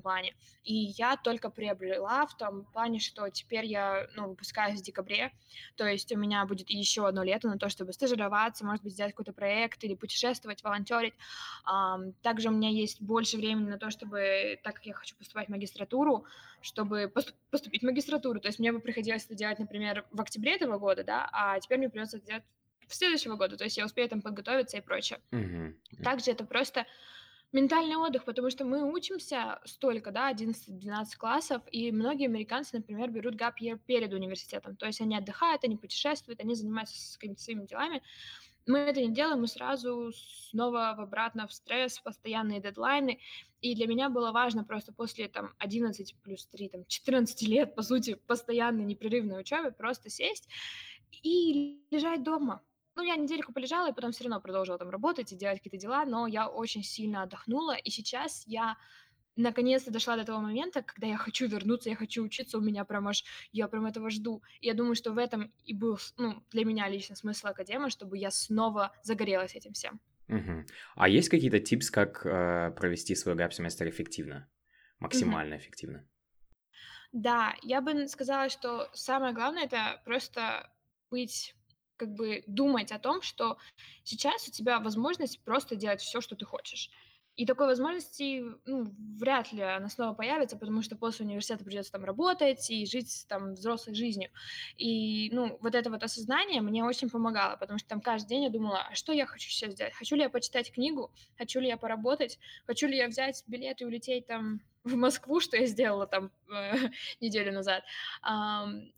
плане. 0.00 0.34
И 0.64 0.74
я 0.74 1.16
только 1.16 1.50
приобрела 1.50 2.26
в 2.26 2.36
том 2.36 2.64
плане, 2.64 2.98
что 2.98 3.28
теперь 3.28 3.66
я, 3.66 4.06
ну, 4.14 4.28
выпускаюсь 4.28 4.80
в 4.80 4.82
декабре, 4.82 5.32
то 5.76 5.86
есть 5.86 6.12
у 6.12 6.18
меня 6.18 6.44
будет 6.46 6.70
еще 6.70 7.06
одно 7.06 7.22
лето 7.22 7.48
на 7.48 7.58
то, 7.58 7.68
чтобы 7.68 7.92
стажироваться, 7.92 8.64
может 8.64 8.82
быть, 8.82 8.92
сделать 8.92 9.12
какой-то 9.12 9.32
проект 9.32 9.82
или 9.84 9.94
путешествовать, 9.94 10.62
волонтерить. 10.62 11.14
Также 12.22 12.48
у 12.48 12.52
меня 12.52 12.70
есть 12.70 13.00
больше 13.00 13.36
времени 13.36 13.70
на 13.70 13.78
то, 13.78 13.90
чтобы, 13.90 14.58
так 14.62 14.76
как 14.76 14.86
я 14.86 14.94
хочу 14.94 15.16
поступать 15.16 15.48
в 15.48 15.50
магистратуру, 15.50 16.24
чтобы 16.60 17.12
поступить 17.50 17.82
в 17.82 17.86
магистратуру, 17.86 18.40
то 18.40 18.48
есть 18.48 18.58
мне 18.58 18.72
бы 18.72 18.80
приходилось 18.80 19.24
это 19.24 19.34
делать, 19.34 19.58
например, 19.58 20.06
в 20.10 20.20
октябре 20.20 20.56
этого 20.56 20.78
года, 20.78 21.04
да, 21.04 21.28
а 21.32 21.58
теперь 21.60 21.78
мне 21.78 21.88
придется 21.88 22.18
это 22.18 22.26
делать 22.26 22.44
в 22.86 22.94
следующего 22.94 23.36
года, 23.36 23.56
то 23.56 23.64
есть 23.64 23.76
я 23.76 23.84
успею 23.84 24.08
там 24.08 24.22
подготовиться 24.22 24.78
и 24.78 24.80
прочее. 24.80 25.20
Mm-hmm. 25.30 26.02
Также 26.02 26.30
это 26.30 26.44
просто 26.44 26.86
Ментальный 27.50 27.96
отдых, 27.96 28.24
потому 28.24 28.50
что 28.50 28.66
мы 28.66 28.92
учимся 28.92 29.58
столько, 29.64 30.10
да, 30.10 30.30
11-12 30.30 31.16
классов, 31.16 31.62
и 31.72 31.90
многие 31.90 32.26
американцы, 32.26 32.76
например, 32.76 33.10
берут 33.10 33.36
gap 33.36 33.54
year 33.58 33.78
перед 33.86 34.12
университетом, 34.12 34.76
то 34.76 34.84
есть 34.84 35.00
они 35.00 35.16
отдыхают, 35.16 35.64
они 35.64 35.76
путешествуют, 35.76 36.40
они 36.40 36.54
занимаются 36.54 37.18
какими-то 37.18 37.42
своими 37.42 37.64
делами. 37.64 38.02
Мы 38.66 38.80
это 38.80 39.00
не 39.00 39.14
делаем, 39.14 39.40
мы 39.40 39.46
сразу 39.46 40.12
снова 40.50 40.90
обратно 40.90 41.48
в 41.48 41.54
стресс, 41.54 41.98
постоянные 42.00 42.60
дедлайны, 42.60 43.18
и 43.62 43.74
для 43.74 43.86
меня 43.86 44.10
было 44.10 44.30
важно 44.30 44.62
просто 44.62 44.92
после 44.92 45.26
там 45.28 45.54
11 45.56 46.16
плюс 46.22 46.46
3, 46.48 46.68
там 46.68 46.84
14 46.86 47.48
лет, 47.48 47.74
по 47.74 47.80
сути, 47.80 48.14
постоянной 48.26 48.84
непрерывной 48.84 49.40
учебы, 49.40 49.72
просто 49.72 50.10
сесть 50.10 50.50
и 51.22 51.80
лежать 51.90 52.22
дома, 52.22 52.62
ну, 52.98 53.04
я 53.04 53.14
недельку 53.16 53.52
полежала, 53.52 53.90
и 53.90 53.94
потом 53.94 54.10
все 54.10 54.24
равно 54.24 54.40
продолжила 54.40 54.76
там 54.76 54.90
работать 54.90 55.32
и 55.32 55.36
делать 55.36 55.58
какие-то 55.58 55.76
дела, 55.76 56.04
но 56.04 56.26
я 56.26 56.48
очень 56.48 56.82
сильно 56.82 57.22
отдохнула, 57.22 57.76
и 57.76 57.90
сейчас 57.90 58.42
я 58.46 58.76
наконец-то 59.36 59.92
дошла 59.92 60.16
до 60.16 60.24
того 60.24 60.40
момента, 60.40 60.82
когда 60.82 61.06
я 61.06 61.16
хочу 61.16 61.46
вернуться, 61.46 61.90
я 61.90 61.94
хочу 61.94 62.24
учиться, 62.24 62.58
у 62.58 62.60
меня 62.60 62.84
прям 62.84 63.06
аж, 63.06 63.22
я 63.52 63.68
прям 63.68 63.86
этого 63.86 64.10
жду. 64.10 64.42
И 64.60 64.66
я 64.66 64.74
думаю, 64.74 64.96
что 64.96 65.12
в 65.12 65.18
этом 65.18 65.52
и 65.64 65.74
был, 65.74 65.96
ну, 66.16 66.42
для 66.50 66.64
меня 66.64 66.88
лично 66.88 67.14
смысл 67.14 67.46
академии, 67.46 67.88
чтобы 67.88 68.18
я 68.18 68.32
снова 68.32 68.92
загорелась 69.04 69.54
этим 69.54 69.74
всем. 69.74 70.00
Угу. 70.28 70.66
А 70.96 71.08
есть 71.08 71.28
какие-то 71.28 71.60
типс, 71.60 71.92
как 71.92 72.26
э, 72.26 72.72
провести 72.76 73.14
свой 73.14 73.36
гап-семестр 73.36 73.88
эффективно, 73.88 74.48
максимально 74.98 75.54
угу. 75.54 75.62
эффективно? 75.62 76.04
Да, 77.12 77.54
я 77.62 77.80
бы 77.80 78.08
сказала, 78.08 78.48
что 78.48 78.90
самое 78.92 79.32
главное 79.32 79.66
это 79.66 80.02
просто 80.04 80.68
быть 81.10 81.54
как 81.98 82.14
бы 82.14 82.42
думать 82.46 82.92
о 82.92 82.98
том, 82.98 83.20
что 83.22 83.58
сейчас 84.04 84.48
у 84.48 84.50
тебя 84.50 84.78
возможность 84.78 85.40
просто 85.44 85.76
делать 85.76 86.00
все, 86.00 86.20
что 86.20 86.36
ты 86.36 86.44
хочешь. 86.44 86.90
И 87.38 87.46
такой 87.46 87.68
возможности, 87.68 88.42
ну, 88.66 88.92
вряд 89.16 89.52
ли 89.52 89.62
она 89.62 89.88
снова 89.88 90.12
появится, 90.12 90.56
потому 90.56 90.82
что 90.82 90.96
после 90.96 91.24
университета 91.24 91.64
придется 91.64 91.92
там 91.92 92.04
работать 92.04 92.68
и 92.68 92.84
жить 92.84 93.26
там 93.28 93.54
взрослой 93.54 93.94
жизнью. 93.94 94.30
И, 94.76 95.30
ну, 95.32 95.56
вот 95.60 95.76
это 95.76 95.88
вот 95.88 96.02
осознание 96.02 96.60
мне 96.62 96.82
очень 96.82 97.08
помогало, 97.08 97.56
потому 97.56 97.78
что 97.78 97.88
там 97.88 98.00
каждый 98.00 98.30
день 98.30 98.42
я 98.42 98.50
думала, 98.50 98.88
а 98.90 98.94
что 98.96 99.12
я 99.12 99.24
хочу 99.24 99.48
сейчас 99.50 99.74
сделать? 99.74 99.94
Хочу 99.94 100.16
ли 100.16 100.22
я 100.22 100.30
почитать 100.30 100.72
книгу? 100.72 101.12
Хочу 101.36 101.60
ли 101.60 101.68
я 101.68 101.76
поработать? 101.76 102.40
Хочу 102.66 102.88
ли 102.88 102.96
я 102.96 103.06
взять 103.06 103.44
билет 103.46 103.80
и 103.82 103.84
улететь 103.84 104.26
там 104.26 104.60
в 104.82 104.96
Москву, 104.96 105.38
что 105.38 105.56
я 105.56 105.66
сделала 105.66 106.08
там 106.08 106.32
э, 106.52 106.88
неделю 107.20 107.52
назад. 107.52 107.84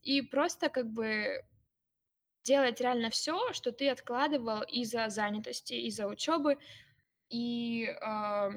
И 0.03 0.23
просто 0.23 0.71
как 0.71 0.91
бы 0.91 1.45
делать 2.51 2.81
реально 2.81 3.11
все, 3.11 3.53
что 3.53 3.71
ты 3.71 3.89
откладывал 3.89 4.63
из-за 4.63 5.09
занятости, 5.09 5.75
из-за 5.89 6.07
учебы, 6.07 6.59
и 7.29 7.87
а, 8.03 8.51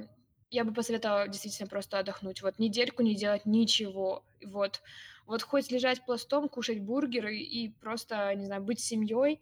я 0.50 0.64
бы 0.64 0.74
посоветовала 0.74 1.28
действительно 1.28 1.70
просто 1.70 2.00
отдохнуть. 2.00 2.42
Вот 2.42 2.60
недельку 2.60 3.04
не 3.04 3.16
делать 3.16 3.46
ничего. 3.46 4.24
Вот, 4.44 4.82
вот 5.28 5.44
хоть 5.44 5.72
лежать 5.72 6.06
пластом, 6.06 6.50
кушать 6.50 6.80
бургеры 6.80 7.38
и 7.38 7.70
просто, 7.70 8.34
не 8.36 8.46
знаю, 8.46 8.64
быть 8.64 8.80
семьей 8.80 9.40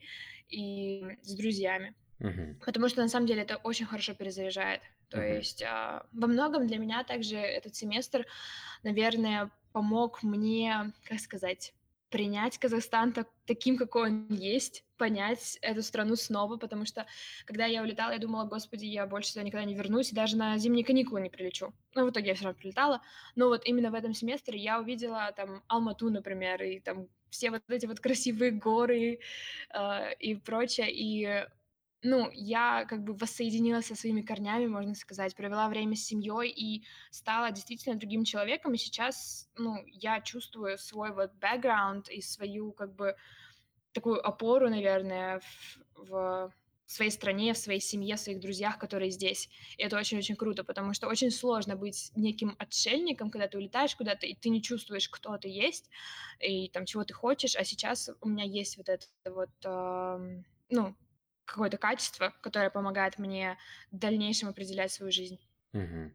и 0.49 1.17
с 1.21 1.33
друзьями. 1.35 1.95
Мгм. 2.19 2.59
Потому 2.65 2.89
что 2.89 3.01
на 3.01 3.07
самом 3.07 3.27
деле 3.27 3.41
это 3.41 3.55
очень 3.57 3.85
хорошо 3.85 4.13
перезаряжает. 4.13 4.81
То 5.09 5.17
Мгм. 5.17 5.37
есть 5.37 5.63
а, 5.63 6.05
во 6.11 6.27
многом 6.27 6.67
для 6.67 6.77
меня 6.77 7.03
также 7.03 7.37
этот 7.37 7.75
семестр, 7.75 8.25
наверное, 8.83 9.49
помог 9.71 10.23
мне, 10.23 10.91
как 11.05 11.19
сказать, 11.19 11.73
принять 12.11 12.57
Казахстан 12.57 13.13
так, 13.13 13.29
таким, 13.45 13.77
какой 13.77 14.09
он 14.09 14.27
есть, 14.29 14.83
понять 14.97 15.57
эту 15.61 15.81
страну 15.81 16.15
снова, 16.15 16.57
потому 16.57 16.85
что 16.85 17.07
когда 17.45 17.65
я 17.65 17.81
улетала, 17.81 18.11
я 18.11 18.19
думала, 18.19 18.43
господи, 18.43 18.85
я 18.85 19.07
больше 19.07 19.31
сюда 19.31 19.43
никогда 19.43 19.65
не 19.65 19.73
вернусь, 19.73 20.11
и 20.11 20.15
даже 20.15 20.37
на 20.37 20.57
зимние 20.57 20.85
каникулы 20.85 21.21
не 21.21 21.29
прилечу. 21.29 21.73
Но 21.95 22.05
в 22.05 22.11
итоге 22.11 22.27
я 22.27 22.35
все 22.35 22.43
равно 22.43 22.59
прилетала. 22.59 23.01
Но 23.35 23.47
вот 23.47 23.65
именно 23.65 23.89
в 23.89 23.95
этом 23.95 24.13
семестре 24.13 24.59
я 24.59 24.79
увидела 24.79 25.31
там 25.35 25.63
Алмату, 25.67 26.09
например, 26.11 26.61
и 26.61 26.79
там 26.79 27.07
все 27.31 27.49
вот 27.49 27.63
эти 27.69 27.85
вот 27.85 27.99
красивые 27.99 28.51
горы 28.51 29.19
э, 29.73 30.13
и 30.19 30.35
прочее, 30.35 30.91
и 30.91 31.47
ну, 32.03 32.29
я 32.33 32.85
как 32.85 33.03
бы 33.03 33.13
воссоединилась 33.13 33.87
со 33.87 33.95
своими 33.95 34.21
корнями, 34.21 34.65
можно 34.65 34.95
сказать, 34.95 35.35
провела 35.35 35.69
время 35.69 35.95
с 35.95 36.03
семьей 36.03 36.49
и 36.49 36.83
стала 37.11 37.51
действительно 37.51 37.95
другим 37.95 38.23
человеком. 38.23 38.73
И 38.73 38.77
сейчас, 38.77 39.49
ну, 39.55 39.83
я 39.85 40.21
чувствую 40.21 40.77
свой 40.77 41.13
вот 41.13 41.31
бэкграунд 41.35 42.09
и 42.09 42.21
свою 42.21 42.71
как 42.71 42.95
бы 42.95 43.15
такую 43.93 44.25
опору, 44.25 44.69
наверное, 44.69 45.41
в, 45.95 46.09
в 46.09 46.91
своей 46.91 47.11
стране, 47.11 47.53
в 47.53 47.57
своей 47.57 47.79
семье, 47.79 48.15
в 48.15 48.19
своих 48.19 48.39
друзьях, 48.39 48.79
которые 48.79 49.11
здесь. 49.11 49.49
И 49.77 49.83
это 49.83 49.97
очень-очень 49.97 50.35
круто, 50.35 50.63
потому 50.63 50.93
что 50.93 51.07
очень 51.07 51.29
сложно 51.29 51.75
быть 51.75 52.11
неким 52.15 52.55
отшельником, 52.57 53.29
когда 53.29 53.47
ты 53.47 53.57
улетаешь 53.57 53.95
куда-то, 53.95 54.25
и 54.25 54.33
ты 54.33 54.49
не 54.49 54.63
чувствуешь, 54.63 55.07
кто 55.07 55.37
ты 55.37 55.49
есть, 55.49 55.89
и 56.39 56.67
там 56.69 56.85
чего 56.85 57.03
ты 57.03 57.13
хочешь. 57.13 57.55
А 57.55 57.63
сейчас 57.63 58.09
у 58.21 58.27
меня 58.27 58.43
есть 58.43 58.77
вот 58.77 58.89
это 58.89 59.05
вот, 59.25 59.49
э, 59.65 60.41
ну, 60.69 60.95
какое-то 61.45 61.77
качество, 61.77 62.33
которое 62.41 62.69
помогает 62.69 63.19
мне 63.19 63.57
в 63.91 63.97
дальнейшем 63.97 64.49
определять 64.49 64.91
свою 64.91 65.11
жизнь. 65.11 65.39
Мгм. 65.73 66.13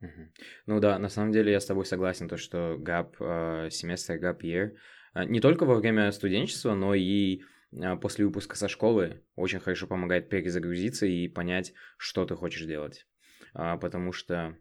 Мгм. 0.00 0.32
Ну 0.66 0.80
да, 0.80 0.98
на 0.98 1.08
самом 1.08 1.30
деле 1.32 1.52
я 1.52 1.60
с 1.60 1.66
тобой 1.66 1.86
согласен, 1.86 2.28
то, 2.28 2.36
что 2.36 2.76
gap, 2.76 3.14
э, 3.20 3.70
семестр, 3.70 4.14
gap 4.14 4.40
year, 4.40 4.72
э, 5.14 5.24
не 5.26 5.40
только 5.40 5.64
во 5.64 5.76
время 5.76 6.10
студенчества, 6.10 6.74
но 6.74 6.94
и 6.94 7.42
э, 7.72 7.96
после 7.96 8.26
выпуска 8.26 8.56
со 8.56 8.68
школы 8.68 9.22
очень 9.36 9.60
хорошо 9.60 9.86
помогает 9.86 10.28
перезагрузиться 10.28 11.06
и 11.06 11.28
понять, 11.28 11.72
что 11.98 12.24
ты 12.24 12.34
хочешь 12.34 12.66
делать. 12.66 13.06
А, 13.54 13.76
потому 13.76 14.12
что, 14.12 14.56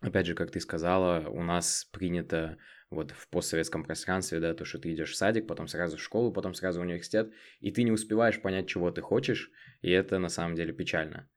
опять 0.00 0.26
же, 0.26 0.34
как 0.34 0.50
ты 0.50 0.58
сказала, 0.60 1.28
у 1.28 1.42
нас 1.42 1.86
принято 1.92 2.56
вот 2.90 3.10
в 3.10 3.28
постсоветском 3.28 3.84
пространстве, 3.84 4.40
да, 4.40 4.54
то, 4.54 4.64
что 4.64 4.78
ты 4.78 4.92
идешь 4.92 5.12
в 5.12 5.16
садик, 5.16 5.46
потом 5.46 5.68
сразу 5.68 5.96
в 5.96 6.02
школу, 6.02 6.32
потом 6.32 6.54
сразу 6.54 6.80
в 6.80 6.82
университет, 6.82 7.30
и 7.60 7.70
ты 7.70 7.82
не 7.82 7.92
успеваешь 7.92 8.40
понять, 8.40 8.66
чего 8.66 8.90
ты 8.90 9.02
хочешь, 9.02 9.50
и 9.82 9.90
это 9.90 10.18
на 10.18 10.28
самом 10.28 10.54
деле 10.54 10.72
печально. 10.72 11.28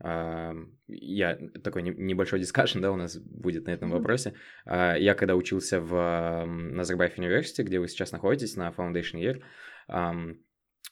Я 0.00 1.38
такой 1.64 1.82
небольшой 1.82 2.38
дискашн, 2.38 2.80
да, 2.80 2.92
у 2.92 2.96
нас 2.96 3.18
будет 3.18 3.66
на 3.66 3.70
этом 3.72 3.90
вопросе. 3.90 4.34
А, 4.64 4.94
я 4.94 5.14
когда 5.14 5.34
учился 5.34 5.80
в 5.80 6.44
Назарбаев 6.46 7.18
университете, 7.18 7.64
где 7.64 7.80
вы 7.80 7.88
сейчас 7.88 8.12
находитесь, 8.12 8.54
на 8.54 8.70
Foundation 8.70 9.20
Year, 9.20 9.42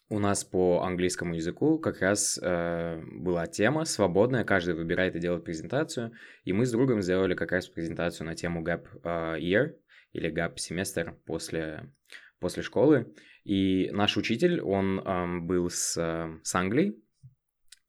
у 0.09 0.19
нас 0.21 0.45
по 0.45 0.83
английскому 0.83 1.35
языку 1.35 1.79
как 1.79 2.01
раз 2.01 2.39
э, 2.41 3.03
была 3.11 3.47
тема 3.49 3.85
свободная, 3.85 4.45
каждый 4.45 4.75
выбирает 4.75 5.17
и 5.17 5.21
делает 5.21 5.45
презентацию, 5.45 6.13
и 6.45 6.53
мы 6.53 6.65
с 6.65 6.71
другом 6.71 7.03
сделали 7.03 7.35
как 7.35 7.51
раз 7.51 7.67
презентацию 7.67 8.27
на 8.27 8.37
тему 8.37 8.63
Gap 8.63 8.87
э, 9.03 9.41
Year, 9.41 9.75
или 10.17 10.31
гап-семестр 10.31 11.17
после, 11.27 11.93
после 12.41 12.63
школы. 12.63 13.13
И 13.45 13.91
наш 13.93 14.17
учитель, 14.17 14.61
он 14.61 15.01
эм, 15.01 15.47
был 15.47 15.69
с, 15.71 15.97
э, 15.97 16.41
с 16.43 16.55
Англии, 16.55 16.95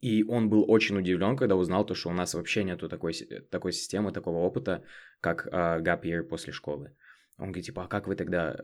и 0.01 0.23
он 0.23 0.49
был 0.49 0.69
очень 0.69 0.97
удивлен, 0.97 1.35
когда 1.35 1.55
узнал 1.55 1.85
то, 1.85 1.95
что 1.95 2.09
у 2.09 2.13
нас 2.13 2.33
вообще 2.33 2.63
нету 2.63 2.89
такой, 2.89 3.13
такой 3.49 3.71
системы, 3.71 4.11
такого 4.11 4.37
опыта, 4.37 4.83
как 5.21 5.47
э, 5.47 5.49
gap 5.81 6.03
year 6.03 6.23
после 6.23 6.53
школы. 6.53 6.95
Он 7.39 7.47
говорит, 7.47 7.65
типа, 7.65 7.85
а 7.85 7.87
как 7.87 8.07
вы 8.07 8.15
тогда, 8.15 8.57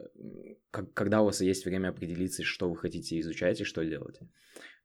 как, 0.72 0.94
когда 0.94 1.22
у 1.22 1.26
вас 1.26 1.42
есть 1.42 1.66
время 1.66 1.90
определиться, 1.90 2.44
что 2.44 2.70
вы 2.70 2.78
хотите 2.78 3.20
изучать 3.20 3.62
и 3.62 3.66
что 3.66 3.84
делать? 3.84 4.20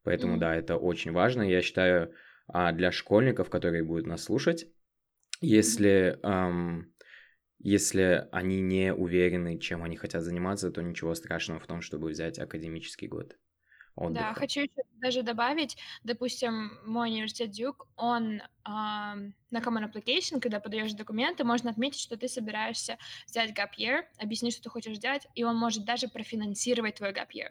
Поэтому, 0.04 0.36
mm-hmm. 0.36 0.40
да, 0.40 0.56
это 0.56 0.76
очень 0.76 1.12
важно. 1.12 1.42
Я 1.42 1.62
считаю, 1.62 2.12
а 2.46 2.72
для 2.72 2.92
школьников, 2.92 3.50
которые 3.50 3.82
будут 3.84 4.06
нас 4.06 4.24
слушать, 4.24 4.66
если 5.40 6.18
эм, 6.22 6.92
если 7.58 8.28
они 8.32 8.60
не 8.60 8.94
уверены, 8.94 9.58
чем 9.58 9.82
они 9.82 9.96
хотят 9.96 10.22
заниматься, 10.22 10.70
то 10.70 10.82
ничего 10.82 11.14
страшного 11.14 11.60
в 11.60 11.66
том, 11.66 11.82
чтобы 11.82 12.08
взять 12.08 12.38
академический 12.38 13.08
год. 13.08 13.36
Отдыха. 13.96 14.26
Да, 14.28 14.34
хочу 14.34 14.60
еще 14.60 14.82
даже 14.98 15.24
добавить, 15.24 15.76
допустим, 16.04 16.78
мой 16.84 17.10
университет 17.10 17.50
Дюк, 17.50 17.88
он 17.96 18.36
э, 18.36 18.40
на 18.64 19.32
Common 19.50 19.92
Application, 19.92 20.38
когда 20.40 20.60
подаешь 20.60 20.92
документы, 20.92 21.42
можно 21.42 21.70
отметить, 21.70 22.00
что 22.00 22.16
ты 22.16 22.28
собираешься 22.28 22.96
взять 23.26 23.50
gap 23.58 23.70
year, 23.76 24.02
объяснить, 24.18 24.54
что 24.54 24.62
ты 24.62 24.70
хочешь 24.70 24.96
сделать, 24.96 25.26
и 25.34 25.42
он 25.42 25.56
может 25.56 25.84
даже 25.84 26.06
профинансировать 26.06 26.94
твой 26.94 27.10
gap 27.10 27.30
year. 27.34 27.50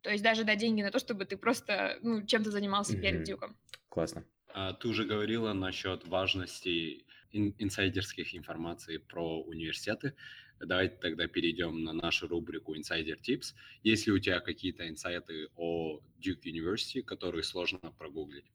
То 0.00 0.10
есть 0.10 0.24
даже 0.24 0.42
дать 0.42 0.58
деньги 0.58 0.82
на 0.82 0.90
то, 0.90 0.98
чтобы 0.98 1.24
ты 1.24 1.36
просто 1.36 1.98
ну, 2.02 2.26
чем-то 2.26 2.50
занимался 2.50 2.96
mm-hmm. 2.96 3.00
перед 3.00 3.22
Дюком. 3.22 3.56
Классно. 3.88 4.24
А, 4.54 4.72
ты 4.72 4.88
уже 4.88 5.04
говорила 5.04 5.52
насчет 5.52 6.06
важности 6.08 7.05
инсайдерских 7.32 8.34
информаций 8.34 8.98
про 8.98 9.42
университеты. 9.42 10.14
Давайте 10.58 10.96
тогда 10.96 11.26
перейдем 11.26 11.84
на 11.84 11.92
нашу 11.92 12.28
рубрику 12.28 12.74
Insider 12.74 13.20
Tips. 13.20 13.54
Есть 13.82 14.06
ли 14.06 14.12
у 14.12 14.18
тебя 14.18 14.40
какие-то 14.40 14.88
инсайты 14.88 15.48
о 15.56 16.00
Duke 16.18 16.42
University, 16.44 17.02
которые 17.02 17.42
сложно 17.42 17.78
прогуглить? 17.98 18.46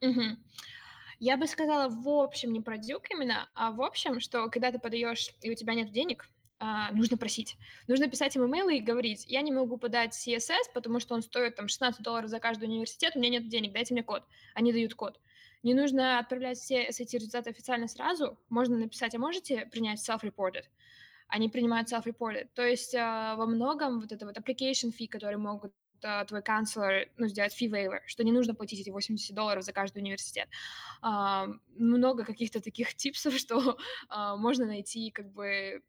Угу. 0.00 0.36
Я 1.20 1.36
бы 1.36 1.46
сказала 1.46 1.88
в 1.88 2.08
общем 2.08 2.52
не 2.52 2.60
про 2.60 2.76
Duke 2.76 3.06
именно, 3.10 3.48
а 3.54 3.72
в 3.72 3.82
общем, 3.82 4.20
что 4.20 4.48
когда 4.48 4.70
ты 4.72 4.78
подаешь 4.78 5.30
и 5.42 5.50
у 5.50 5.54
тебя 5.54 5.74
нет 5.74 5.92
денег, 5.92 6.28
а, 6.60 6.90
нужно 6.92 7.16
просить. 7.16 7.56
Нужно 7.86 8.08
писать 8.08 8.34
им 8.34 8.44
имейлы 8.44 8.78
и 8.78 8.80
говорить, 8.80 9.24
я 9.28 9.42
не 9.42 9.52
могу 9.52 9.78
подать 9.78 10.14
CSS, 10.14 10.72
потому 10.74 10.98
что 10.98 11.14
он 11.14 11.22
стоит 11.22 11.54
там 11.54 11.68
16 11.68 12.02
долларов 12.02 12.28
за 12.28 12.40
каждый 12.40 12.64
университет, 12.64 13.14
у 13.14 13.20
меня 13.20 13.30
нет 13.30 13.48
денег, 13.48 13.72
дайте 13.72 13.94
мне 13.94 14.02
код. 14.02 14.24
Они 14.54 14.72
дают 14.72 14.94
код. 14.94 15.20
Не 15.62 15.74
нужно 15.74 16.18
отправлять 16.18 16.58
все 16.58 16.82
эти 16.84 17.16
результаты 17.16 17.50
официально 17.50 17.88
сразу. 17.88 18.38
Можно 18.48 18.78
написать, 18.78 19.14
а 19.14 19.18
можете 19.18 19.66
принять 19.66 19.98
self-reported? 20.08 20.64
Они 21.26 21.48
принимают 21.48 21.92
self-reported. 21.92 22.48
То 22.54 22.64
есть 22.64 22.94
э, 22.94 22.98
во 23.36 23.46
многом 23.46 24.00
вот 24.00 24.12
это 24.12 24.24
вот 24.24 24.38
application 24.38 24.92
fee, 24.96 25.08
который 25.08 25.36
могут 25.36 25.72
э, 26.02 26.24
твой 26.26 26.42
канцлер 26.42 27.10
ну, 27.16 27.26
сделать 27.26 27.60
fee 27.60 27.68
waiver, 27.68 28.00
что 28.06 28.22
не 28.22 28.32
нужно 28.32 28.54
платить 28.54 28.80
эти 28.80 28.90
80 28.90 29.34
долларов 29.34 29.64
за 29.64 29.72
каждый 29.72 29.98
университет. 29.98 30.48
Uh, 31.02 31.58
много 31.76 32.24
каких-то 32.24 32.60
таких 32.60 32.94
типсов, 32.94 33.34
что 33.38 33.78
uh, 34.10 34.36
можно 34.36 34.64
найти 34.64 35.10
как 35.10 35.30
бы 35.32 35.82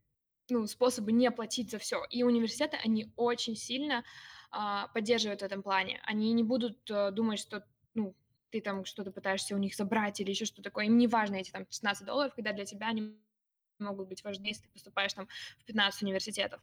ну, 0.50 0.66
способы 0.66 1.12
не 1.12 1.30
платить 1.32 1.70
за 1.70 1.78
все. 1.78 2.04
И 2.10 2.24
университеты, 2.24 2.78
они 2.84 3.14
очень 3.16 3.56
сильно 3.56 4.04
uh, 4.52 4.88
поддерживают 4.94 5.42
в 5.42 5.46
этом 5.46 5.62
плане. 5.62 6.02
Они 6.04 6.34
не 6.34 6.44
будут 6.44 6.90
uh, 6.90 7.12
думать, 7.12 7.40
что 7.40 7.64
ну, 7.94 8.16
ты 8.52 8.62
там 8.62 8.86
что-то 8.86 9.12
пытаешься 9.12 9.56
у 9.56 9.58
них 9.58 9.76
забрать 9.76 10.20
или 10.20 10.30
еще 10.30 10.46
что 10.46 10.62
такое. 10.62 10.86
Им 10.86 10.98
не 10.98 11.08
важно 11.08 11.36
эти 11.36 11.52
там 11.52 11.66
16 11.70 12.06
долларов, 12.06 12.34
когда 12.36 12.54
для 12.54 12.66
тебя 12.66 12.88
они 12.88 13.16
могут 13.80 14.10
быть 14.10 14.24
важны, 14.24 14.48
если 14.48 14.64
ты 14.64 14.70
поступаешь 14.70 15.14
там 15.14 15.28
в 15.60 15.66
15 15.66 16.04
университетов. 16.04 16.62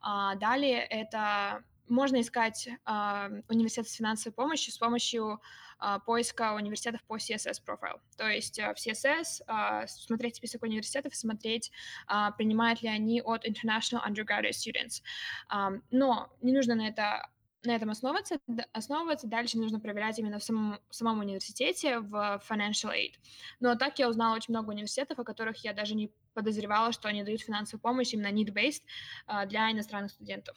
А, 0.00 0.34
далее 0.36 0.80
это 0.80 1.62
можно 1.88 2.20
искать 2.20 2.68
а, 2.84 3.30
университет 3.48 3.88
с 3.88 3.94
финансовой 3.94 4.34
помощью 4.34 4.72
с 4.72 4.78
помощью 4.78 5.40
а, 5.78 5.98
поиска 5.98 6.54
университетов 6.54 7.02
по 7.04 7.16
CSS 7.16 7.62
профиль. 7.64 8.00
То 8.16 8.26
есть 8.28 8.58
а, 8.58 8.72
в 8.72 8.78
CSS 8.78 9.42
а, 9.46 9.86
смотреть 9.86 10.36
список 10.36 10.62
университетов 10.62 11.14
смотреть, 11.14 11.70
а, 12.06 12.30
принимают 12.32 12.82
ли 12.82 12.88
они 12.88 13.20
от 13.20 13.46
International 13.46 14.00
Undergraduate 14.06 14.52
Students. 14.52 15.02
А, 15.48 15.72
но 15.90 16.34
не 16.40 16.52
нужно 16.52 16.74
на 16.74 16.88
это 16.88 17.28
на 17.66 17.72
этом 17.76 17.90
основываться, 17.90 18.38
основываться. 18.72 19.26
Дальше 19.26 19.58
нужно 19.58 19.80
проверять 19.80 20.18
именно 20.18 20.38
в 20.38 20.44
самом, 20.44 20.78
в 20.88 20.94
самом 20.94 21.20
университете, 21.20 22.00
в 22.00 22.42
Financial 22.48 22.90
Aid. 22.90 23.14
Но 23.60 23.74
так 23.74 23.98
я 23.98 24.08
узнала 24.08 24.36
очень 24.36 24.52
много 24.52 24.70
университетов, 24.70 25.18
о 25.18 25.24
которых 25.24 25.58
я 25.64 25.72
даже 25.72 25.94
не 25.94 26.12
подозревала, 26.34 26.92
что 26.92 27.08
они 27.08 27.22
дают 27.22 27.40
финансовую 27.40 27.80
помощь 27.80 28.12
именно 28.12 28.32
need-based 28.32 28.82
uh, 29.28 29.46
для 29.46 29.70
иностранных 29.70 30.10
студентов. 30.10 30.56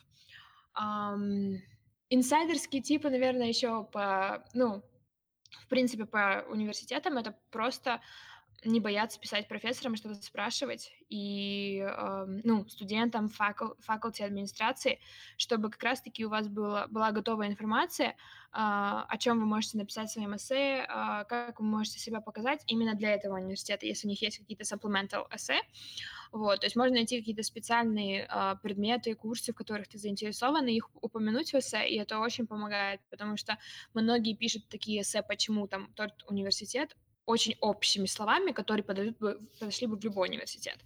Инсайдерские 2.10 2.82
типы, 2.82 3.10
наверное, 3.10 3.48
еще 3.48 3.84
по, 3.86 4.46
ну, 4.54 4.84
в 5.50 5.68
принципе, 5.68 6.06
по 6.06 6.46
университетам 6.50 7.18
это 7.18 7.38
просто 7.52 8.02
не 8.64 8.80
бояться 8.80 9.20
писать 9.20 9.48
профессорам 9.48 9.94
и 9.94 9.98
что-то 9.98 10.16
спрашивать, 10.16 10.92
и, 11.10 11.86
э, 11.88 12.26
ну, 12.44 12.68
студентам, 12.68 13.30
факул, 13.30 13.76
факулте 13.80 14.26
администрации, 14.26 15.00
чтобы 15.38 15.70
как 15.70 15.84
раз-таки 15.84 16.26
у 16.26 16.30
вас 16.30 16.48
была, 16.48 16.88
была 16.88 17.12
готовая 17.12 17.48
информация, 17.48 18.10
э, 18.10 18.16
о 18.52 19.18
чем 19.20 19.40
вы 19.40 19.46
можете 19.46 19.78
написать 19.78 20.10
в 20.10 20.14
своем 20.14 20.36
эссе, 20.36 20.84
э, 20.84 20.86
как 20.88 21.60
вы 21.60 21.66
можете 21.66 22.00
себя 22.00 22.20
показать 22.20 22.64
именно 22.68 22.96
для 22.96 23.14
этого 23.14 23.36
университета, 23.36 23.86
если 23.86 24.08
у 24.08 24.10
них 24.10 24.22
есть 24.22 24.40
какие-то 24.40 24.64
supplemental 24.64 25.28
эссе. 25.34 25.62
Вот, 26.32 26.60
то 26.60 26.66
есть 26.66 26.76
можно 26.76 26.96
найти 26.96 27.20
какие-то 27.20 27.44
специальные 27.44 28.28
э, 28.30 28.56
предметы, 28.62 29.14
курсы, 29.14 29.54
в 29.54 29.56
которых 29.56 29.88
ты 29.88 29.98
заинтересован, 29.98 30.68
и 30.68 30.74
их 30.74 30.90
упомянуть 31.02 31.54
в 31.54 31.56
эссе, 31.56 31.88
и 31.88 31.98
это 31.98 32.20
очень 32.20 32.48
помогает, 32.48 33.02
потому 33.10 33.38
что 33.38 33.58
многие 33.94 34.36
пишут 34.36 34.68
такие 34.68 35.02
эссе, 35.02 35.22
почему 35.22 35.68
там 35.68 35.94
тот 35.94 36.12
университет 36.28 36.96
очень 37.28 37.56
общими 37.60 38.08
словами, 38.08 38.52
которые 38.52 38.84
подойдут 38.84 39.18
бы, 39.20 39.40
подошли 39.60 39.86
бы 39.86 39.98
в 39.98 40.04
любой 40.04 40.30
университет. 40.30 40.78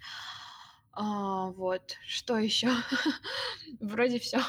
А, 0.92 1.46
вот, 1.52 1.96
что 2.06 2.38
еще? 2.38 2.70
Вроде 3.80 4.20
все. 4.20 4.42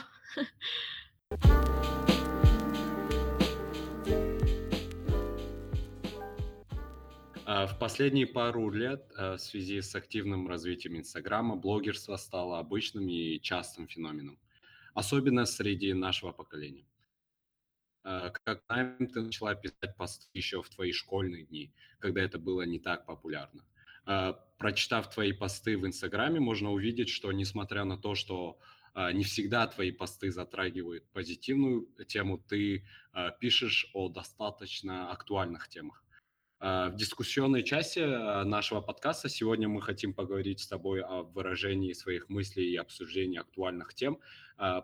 А, 7.45 7.67
в 7.67 7.79
последние 7.79 8.27
пару 8.27 8.71
лет 8.71 9.13
а, 9.17 9.37
в 9.37 9.41
связи 9.41 9.83
с 9.83 9.95
активным 9.95 10.49
развитием 10.49 10.97
Инстаграма 10.97 11.57
блогерство 11.57 12.17
стало 12.17 12.59
обычным 12.59 13.07
и 13.07 13.39
частым 13.41 13.87
феноменом, 13.87 14.39
особенно 14.95 15.45
среди 15.45 15.93
нашего 15.93 16.33
поколения. 16.33 16.87
А, 18.05 18.31
как 18.45 18.63
знаем, 18.67 19.07
ты 19.07 19.23
начала 19.23 19.55
писать 19.55 19.97
посты 19.97 20.27
еще 20.35 20.63
в 20.63 20.69
твои 20.69 20.93
школьные 20.93 21.45
дни, 21.45 21.73
когда 21.99 22.21
это 22.23 22.39
было 22.39 22.63
не 22.63 22.79
так 22.81 23.07
популярно. 23.07 23.65
А, 24.05 24.33
прочитав 24.59 25.11
твои 25.11 25.33
посты 25.33 25.79
в 25.79 25.87
Инстаграме, 25.87 26.41
можно 26.41 26.73
увидеть, 26.73 27.09
что 27.09 27.31
несмотря 27.33 27.85
на 27.85 27.97
то, 27.97 28.15
что 28.15 28.59
а, 28.95 29.13
не 29.13 29.23
всегда 29.23 29.67
твои 29.69 29.93
посты 29.93 30.33
затрагивают 30.33 31.05
позитивную 31.13 31.89
тему, 32.07 32.39
ты 32.39 32.85
пишешь 33.41 33.91
о 33.95 34.09
достаточно 34.09 35.11
актуальных 35.11 35.69
темах. 35.69 36.03
В 36.61 36.93
дискуссионной 36.95 37.65
части 37.65 37.99
нашего 38.45 38.81
подкаста 38.81 39.29
сегодня 39.29 39.69
мы 39.69 39.83
хотим 39.83 40.15
поговорить 40.15 40.61
с 40.61 40.69
тобой 40.69 41.03
о 41.03 41.23
выражении 41.23 41.93
своих 41.93 42.29
мыслей 42.29 42.71
и 42.71 42.77
обсуждении 42.77 43.41
актуальных 43.41 43.95
тем 43.95 44.21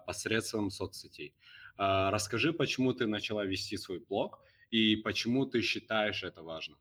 посредством 0.04 0.70
соцсетей. 0.70 1.34
А, 1.78 2.10
расскажи, 2.10 2.52
почему 2.52 2.92
ты 2.92 3.06
начала 3.06 3.44
вести 3.44 3.76
свой 3.78 4.00
блог 4.00 4.40
и 4.70 4.96
почему 4.96 5.46
ты 5.46 5.62
считаешь 5.62 6.24
это 6.24 6.42
важным. 6.42 6.78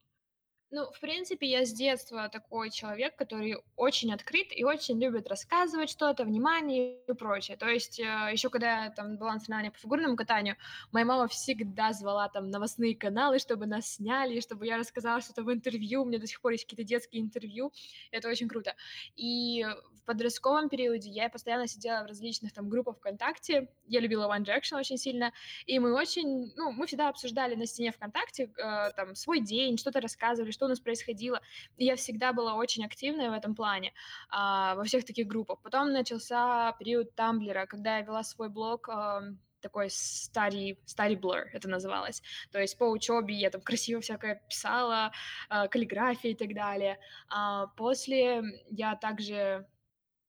Ну, 0.69 0.91
в 0.91 0.99
принципе, 0.99 1.47
я 1.47 1.65
с 1.65 1.71
детства 1.71 2.27
такой 2.27 2.71
человек, 2.71 3.15
который 3.15 3.55
очень 3.77 4.13
открыт 4.13 4.47
и 4.51 4.65
очень 4.65 5.01
любит 5.01 5.29
рассказывать 5.29 5.89
что-то, 5.89 6.25
внимание 6.25 6.97
и 7.07 7.13
прочее. 7.13 7.55
То 7.55 7.69
есть 7.69 8.01
э, 8.01 8.03
еще 8.33 8.49
когда 8.49 8.83
я 8.83 8.89
там 8.89 9.15
была 9.15 9.35
на 9.35 9.39
финале 9.39 9.71
по 9.71 9.77
фигурному 9.77 10.17
катанию, 10.17 10.57
моя 10.91 11.05
мама 11.05 11.29
всегда 11.29 11.93
звала 11.93 12.27
там 12.27 12.49
новостные 12.49 12.97
каналы, 12.97 13.39
чтобы 13.39 13.65
нас 13.65 13.93
сняли, 13.93 14.41
чтобы 14.41 14.65
я 14.67 14.77
рассказала 14.77 15.21
что-то 15.21 15.43
в 15.43 15.53
интервью. 15.53 16.01
У 16.01 16.05
меня 16.05 16.19
до 16.19 16.27
сих 16.27 16.41
пор 16.41 16.51
есть 16.51 16.65
какие-то 16.65 16.83
детские 16.83 17.21
интервью. 17.21 17.71
Это 18.11 18.27
очень 18.27 18.49
круто. 18.49 18.75
И 19.15 19.65
в 19.93 20.03
подростковом 20.03 20.67
периоде 20.67 21.09
я 21.09 21.29
постоянно 21.29 21.67
сидела 21.67 22.03
в 22.03 22.07
различных 22.07 22.51
там 22.51 22.67
группах 22.67 22.97
ВКонтакте. 22.97 23.69
Я 23.85 24.01
любила 24.01 24.27
One 24.27 24.43
Direction 24.43 24.77
очень 24.77 24.97
сильно. 24.97 25.31
И 25.65 25.79
мы 25.79 25.93
очень, 25.93 26.51
ну, 26.57 26.73
мы 26.73 26.87
всегда 26.87 27.07
обсуждали 27.07 27.55
на 27.55 27.65
стене 27.65 27.93
ВКонтакте 27.93 28.51
э, 28.57 28.91
там 28.97 29.15
свой 29.15 29.39
день, 29.39 29.77
что-то 29.77 30.01
рассказывали, 30.01 30.56
что 30.57 30.65
у 30.65 30.69
нас 30.69 30.79
происходило. 30.79 31.39
И 31.77 31.85
я 31.85 31.95
всегда 31.95 32.33
была 32.33 32.55
очень 32.55 32.83
активная 32.85 33.29
в 33.29 33.33
этом 33.33 33.55
плане, 33.55 33.93
а, 34.29 34.75
во 34.75 34.83
всех 34.83 35.05
таких 35.05 35.27
группах. 35.27 35.61
Потом 35.61 35.91
начался 35.91 36.73
период 36.79 37.15
Тамблера, 37.15 37.65
когда 37.67 37.97
я 37.97 38.01
вела 38.03 38.23
свой 38.23 38.49
блог 38.49 38.89
а, 38.89 39.21
такой 39.61 39.87
study, 39.87 40.77
study 40.85 41.19
blur 41.19 41.45
это 41.53 41.69
называлось. 41.69 42.21
То 42.51 42.59
есть 42.59 42.77
по 42.77 42.85
учебе 42.85 43.35
я 43.35 43.49
там 43.49 43.61
красиво 43.61 44.01
всякое 44.01 44.41
писала, 44.49 45.11
э, 45.49 45.67
каллиграфия 45.67 46.31
и 46.31 46.35
так 46.35 46.53
далее. 46.53 46.99
А 47.27 47.67
после 47.75 48.43
я 48.69 48.95
также 48.95 49.65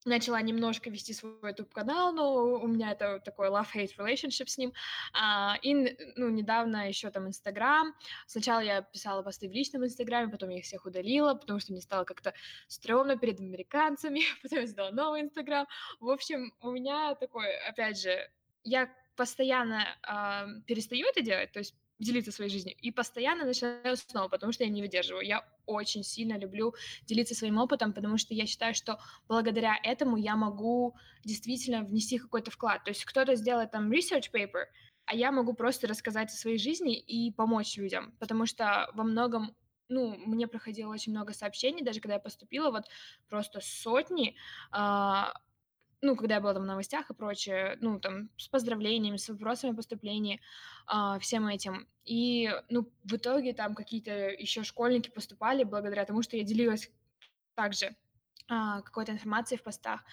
начала 0.04 0.40
немножко 0.40 0.90
вести 0.90 1.12
свой 1.12 1.32
YouTube-канал, 1.42 2.12
но 2.12 2.34
у 2.34 2.66
меня 2.66 2.92
это 2.92 3.20
такой 3.20 3.48
love-hate 3.48 3.96
relationship 3.96 4.46
с 4.46 4.58
ним. 4.58 4.72
А, 5.12 5.56
и, 5.62 5.74
ну, 6.16 6.28
недавно 6.30 6.88
еще 6.88 7.10
там 7.10 7.26
Инстаграм. 7.28 7.94
Сначала 8.26 8.60
я 8.60 8.82
писала 8.82 9.22
посты 9.22 9.48
в 9.48 9.52
личном 9.52 9.84
Инстаграме, 9.84 10.30
потом 10.30 10.50
я 10.50 10.58
их 10.58 10.64
всех 10.64 10.86
удалила, 10.86 11.34
потому 11.34 11.60
что 11.60 11.72
мне 11.72 11.80
стало 11.80 12.04
как-то 12.04 12.34
стрёмно 12.68 13.16
перед 13.16 13.40
американцами, 13.40 14.20
потом 14.42 14.60
я 14.60 14.66
сделала 14.66 14.90
новый 14.90 15.22
Инстаграм. 15.22 15.66
В 16.00 16.08
общем, 16.08 16.52
у 16.60 16.70
меня 16.70 17.14
такой, 17.14 17.56
опять 17.68 18.00
же, 18.00 18.30
я 18.64 18.92
постоянно 19.16 19.84
э, 20.06 20.62
перестаю 20.66 21.08
это 21.08 21.22
делать, 21.22 21.52
то 21.52 21.58
есть 21.58 21.74
делиться 21.98 22.32
своей 22.32 22.50
жизнью. 22.50 22.76
И 22.80 22.90
постоянно 22.90 23.44
начинаю 23.44 23.96
снова, 23.96 24.28
потому 24.28 24.52
что 24.52 24.64
я 24.64 24.70
не 24.70 24.82
выдерживаю. 24.82 25.26
Я 25.26 25.44
очень 25.66 26.04
сильно 26.04 26.38
люблю 26.38 26.74
делиться 27.06 27.34
своим 27.34 27.58
опытом, 27.58 27.92
потому 27.92 28.18
что 28.18 28.34
я 28.34 28.46
считаю, 28.46 28.74
что 28.74 28.98
благодаря 29.28 29.76
этому 29.82 30.16
я 30.16 30.36
могу 30.36 30.96
действительно 31.24 31.82
внести 31.82 32.18
какой-то 32.18 32.50
вклад. 32.50 32.84
То 32.84 32.90
есть 32.90 33.04
кто-то 33.04 33.34
сделает 33.34 33.70
там 33.70 33.90
research 33.90 34.30
paper, 34.32 34.64
а 35.04 35.14
я 35.14 35.32
могу 35.32 35.54
просто 35.54 35.86
рассказать 35.86 36.30
о 36.30 36.36
своей 36.36 36.58
жизни 36.58 36.98
и 36.98 37.32
помочь 37.32 37.76
людям, 37.76 38.12
потому 38.18 38.46
что 38.46 38.90
во 38.94 39.04
многом 39.04 39.56
ну, 39.88 40.16
мне 40.18 40.46
проходило 40.46 40.92
очень 40.92 41.12
много 41.12 41.32
сообщений, 41.32 41.82
даже 41.82 42.00
когда 42.00 42.14
я 42.14 42.20
поступила, 42.20 42.70
вот 42.70 42.84
просто 43.28 43.60
сотни, 43.62 44.36
э, 44.76 45.22
ну, 46.00 46.16
когда 46.16 46.36
я 46.36 46.40
была 46.40 46.54
там 46.54 46.62
в 46.62 46.66
новостях 46.66 47.10
и 47.10 47.14
прочее, 47.14 47.76
ну, 47.80 47.98
там, 47.98 48.30
с 48.36 48.48
поздравлениями, 48.48 49.16
с 49.16 49.28
вопросами 49.28 49.72
о 49.72 49.76
поступлении, 49.76 50.40
э, 50.92 51.18
всем 51.20 51.46
этим. 51.46 51.88
И, 52.04 52.50
ну, 52.70 52.88
в 53.04 53.16
итоге 53.16 53.52
там 53.52 53.74
какие-то 53.74 54.12
еще 54.30 54.62
школьники 54.62 55.10
поступали 55.10 55.64
благодаря 55.64 56.04
тому, 56.04 56.22
что 56.22 56.36
я 56.36 56.44
делилась 56.44 56.90
также 57.54 57.86
э, 57.86 57.94
какой-то 58.48 59.12
информацией 59.12 59.58
в 59.58 59.64
постах. 59.64 60.04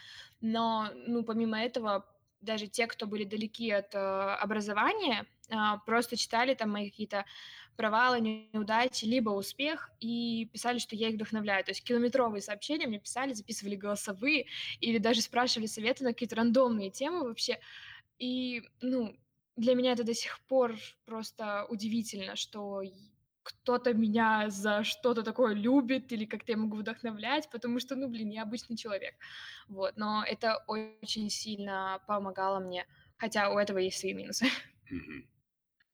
Но, 0.42 0.90
ну, 1.08 1.24
помимо 1.24 1.60
этого, 1.62 2.06
даже 2.42 2.68
те, 2.68 2.88
кто 2.88 3.08
были 3.08 3.24
далеки 3.24 3.72
от 3.72 3.94
э, 3.96 3.98
образования, 3.98 5.26
э, 5.50 5.56
просто 5.86 6.18
читали 6.18 6.54
там 6.54 6.72
мои 6.72 6.90
какие-то 6.90 7.26
провалы, 7.76 8.20
неудачи, 8.54 9.06
либо 9.06 9.32
успех, 9.32 9.92
и 10.00 10.50
писали, 10.52 10.80
что 10.80 10.96
я 10.96 11.10
их 11.10 11.16
вдохновляю. 11.16 11.64
То 11.64 11.72
есть 11.72 11.84
километровые 11.84 12.42
сообщения 12.42 12.88
мне 12.88 13.00
писали, 13.00 13.34
записывали 13.34 13.76
голосовые, 13.76 14.46
или 14.80 14.98
даже 14.98 15.22
спрашивали 15.22 15.68
советы 15.68 16.04
на 16.04 16.14
какие-то 16.14 16.36
рандомные 16.36 16.90
темы 16.90 17.24
вообще. 17.24 17.60
И, 18.18 18.64
ну, 18.82 19.16
для 19.58 19.76
меня 19.76 19.92
это 19.94 20.04
до 20.04 20.14
сих 20.14 20.40
пор 20.42 20.76
просто 21.06 21.66
удивительно, 21.70 22.36
что 22.36 22.82
кто-то 23.46 23.94
меня 23.94 24.50
за 24.50 24.84
что-то 24.84 25.22
такое 25.22 25.54
любит 25.54 26.12
или 26.12 26.26
как-то 26.26 26.52
я 26.52 26.58
могу 26.58 26.78
вдохновлять, 26.78 27.48
потому 27.52 27.80
что, 27.80 27.96
ну, 27.96 28.10
блин, 28.10 28.30
я 28.30 28.42
обычный 28.42 28.76
человек. 28.76 29.14
Вот, 29.68 29.98
но 29.98 30.26
это 30.28 30.64
очень 30.68 31.30
сильно 31.30 32.02
помогало 32.08 32.60
мне, 32.60 32.88
хотя 33.18 33.52
у 33.52 33.60
этого 33.60 33.78
есть 33.78 34.00
свои 34.00 34.14
минусы. 34.14 34.48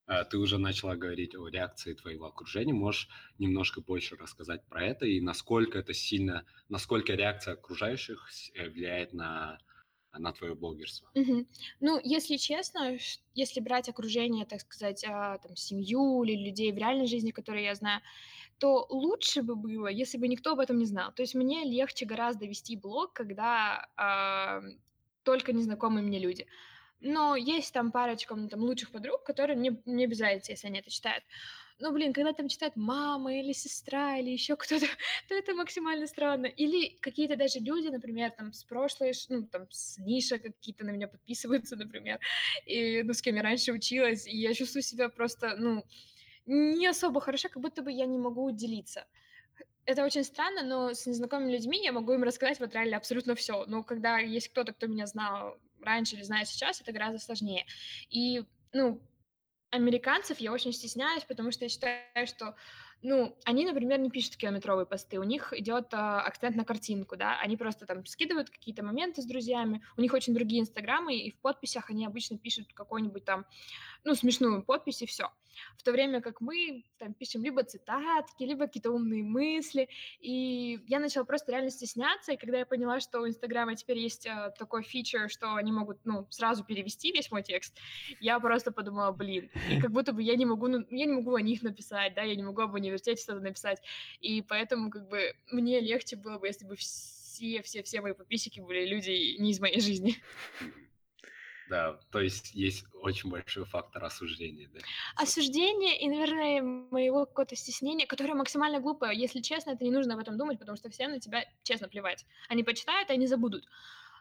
А, 0.07 0.25
ты 0.25 0.37
уже 0.37 0.57
начала 0.57 0.97
говорить 0.97 1.35
о 1.35 1.47
реакции 1.47 1.93
твоего 1.93 2.25
окружения. 2.25 2.73
Можешь 2.73 3.07
немножко 3.39 3.79
больше 3.79 4.17
рассказать 4.17 4.61
про 4.67 4.83
это 4.83 5.05
и 5.05 5.21
насколько 5.21 5.79
это 5.79 5.93
сильно, 5.93 6.43
насколько 6.67 7.13
реакция 7.13 7.53
окружающих 7.53 8.27
э, 8.55 8.67
влияет 8.67 9.13
на 9.13 9.59
на 10.19 10.31
твое 10.33 10.55
блогерство? 10.55 11.09
Мгм. 11.13 11.45
Ну, 11.81 11.99
если 12.01 12.37
честно, 12.37 12.97
если 13.33 13.59
брать 13.59 13.89
окружение, 13.89 14.45
так 14.45 14.61
сказать, 14.61 15.03
а, 15.05 15.37
там, 15.39 15.57
семью 15.57 16.23
или 16.23 16.37
людей 16.49 16.71
в 16.71 16.77
реальной 16.77 17.05
жизни, 17.05 17.31
которые 17.31 17.65
я 17.65 17.75
знаю, 17.75 18.01
то 18.59 18.85
лучше 18.89 19.41
бы 19.41 19.55
было, 19.55 19.87
если 19.87 20.17
бы 20.17 20.27
никто 20.27 20.53
об 20.53 20.59
этом 20.59 20.77
не 20.77 20.85
знал. 20.85 21.13
То 21.13 21.23
есть 21.23 21.35
мне 21.35 21.63
легче 21.65 22.05
гораздо 22.05 22.45
вести 22.45 22.77
блог, 22.77 23.13
когда 23.13 23.89
а, 23.97 24.61
только 25.23 25.53
незнакомые 25.53 26.03
мне 26.05 26.19
люди. 26.19 26.47
Но 27.01 27.35
есть 27.35 27.73
там 27.73 27.91
парочка 27.91 28.35
там, 28.49 28.61
лучших 28.61 28.91
подруг, 28.91 29.23
которые 29.25 29.57
мне, 29.57 29.81
мне 29.85 30.07
разницы, 30.07 30.51
если 30.53 30.67
они 30.67 30.79
это 30.79 30.91
читают. 30.91 31.23
Ну, 31.81 31.91
блин, 31.91 32.13
когда 32.13 32.31
там 32.31 32.47
читает 32.47 32.75
мама 32.75 33.33
или 33.33 33.53
сестра 33.53 34.17
или 34.17 34.29
еще 34.29 34.55
кто-то, 34.55 34.85
то 35.27 35.33
это 35.33 35.55
максимально 35.55 36.05
странно. 36.05 36.45
Или 36.45 36.97
какие-то 37.01 37.35
даже 37.35 37.59
люди, 37.59 37.87
например, 37.87 38.31
там 38.31 38.53
с 38.53 38.63
прошлой, 38.63 39.13
ну, 39.29 39.47
там 39.47 39.67
с 39.71 39.97
Ниша 39.97 40.37
какие-то 40.37 40.85
на 40.85 40.91
меня 40.91 41.07
подписываются, 41.07 41.75
например, 41.83 42.19
и, 42.67 43.01
ну, 43.01 43.13
с 43.13 43.21
кем 43.21 43.35
я 43.35 43.41
раньше 43.41 43.73
училась, 43.73 44.27
и 44.27 44.37
я 44.37 44.53
чувствую 44.53 44.83
себя 44.83 45.09
просто, 45.09 45.55
ну, 45.57 45.83
не 46.45 46.85
особо 46.85 47.19
хорошо, 47.19 47.49
как 47.49 47.61
будто 47.63 47.81
бы 47.81 47.91
я 47.91 48.05
не 48.05 48.19
могу 48.19 48.51
делиться. 48.51 49.05
Это 49.85 50.05
очень 50.05 50.23
странно, 50.23 50.61
но 50.61 50.93
с 50.93 51.07
незнакомыми 51.07 51.53
людьми 51.53 51.83
я 51.83 51.91
могу 51.91 52.13
им 52.13 52.21
рассказать 52.21 52.59
вот 52.59 52.73
реально 52.73 52.97
абсолютно 52.97 53.33
все. 53.33 53.65
Но 53.65 53.83
когда 53.83 54.19
есть 54.19 54.49
кто-то, 54.49 54.73
кто 54.73 54.85
меня 54.85 55.07
знал 55.07 55.57
раньше 55.81 56.15
или 56.15 56.21
знает 56.21 56.47
сейчас, 56.47 56.79
это 56.79 56.91
гораздо 56.91 57.17
сложнее. 57.17 57.65
И, 58.11 58.43
ну, 58.71 59.01
американцев 59.71 60.39
я 60.39 60.51
очень 60.51 60.73
стесняюсь, 60.73 61.23
потому 61.23 61.51
что 61.51 61.65
я 61.65 61.69
считаю, 61.69 62.27
что, 62.27 62.55
ну, 63.01 63.35
они, 63.45 63.65
например, 63.65 63.99
не 63.99 64.09
пишут 64.09 64.35
километровые 64.35 64.85
посты, 64.85 65.19
у 65.19 65.23
них 65.23 65.53
идет 65.53 65.93
а, 65.93 66.21
акцент 66.21 66.55
на 66.55 66.65
картинку, 66.65 67.15
да, 67.15 67.39
они 67.39 67.57
просто 67.57 67.85
там 67.85 68.05
скидывают 68.05 68.49
какие-то 68.49 68.83
моменты 68.83 69.21
с 69.21 69.25
друзьями, 69.25 69.81
у 69.97 70.01
них 70.01 70.13
очень 70.13 70.33
другие 70.33 70.61
инстаграмы, 70.61 71.15
и 71.15 71.31
в 71.31 71.39
подписях 71.39 71.89
они 71.89 72.05
обычно 72.05 72.37
пишут 72.37 72.67
какой-нибудь 72.73 73.25
там, 73.25 73.45
ну, 74.03 74.15
смешную 74.15 74.63
подпись, 74.63 75.01
и 75.01 75.05
все. 75.05 75.29
В 75.77 75.83
то 75.83 75.91
время 75.91 76.21
как 76.21 76.41
мы 76.41 76.85
там 76.97 77.13
пишем 77.13 77.43
либо 77.43 77.63
цитатки, 77.63 78.43
либо 78.43 78.67
какие-то 78.67 78.91
умные 78.91 79.23
мысли, 79.23 79.89
и 80.19 80.79
я 80.87 80.99
начала 80.99 81.23
просто 81.23 81.51
реально 81.51 81.69
стесняться, 81.69 82.31
и 82.31 82.37
когда 82.37 82.59
я 82.59 82.65
поняла, 82.65 82.99
что 82.99 83.21
у 83.21 83.27
Инстаграма 83.27 83.75
теперь 83.75 83.99
есть 83.99 84.27
а, 84.27 84.51
такой 84.51 84.83
фичер, 84.83 85.29
что 85.29 85.55
они 85.55 85.71
могут, 85.71 85.99
ну, 86.05 86.27
сразу 86.29 86.63
перевести 86.63 87.11
весь 87.11 87.31
мой 87.31 87.43
текст, 87.43 87.77
я 88.19 88.39
просто 88.39 88.71
подумала, 88.71 89.11
блин, 89.11 89.49
и 89.69 89.79
как 89.79 89.91
будто 89.91 90.13
бы 90.13 90.23
я 90.23 90.35
не 90.35 90.45
могу, 90.45 90.67
ну, 90.67 90.85
я 90.89 91.05
не 91.05 91.13
могу 91.13 91.35
о 91.35 91.41
них 91.41 91.61
написать, 91.61 92.13
да, 92.13 92.21
я 92.21 92.35
не 92.35 92.43
могу 92.43 92.61
об 92.61 92.73
университете 92.73 93.21
что-то 93.21 93.41
написать, 93.41 93.81
и 94.19 94.41
поэтому 94.41 94.89
как 94.89 95.07
бы 95.09 95.35
мне 95.51 95.79
легче 95.79 96.15
было 96.15 96.37
бы, 96.37 96.47
если 96.47 96.65
бы 96.65 96.75
все, 96.75 97.61
все, 97.63 97.83
все 97.83 98.01
мои 98.01 98.13
подписчики 98.13 98.59
были 98.59 98.85
люди 98.85 99.37
не 99.39 99.51
из 99.51 99.59
моей 99.59 99.79
жизни. 99.81 100.15
Да, 101.71 101.97
то 102.11 102.19
есть 102.19 102.53
есть 102.53 102.83
очень 102.93 103.29
большой 103.29 103.63
фактор 103.63 104.03
осуждения, 104.03 104.69
да? 104.73 104.81
Осуждение 105.15 105.97
и, 106.01 106.09
наверное, 106.09 106.61
моего 106.61 107.25
какого-то 107.25 107.55
стеснения, 107.55 108.05
которое 108.05 108.33
максимально 108.33 108.81
глупое. 108.81 109.17
Если 109.17 109.39
честно, 109.39 109.71
это 109.71 109.85
не 109.85 109.91
нужно 109.91 110.15
об 110.15 110.19
этом 110.19 110.37
думать, 110.37 110.59
потому 110.59 110.75
что 110.75 110.89
всем 110.89 111.11
на 111.11 111.21
тебя 111.21 111.45
честно 111.63 111.87
плевать. 111.87 112.25
Они 112.49 112.65
почитают, 112.65 113.09
и 113.09 113.13
они 113.13 113.25
забудут. 113.25 113.69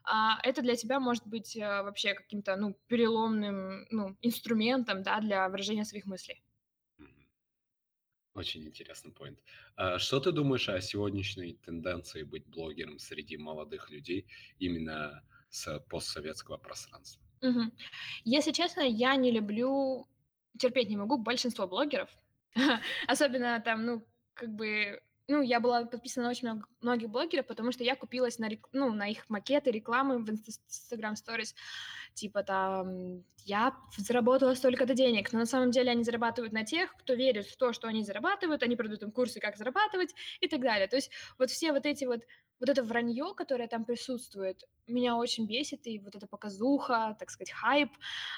А 0.05 0.39
это 0.45 0.63
для 0.63 0.77
тебя 0.77 1.01
может 1.01 1.27
быть 1.27 1.57
э, 1.57 1.83
вообще 1.83 2.15
каким-то, 2.15 2.55
ну, 2.55 2.79
переломным, 2.87 3.85
ну, 3.91 4.17
инструментом, 4.23 5.03
да, 5.03 5.19
для 5.19 5.49
выражения 5.49 5.85
своих 5.85 6.07
мыслей. 6.07 6.45
Очень 8.35 8.65
интересный 8.65 9.11
поинт. 9.11 9.41
А 9.75 9.99
что 9.99 10.21
ты 10.21 10.31
думаешь 10.31 10.69
о 10.69 10.81
сегодняшней 10.81 11.55
тенденции 11.55 12.23
быть 12.23 12.47
блогером 12.47 13.01
среди 13.01 13.37
молодых 13.37 13.91
людей 13.91 14.29
именно 14.61 15.25
с 15.49 15.81
постсоветского 15.89 16.57
пространства? 16.57 17.21
Мгм. 17.43 17.73
Если 18.25 18.53
честно, 18.53 18.81
я 18.83 19.17
не 19.17 19.31
люблю, 19.31 20.07
терпеть 20.59 20.89
не 20.91 20.97
могу 20.97 21.17
большинство 21.19 21.67
блогеров. 21.67 22.11
Особенно 23.09 23.61
там, 23.61 23.85
ну, 23.87 24.07
как 24.35 24.51
бы, 24.51 25.01
ну, 25.27 25.41
я 25.41 25.61
была 25.61 25.85
подписана 25.87 26.25
на 26.27 26.31
очень 26.31 26.49
много, 26.49 26.67
многих 26.83 27.09
блогеров, 27.09 27.47
потому 27.47 27.73
что 27.73 27.85
я 27.85 27.97
купилась 27.97 28.39
на, 28.39 28.49
рек- 28.49 28.69
ну, 28.73 28.93
на 28.93 29.09
их 29.09 29.29
макеты, 29.31 29.71
рекламы 29.71 30.19
в 30.19 30.29
Instagram 30.29 31.15
Stories. 31.15 31.55
Типа 32.15 32.43
там, 32.43 33.25
я 33.45 33.75
заработала 33.97 34.55
столько-то 34.55 34.95
денег, 34.95 35.33
но 35.33 35.41
на 35.41 35.47
самом 35.47 35.71
деле 35.71 35.93
они 35.93 36.05
зарабатывают 36.05 36.53
на 36.53 36.65
тех, 36.65 36.95
кто 36.97 37.15
верит 37.15 37.47
в 37.47 37.57
то, 37.57 37.73
что 37.73 37.89
они 37.89 38.05
зарабатывают, 38.05 38.63
они 38.63 38.77
продают 38.77 39.03
им 39.03 39.13
курсы, 39.13 39.41
как 39.41 39.57
зарабатывать 39.57 40.15
и 40.41 40.49
так 40.49 40.61
далее. 40.61 40.89
То 40.89 40.97
есть 40.97 41.11
вот 41.39 41.51
все 41.51 41.73
вот 41.73 41.87
эти 41.87 42.05
вот 42.05 42.23
вот 42.61 42.69
это 42.69 42.83
вранье, 42.83 43.35
которое 43.35 43.69
там 43.69 43.85
присутствует, 43.85 44.65
меня 44.87 45.17
очень 45.17 45.47
бесит, 45.47 45.87
и 45.87 45.99
вот 45.99 46.15
эта 46.15 46.27
показуха, 46.27 47.17
так 47.19 47.31
сказать, 47.31 47.53
хайп, 47.53 47.91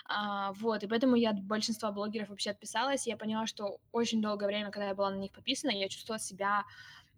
а, 0.04 0.52
вот, 0.52 0.82
и 0.84 0.86
поэтому 0.86 1.16
я 1.16 1.30
от 1.30 1.40
большинства 1.40 1.92
блогеров 1.92 2.28
вообще 2.28 2.50
отписалась, 2.50 3.06
я 3.06 3.16
поняла, 3.16 3.46
что 3.46 3.78
очень 3.90 4.22
долгое 4.22 4.46
время, 4.46 4.70
когда 4.70 4.88
я 4.88 4.94
была 4.94 5.10
на 5.10 5.16
них 5.16 5.32
подписана, 5.32 5.72
я 5.72 5.88
чувствовала 5.88 6.20
себя 6.20 6.64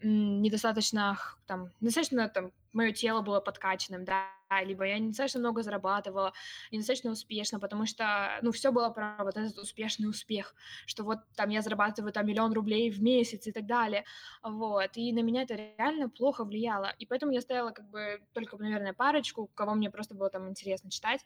недостаточно, 0.02 1.18
там, 1.46 1.70
недостаточно, 1.80 2.28
там, 2.28 2.52
мое 2.72 2.92
тело 2.92 3.22
было 3.22 3.40
подкачанным, 3.40 4.05
да, 4.05 4.28
либо 4.62 4.84
я 4.84 4.98
недостаточно 4.98 5.40
много 5.40 5.62
зарабатывала, 5.62 6.32
недостаточно 6.70 7.11
успешно, 7.11 7.61
потому 7.61 7.86
что, 7.86 8.38
ну, 8.42 8.52
все 8.52 8.70
было 8.72 8.90
про 8.90 9.16
вот 9.20 9.36
этот 9.36 9.59
успешный 9.59 10.09
успех, 10.09 10.55
что 10.86 11.05
вот 11.05 11.18
там 11.34 11.50
я 11.50 11.62
зарабатываю 11.62 12.12
там 12.12 12.26
миллион 12.26 12.52
рублей 12.52 12.90
в 12.90 13.02
месяц 13.02 13.46
и 13.46 13.52
так 13.52 13.66
далее, 13.66 14.05
вот, 14.42 14.90
и 14.96 15.12
на 15.12 15.20
меня 15.20 15.42
это 15.42 15.55
реально 15.55 16.09
плохо 16.09 16.44
влияло, 16.44 16.92
и 16.98 17.07
поэтому 17.07 17.32
я 17.32 17.40
ставила 17.40 17.70
как 17.70 17.88
бы 17.90 18.20
только, 18.32 18.57
наверное, 18.57 18.92
парочку, 18.92 19.46
кого 19.55 19.74
мне 19.74 19.90
просто 19.90 20.14
было 20.14 20.30
там 20.30 20.48
интересно 20.48 20.90
читать, 20.90 21.24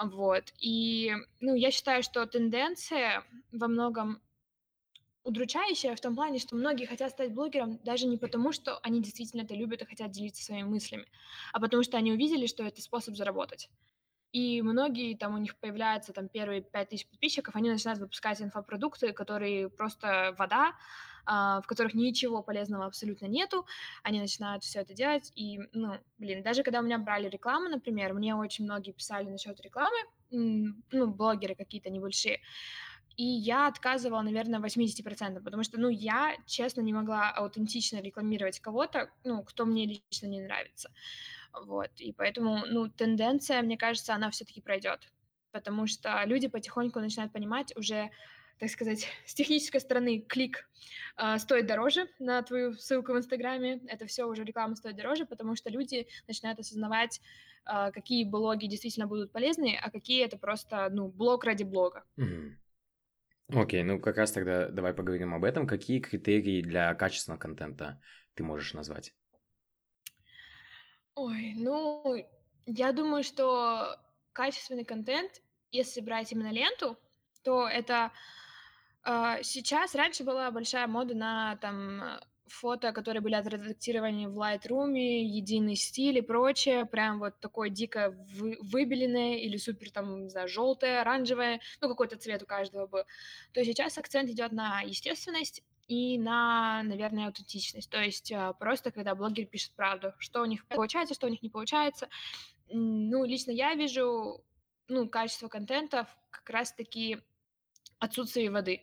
вот, 0.00 0.44
и, 0.58 1.12
ну, 1.40 1.54
я 1.54 1.70
считаю, 1.70 2.02
что 2.02 2.26
тенденция 2.26 3.24
во 3.52 3.68
многом 3.68 4.20
удручающее 5.24 5.94
в 5.94 6.00
том 6.00 6.14
плане, 6.14 6.38
что 6.38 6.56
многие 6.56 6.86
хотят 6.86 7.10
стать 7.12 7.32
блогером 7.32 7.78
даже 7.84 8.06
не 8.06 8.16
потому, 8.16 8.52
что 8.52 8.78
они 8.82 9.00
действительно 9.00 9.42
это 9.42 9.54
любят 9.54 9.82
и 9.82 9.86
хотят 9.86 10.10
делиться 10.10 10.44
своими 10.44 10.68
мыслями, 10.68 11.06
а 11.52 11.60
потому 11.60 11.82
что 11.82 11.96
они 11.96 12.12
увидели, 12.12 12.46
что 12.46 12.64
это 12.64 12.82
способ 12.82 13.16
заработать. 13.16 13.70
И 14.32 14.62
многие, 14.62 15.14
там 15.14 15.34
у 15.34 15.38
них 15.38 15.56
появляются 15.58 16.12
там 16.14 16.28
первые 16.28 16.62
5000 16.62 17.06
подписчиков, 17.06 17.54
они 17.54 17.70
начинают 17.70 18.00
выпускать 18.00 18.40
инфопродукты, 18.40 19.12
которые 19.12 19.68
просто 19.68 20.34
вода, 20.38 20.72
а, 21.26 21.60
в 21.60 21.66
которых 21.66 21.92
ничего 21.94 22.42
полезного 22.42 22.86
абсолютно 22.86 23.26
нету. 23.26 23.66
Они 24.02 24.20
начинают 24.20 24.64
все 24.64 24.80
это 24.80 24.94
делать. 24.94 25.30
И, 25.34 25.60
ну, 25.72 25.98
блин, 26.18 26.42
даже 26.42 26.62
когда 26.62 26.80
у 26.80 26.82
меня 26.82 26.98
брали 26.98 27.28
рекламу, 27.28 27.68
например, 27.68 28.14
мне 28.14 28.34
очень 28.34 28.64
многие 28.64 28.92
писали 28.92 29.28
насчет 29.28 29.60
рекламы, 29.60 29.98
ну, 30.30 31.06
блогеры 31.08 31.54
какие-то 31.54 31.90
небольшие, 31.90 32.40
и 33.22 33.24
я 33.24 33.68
отказывала, 33.68 34.20
наверное, 34.22 34.58
80%, 34.58 35.44
потому 35.44 35.62
что, 35.62 35.78
ну, 35.78 35.88
я, 35.88 36.36
честно, 36.44 36.80
не 36.80 36.92
могла 36.92 37.30
аутентично 37.30 38.00
рекламировать 38.00 38.58
кого-то, 38.58 39.10
ну, 39.22 39.44
кто 39.44 39.64
мне 39.64 39.86
лично 39.86 40.26
не 40.26 40.40
нравится. 40.40 40.90
Вот, 41.52 41.90
и 41.98 42.12
поэтому, 42.12 42.66
ну, 42.66 42.88
тенденция, 42.88 43.62
мне 43.62 43.78
кажется, 43.78 44.14
она 44.14 44.28
все-таки 44.30 44.60
пройдет, 44.60 45.12
потому 45.52 45.86
что 45.86 46.20
люди 46.24 46.48
потихоньку 46.48 46.98
начинают 46.98 47.32
понимать 47.32 47.72
уже, 47.76 48.10
так 48.58 48.70
сказать, 48.70 49.06
с 49.24 49.34
технической 49.34 49.80
стороны 49.80 50.18
клик 50.18 50.68
э, 51.16 51.38
стоит 51.38 51.66
дороже 51.66 52.08
на 52.18 52.42
твою 52.42 52.74
ссылку 52.74 53.12
в 53.12 53.18
Инстаграме, 53.18 53.82
это 53.86 54.04
все 54.06 54.24
уже 54.24 54.42
реклама 54.42 54.74
стоит 54.74 54.96
дороже, 54.96 55.26
потому 55.26 55.54
что 55.54 55.70
люди 55.70 56.08
начинают 56.26 56.58
осознавать, 56.58 57.20
э, 57.66 57.92
какие 57.92 58.24
блоги 58.24 58.66
действительно 58.66 59.06
будут 59.06 59.30
полезны, 59.30 59.78
а 59.80 59.92
какие 59.92 60.24
это 60.24 60.38
просто, 60.38 60.88
ну, 60.90 61.06
блог 61.06 61.44
ради 61.44 61.62
блога. 61.62 62.02
Mm-hmm. 62.18 62.56
Окей, 63.54 63.82
ну 63.82 64.00
как 64.00 64.16
раз 64.16 64.32
тогда 64.32 64.68
давай 64.68 64.94
поговорим 64.94 65.34
об 65.34 65.44
этом. 65.44 65.66
Какие 65.66 66.00
критерии 66.00 66.62
для 66.62 66.94
качественного 66.94 67.38
контента 67.38 68.00
ты 68.34 68.44
можешь 68.44 68.72
назвать? 68.72 69.14
Ой, 71.14 71.52
ну, 71.56 72.16
я 72.64 72.92
думаю, 72.92 73.22
что 73.22 73.96
качественный 74.32 74.84
контент, 74.84 75.42
если 75.70 76.00
брать 76.00 76.32
именно 76.32 76.50
ленту, 76.50 76.96
то 77.42 77.68
это 77.68 78.12
э, 79.04 79.42
сейчас, 79.42 79.94
раньше 79.94 80.24
была 80.24 80.50
большая 80.50 80.86
мода 80.86 81.14
на 81.14 81.56
там 81.56 82.20
фото, 82.52 82.92
которые 82.92 83.22
были 83.22 83.34
отредактированы 83.34 84.28
в 84.28 84.38
Lightroom, 84.38 84.96
единый 84.96 85.76
стиль 85.76 86.18
и 86.18 86.22
прочее, 86.22 86.86
прям 86.86 87.18
вот 87.18 87.40
такое 87.40 87.70
дико 87.70 88.14
вы, 88.34 88.58
выбеленное 88.60 89.36
или 89.36 89.56
супер 89.56 89.90
там, 89.90 90.24
не 90.24 90.30
знаю, 90.30 90.48
желтое, 90.48 91.00
оранжевое, 91.00 91.60
ну 91.80 91.88
какой-то 91.88 92.16
цвет 92.16 92.42
у 92.42 92.46
каждого 92.46 92.86
был, 92.86 93.04
то 93.52 93.64
сейчас 93.64 93.98
акцент 93.98 94.30
идет 94.30 94.52
на 94.52 94.80
естественность 94.82 95.62
и 95.88 96.18
на, 96.18 96.82
наверное, 96.82 97.26
аутентичность. 97.26 97.90
То 97.90 98.00
есть 98.00 98.32
а, 98.32 98.52
просто 98.52 98.90
когда 98.90 99.14
блогер 99.14 99.46
пишет 99.46 99.72
правду, 99.72 100.12
что 100.18 100.42
у 100.42 100.46
них 100.46 100.66
получается, 100.66 101.14
что 101.14 101.26
у 101.26 101.30
них 101.30 101.42
не 101.42 101.50
получается. 101.50 102.08
Ну, 102.68 103.24
лично 103.24 103.50
я 103.50 103.74
вижу, 103.74 104.42
ну, 104.88 105.08
качество 105.08 105.48
контента 105.48 106.08
как 106.30 106.48
раз-таки 106.48 107.18
отсутствие 107.98 108.50
воды. 108.50 108.82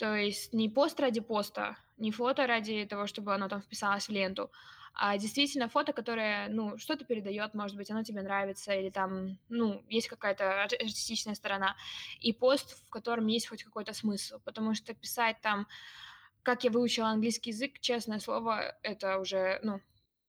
То 0.00 0.16
есть 0.16 0.54
не 0.54 0.70
пост 0.70 0.98
ради 0.98 1.20
поста, 1.20 1.76
не 1.98 2.10
фото 2.10 2.46
ради 2.46 2.86
того, 2.86 3.06
чтобы 3.06 3.34
оно 3.34 3.48
там 3.48 3.60
вписалось 3.60 4.08
в 4.08 4.10
ленту, 4.10 4.50
а 4.94 5.18
действительно 5.18 5.68
фото, 5.68 5.92
которое, 5.92 6.48
ну, 6.48 6.78
что-то 6.78 7.04
передает, 7.04 7.52
может 7.52 7.76
быть, 7.76 7.90
оно 7.90 8.02
тебе 8.02 8.22
нравится, 8.22 8.72
или 8.72 8.88
там, 8.88 9.36
ну, 9.50 9.84
есть 9.90 10.08
какая-то 10.08 10.62
артистичная 10.62 11.34
сторона, 11.34 11.76
и 12.18 12.32
пост, 12.32 12.82
в 12.86 12.88
котором 12.88 13.26
есть 13.26 13.48
хоть 13.48 13.62
какой-то 13.62 13.92
смысл, 13.92 14.40
потому 14.42 14.74
что 14.74 14.94
писать 14.94 15.36
там, 15.42 15.66
как 16.42 16.64
я 16.64 16.70
выучила 16.70 17.08
английский 17.08 17.50
язык, 17.50 17.78
честное 17.78 18.20
слово, 18.20 18.78
это 18.82 19.18
уже, 19.18 19.60
ну, 19.62 19.82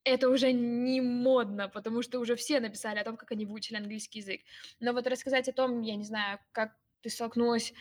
это 0.04 0.28
уже 0.28 0.52
не 0.52 1.00
модно, 1.00 1.70
потому 1.70 2.02
что 2.02 2.20
уже 2.20 2.36
все 2.36 2.60
написали 2.60 3.00
о 3.00 3.06
том, 3.06 3.16
как 3.16 3.32
они 3.32 3.46
выучили 3.46 3.78
английский 3.78 4.20
язык. 4.20 4.42
Но 4.82 4.92
вот 4.92 5.08
рассказать 5.08 5.48
о 5.48 5.54
том, 5.54 5.82
я 5.82 5.96
не 5.96 6.04
знаю, 6.04 6.40
как 6.52 6.76
ты 7.02 7.10
столкнулась 7.10 7.74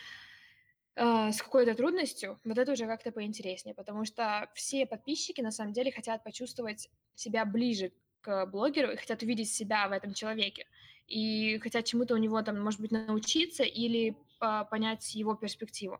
э, 0.95 1.31
с 1.31 1.41
какой-то 1.41 1.75
трудностью, 1.75 2.39
вот 2.43 2.57
это 2.57 2.71
уже 2.71 2.85
как-то 2.85 3.11
поинтереснее, 3.11 3.75
потому 3.75 4.05
что 4.05 4.49
все 4.53 4.85
подписчики 4.85 5.41
на 5.41 5.51
самом 5.51 5.73
деле 5.73 5.91
хотят 5.91 6.23
почувствовать 6.23 6.89
себя 7.15 7.45
ближе 7.45 7.91
к 8.21 8.45
блогеру 8.45 8.91
и 8.91 8.97
хотят 8.97 9.23
увидеть 9.23 9.51
себя 9.51 9.87
в 9.87 9.91
этом 9.91 10.13
человеке. 10.13 10.67
И 11.07 11.59
хотят 11.59 11.85
чему-то 11.85 12.13
у 12.13 12.17
него 12.17 12.41
там, 12.41 12.59
может 12.59 12.79
быть, 12.79 12.91
научиться 12.91 13.63
или 13.63 14.15
э, 14.39 14.63
понять 14.69 15.13
его 15.15 15.35
перспективу. 15.35 15.99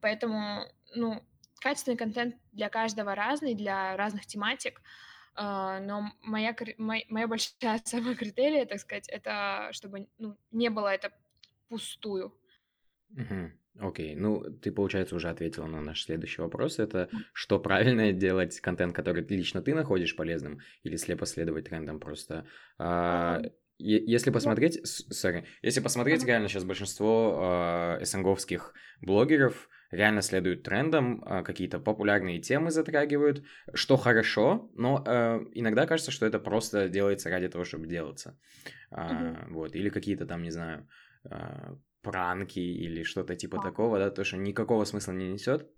Поэтому, 0.00 0.64
ну, 0.94 1.22
качественный 1.60 1.96
контент 1.96 2.36
для 2.52 2.68
каждого 2.68 3.14
разный, 3.14 3.54
для 3.54 3.96
разных 3.96 4.26
тематик. 4.26 4.80
Uh, 5.38 5.80
но 5.80 6.12
моя, 6.22 6.56
моя, 6.78 7.04
моя 7.10 7.28
большая 7.28 7.78
самая 7.84 8.14
критерия, 8.14 8.64
так 8.64 8.80
сказать, 8.80 9.06
это 9.08 9.68
чтобы 9.72 10.08
ну, 10.16 10.34
не 10.50 10.70
было 10.70 10.88
это 10.88 11.12
пустую. 11.68 12.34
Угу. 13.10 13.52
Окей, 13.78 14.14
ну 14.14 14.42
ты, 14.62 14.72
получается, 14.72 15.16
уже 15.16 15.28
ответила 15.28 15.66
на 15.66 15.80
наш 15.80 16.04
следующий 16.04 16.40
вопрос. 16.40 16.78
Это 16.78 17.08
что 17.32 17.58
правильно 17.58 18.12
делать 18.12 18.58
контент, 18.60 18.94
который 18.94 19.24
лично 19.28 19.60
ты 19.60 19.74
находишь 19.74 20.16
полезным, 20.16 20.60
или 20.82 20.96
слепо 20.96 21.26
следовать 21.26 21.68
трендам 21.68 22.00
просто? 22.00 22.46
А, 22.78 23.42
если 23.78 24.30
посмотреть, 24.30 24.78
sorry, 25.12 25.44
если 25.60 25.80
посмотреть 25.80 26.24
реально 26.24 26.48
сейчас 26.48 26.64
большинство 26.64 27.98
э, 28.00 28.04
СНГовских 28.04 28.72
блогеров 29.02 29.68
реально 29.90 30.22
следуют 30.22 30.62
трендам, 30.62 31.22
э, 31.22 31.42
какие-то 31.42 31.78
популярные 31.78 32.40
темы 32.40 32.70
затрагивают, 32.70 33.44
что 33.74 33.96
хорошо, 33.96 34.70
но 34.74 35.04
э, 35.06 35.40
иногда 35.52 35.86
кажется, 35.86 36.10
что 36.10 36.24
это 36.24 36.38
просто 36.38 36.88
делается 36.88 37.28
ради 37.28 37.48
того, 37.48 37.64
чтобы 37.64 37.86
делаться. 37.86 38.38
Э, 38.90 38.96
mm-hmm. 38.96 39.50
Вот, 39.50 39.74
или 39.74 39.90
какие-то 39.90 40.24
там, 40.26 40.42
не 40.42 40.50
знаю, 40.50 40.88
пранки 42.06 42.60
или 42.60 43.02
что-то 43.02 43.34
типа 43.34 43.58
а. 43.58 43.62
такого, 43.62 43.98
да, 43.98 44.10
то, 44.10 44.24
что 44.24 44.36
никакого 44.36 44.84
смысла 44.84 45.12
не 45.12 45.28
несет, 45.28 45.68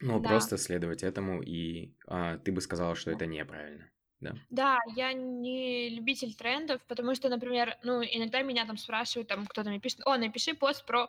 но 0.00 0.18
да. 0.18 0.28
просто 0.28 0.58
следовать 0.58 1.02
этому, 1.02 1.42
и 1.42 1.94
э, 2.08 2.38
ты 2.44 2.52
бы 2.52 2.60
сказала, 2.60 2.94
что 2.96 3.10
это 3.12 3.26
неправильно 3.26 3.90
да. 4.20 4.34
Да, 4.50 4.78
я 4.96 5.12
не 5.12 5.88
любитель 5.88 6.34
трендов, 6.34 6.80
потому 6.86 7.14
что, 7.14 7.28
например, 7.28 7.76
ну, 7.82 8.02
иногда 8.02 8.42
меня 8.42 8.66
там 8.66 8.76
спрашивают, 8.76 9.28
там 9.28 9.46
кто-то 9.46 9.70
мне 9.70 9.80
пишет, 9.80 10.00
о, 10.04 10.16
напиши 10.18 10.54
пост 10.54 10.84
про 10.84 11.08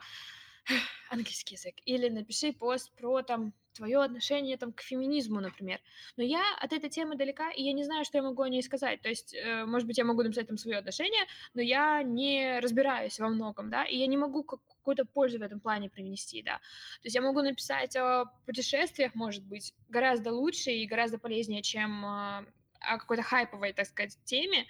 английский 1.10 1.56
язык, 1.56 1.76
или 1.86 2.10
напиши 2.10 2.54
пост 2.54 2.92
про 2.96 3.22
там 3.22 3.54
твое 3.74 4.02
отношение 4.02 4.58
там 4.58 4.74
к 4.74 4.82
феминизму, 4.82 5.40
например. 5.40 5.80
Но 6.18 6.24
я 6.24 6.42
от 6.60 6.74
этой 6.74 6.90
темы 6.90 7.16
далека, 7.16 7.52
и 7.52 7.64
я 7.64 7.74
не 7.74 7.84
знаю, 7.84 8.04
что 8.06 8.18
я 8.18 8.24
могу 8.24 8.42
о 8.42 8.50
ней 8.50 8.62
сказать. 8.62 9.02
То 9.02 9.10
есть, 9.10 9.34
э, 9.34 9.66
может 9.66 9.88
быть, 9.88 9.98
я 9.98 10.04
могу 10.04 10.24
написать 10.24 10.48
там 10.48 10.58
свое 10.58 10.78
отношение, 10.78 11.24
но 11.54 11.62
я 11.62 12.04
не 12.04 12.60
разбираюсь 12.60 13.20
во 13.20 13.30
многом, 13.30 13.70
да, 13.70 13.86
и 13.86 13.98
я 13.98 14.08
не 14.08 14.18
могу 14.18 14.44
какую-то 14.44 15.06
пользу 15.06 15.40
в 15.40 15.42
этом 15.42 15.60
плане 15.60 15.90
привнести, 15.90 16.42
да. 16.44 16.58
То 16.58 17.06
есть 17.06 17.16
я 17.16 17.22
могу 17.22 17.42
написать 17.42 17.96
о 17.96 18.26
путешествиях, 18.46 19.16
может 19.16 19.44
быть, 19.44 19.74
гораздо 19.90 20.32
лучше 20.32 20.72
и 20.72 20.86
гораздо 20.86 21.18
полезнее, 21.18 21.62
чем 21.62 22.06
э, 22.06 22.46
о 22.80 22.98
какой-то 22.98 23.24
хайповой, 23.24 23.74
так 23.74 23.86
сказать, 23.86 24.18
теме 24.26 24.64
э, 24.64 24.66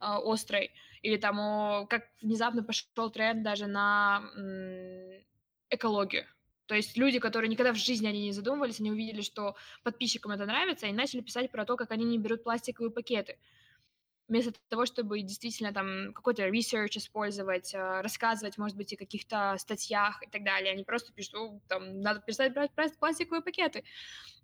острой, 0.00 0.72
или 1.00 1.16
там 1.16 1.40
о, 1.40 1.86
как 1.86 2.06
внезапно 2.20 2.62
пошел 2.62 3.10
тренд 3.10 3.42
даже 3.42 3.66
на 3.66 4.22
экологию. 5.72 6.26
То 6.66 6.76
есть 6.76 6.96
люди, 6.96 7.18
которые 7.18 7.48
никогда 7.48 7.72
в 7.72 7.76
жизни 7.76 8.06
они 8.06 8.22
не 8.22 8.32
задумывались, 8.32 8.80
они 8.80 8.90
увидели, 8.90 9.20
что 9.20 9.56
подписчикам 9.82 10.32
это 10.32 10.46
нравится, 10.46 10.86
и 10.86 10.92
начали 10.92 11.20
писать 11.20 11.50
про 11.50 11.64
то, 11.64 11.76
как 11.76 11.90
они 11.90 12.04
не 12.04 12.18
берут 12.18 12.44
пластиковые 12.44 12.90
пакеты. 12.90 13.38
Вместо 14.28 14.52
того, 14.68 14.86
чтобы 14.86 15.20
действительно 15.20 15.72
там 15.72 16.14
какой-то 16.14 16.48
research 16.48 16.96
использовать, 16.96 17.74
э, 17.74 18.00
рассказывать, 18.00 18.56
может 18.56 18.76
быть, 18.76 18.92
о 18.94 18.96
каких-то 18.96 19.56
статьях 19.58 20.22
и 20.22 20.30
так 20.30 20.44
далее. 20.44 20.72
Они 20.72 20.84
просто 20.84 21.12
пишут, 21.12 21.34
там, 21.68 22.00
надо 22.00 22.20
перестать 22.20 22.54
брать 22.54 22.70
пластиковые 22.98 23.42
пакеты. 23.42 23.84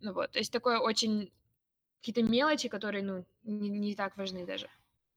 Ну 0.01 0.13
вот, 0.13 0.33
то 0.33 0.39
есть 0.39 0.53
такое 0.53 0.79
очень 0.79 1.33
какие-то 2.01 2.23
мелочи, 2.23 2.69
которые, 2.69 3.03
ну, 3.05 3.25
не, 3.45 3.71
не 3.71 3.95
так 3.95 4.17
важны 4.17 4.45
даже. 4.45 4.69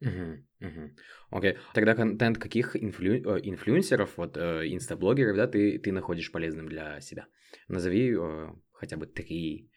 Угу, 0.02 0.68
угу. 0.68 0.92
Окей. 1.30 1.58
Тогда 1.74 1.94
контент 1.94 2.38
каких 2.38 2.76
инфлю... 2.76 3.36
Э, 3.36 3.40
инфлюенсеров, 3.44 4.18
вот 4.18 4.36
э, 4.36 4.68
инстаблогеров, 4.68 5.38
да, 5.38 5.48
ты, 5.48 5.78
ты 5.78 5.92
находишь 5.92 6.32
полезным 6.32 6.68
для 6.68 7.00
себя? 7.02 7.28
Назови 7.68 8.16
э, 8.16 8.50
хотя 8.74 8.98
бы 8.98 9.06
три, 9.06 9.70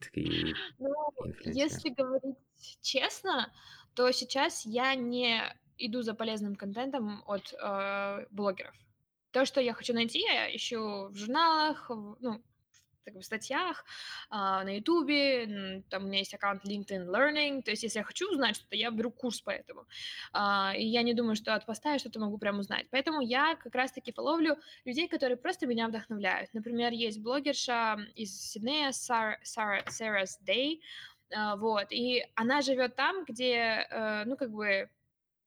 три 0.00 0.54
ну, 0.78 0.94
Если 1.44 1.90
говорить 1.90 2.38
честно, 2.80 3.52
то 3.94 4.10
сейчас 4.12 4.64
я 4.64 4.94
не 4.94 5.42
иду 5.76 6.02
за 6.02 6.14
полезным 6.14 6.56
контентом 6.56 7.22
от 7.26 7.52
э, 7.52 8.26
блогеров. 8.30 8.74
То, 9.32 9.44
что 9.44 9.60
я 9.60 9.74
хочу 9.74 9.92
найти, 9.92 10.20
я 10.20 10.54
ищу 10.54 11.08
в 11.08 11.14
журналах, 11.14 11.90
в, 11.90 12.16
ну, 12.20 12.42
как 13.08 13.16
бы, 13.16 13.22
статьях, 13.22 13.84
а, 14.30 14.64
на 14.64 14.76
Ютубе, 14.76 15.82
там 15.88 16.04
у 16.04 16.06
меня 16.08 16.18
есть 16.18 16.34
аккаунт 16.34 16.64
LinkedIn 16.64 17.06
Learning, 17.06 17.62
то 17.62 17.70
есть 17.70 17.82
если 17.82 17.98
я 17.98 18.04
хочу 18.04 18.30
узнать 18.30 18.56
что-то, 18.56 18.76
я 18.76 18.90
беру 18.90 19.10
курс 19.10 19.40
по 19.40 19.50
этому. 19.50 19.86
А, 20.32 20.72
и 20.76 20.84
я 20.84 21.02
не 21.02 21.14
думаю, 21.14 21.36
что 21.36 21.54
от 21.54 21.66
поста 21.66 21.92
я 21.92 21.98
что-то 21.98 22.20
могу 22.20 22.38
прям 22.38 22.58
узнать. 22.58 22.86
Поэтому 22.90 23.20
я 23.20 23.56
как 23.56 23.74
раз-таки 23.74 24.12
половлю 24.12 24.56
людей, 24.84 25.08
которые 25.08 25.36
просто 25.36 25.66
меня 25.66 25.88
вдохновляют. 25.88 26.52
Например, 26.52 26.92
есть 26.92 27.20
блогерша 27.20 27.98
из 28.14 28.38
Сиднея, 28.38 28.92
Сара, 28.92 29.38
Сара, 29.42 29.82
Sarah's 29.84 30.38
Day, 30.46 30.80
а, 31.34 31.56
вот, 31.56 31.86
и 31.90 32.24
она 32.34 32.62
живет 32.62 32.96
там, 32.96 33.24
где, 33.24 33.86
э, 33.90 34.24
ну, 34.24 34.36
как 34.36 34.50
бы 34.50 34.90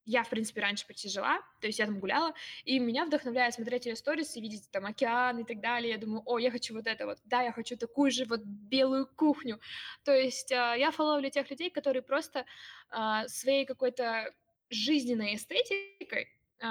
я, 0.06 0.24
в 0.24 0.30
принципе, 0.30 0.62
раньше 0.62 0.88
почти 0.88 1.10
жила, 1.10 1.40
то 1.60 1.68
есть 1.68 1.80
я 1.80 1.86
там 1.86 2.00
гуляла, 2.00 2.34
и 2.64 2.80
меня 2.80 3.06
вдохновляет 3.06 3.54
смотреть 3.54 3.86
ее 3.86 3.96
сторис 3.96 4.36
и 4.36 4.42
видеть 4.42 4.70
там 4.72 4.86
океан 4.86 5.40
и 5.40 5.44
так 5.44 5.60
далее. 5.60 5.92
Я 5.92 5.98
думаю, 5.98 6.24
о, 6.26 6.40
я 6.40 6.52
хочу 6.52 6.74
вот 6.74 6.88
это 6.88 7.06
вот, 7.06 7.20
да, 7.26 7.42
я 7.42 7.52
хочу 7.52 7.78
такую 7.78 8.12
же 8.12 8.26
вот 8.26 8.42
белую 8.44 9.08
кухню. 9.08 9.60
То 10.04 10.14
есть 10.14 10.52
э, 10.52 10.76
я 10.78 10.92
фолловлю 10.92 11.30
тех 11.30 11.50
людей, 11.50 11.70
которые 11.70 12.02
просто 12.02 12.46
э, 12.92 13.28
своей 13.28 13.66
какой-то 13.66 14.34
жизненной 14.70 15.36
эстетикой 15.36 16.28
э, 16.60 16.68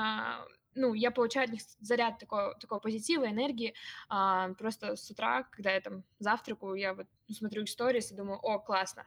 ну, 0.74 0.94
я 0.94 1.10
получаю 1.10 1.46
от 1.46 1.52
них 1.52 1.62
заряд 1.80 2.18
такого, 2.18 2.54
такого 2.54 2.78
позитива, 2.78 3.26
энергии. 3.26 3.74
А, 4.08 4.50
просто 4.54 4.96
с 4.96 5.10
утра, 5.10 5.42
когда 5.42 5.72
я 5.72 5.80
там 5.80 6.04
завтракаю, 6.18 6.74
я 6.74 6.94
вот 6.94 7.06
смотрю 7.30 7.66
сторис 7.66 8.12
и 8.12 8.14
думаю, 8.14 8.38
о, 8.38 8.58
классно, 8.58 9.06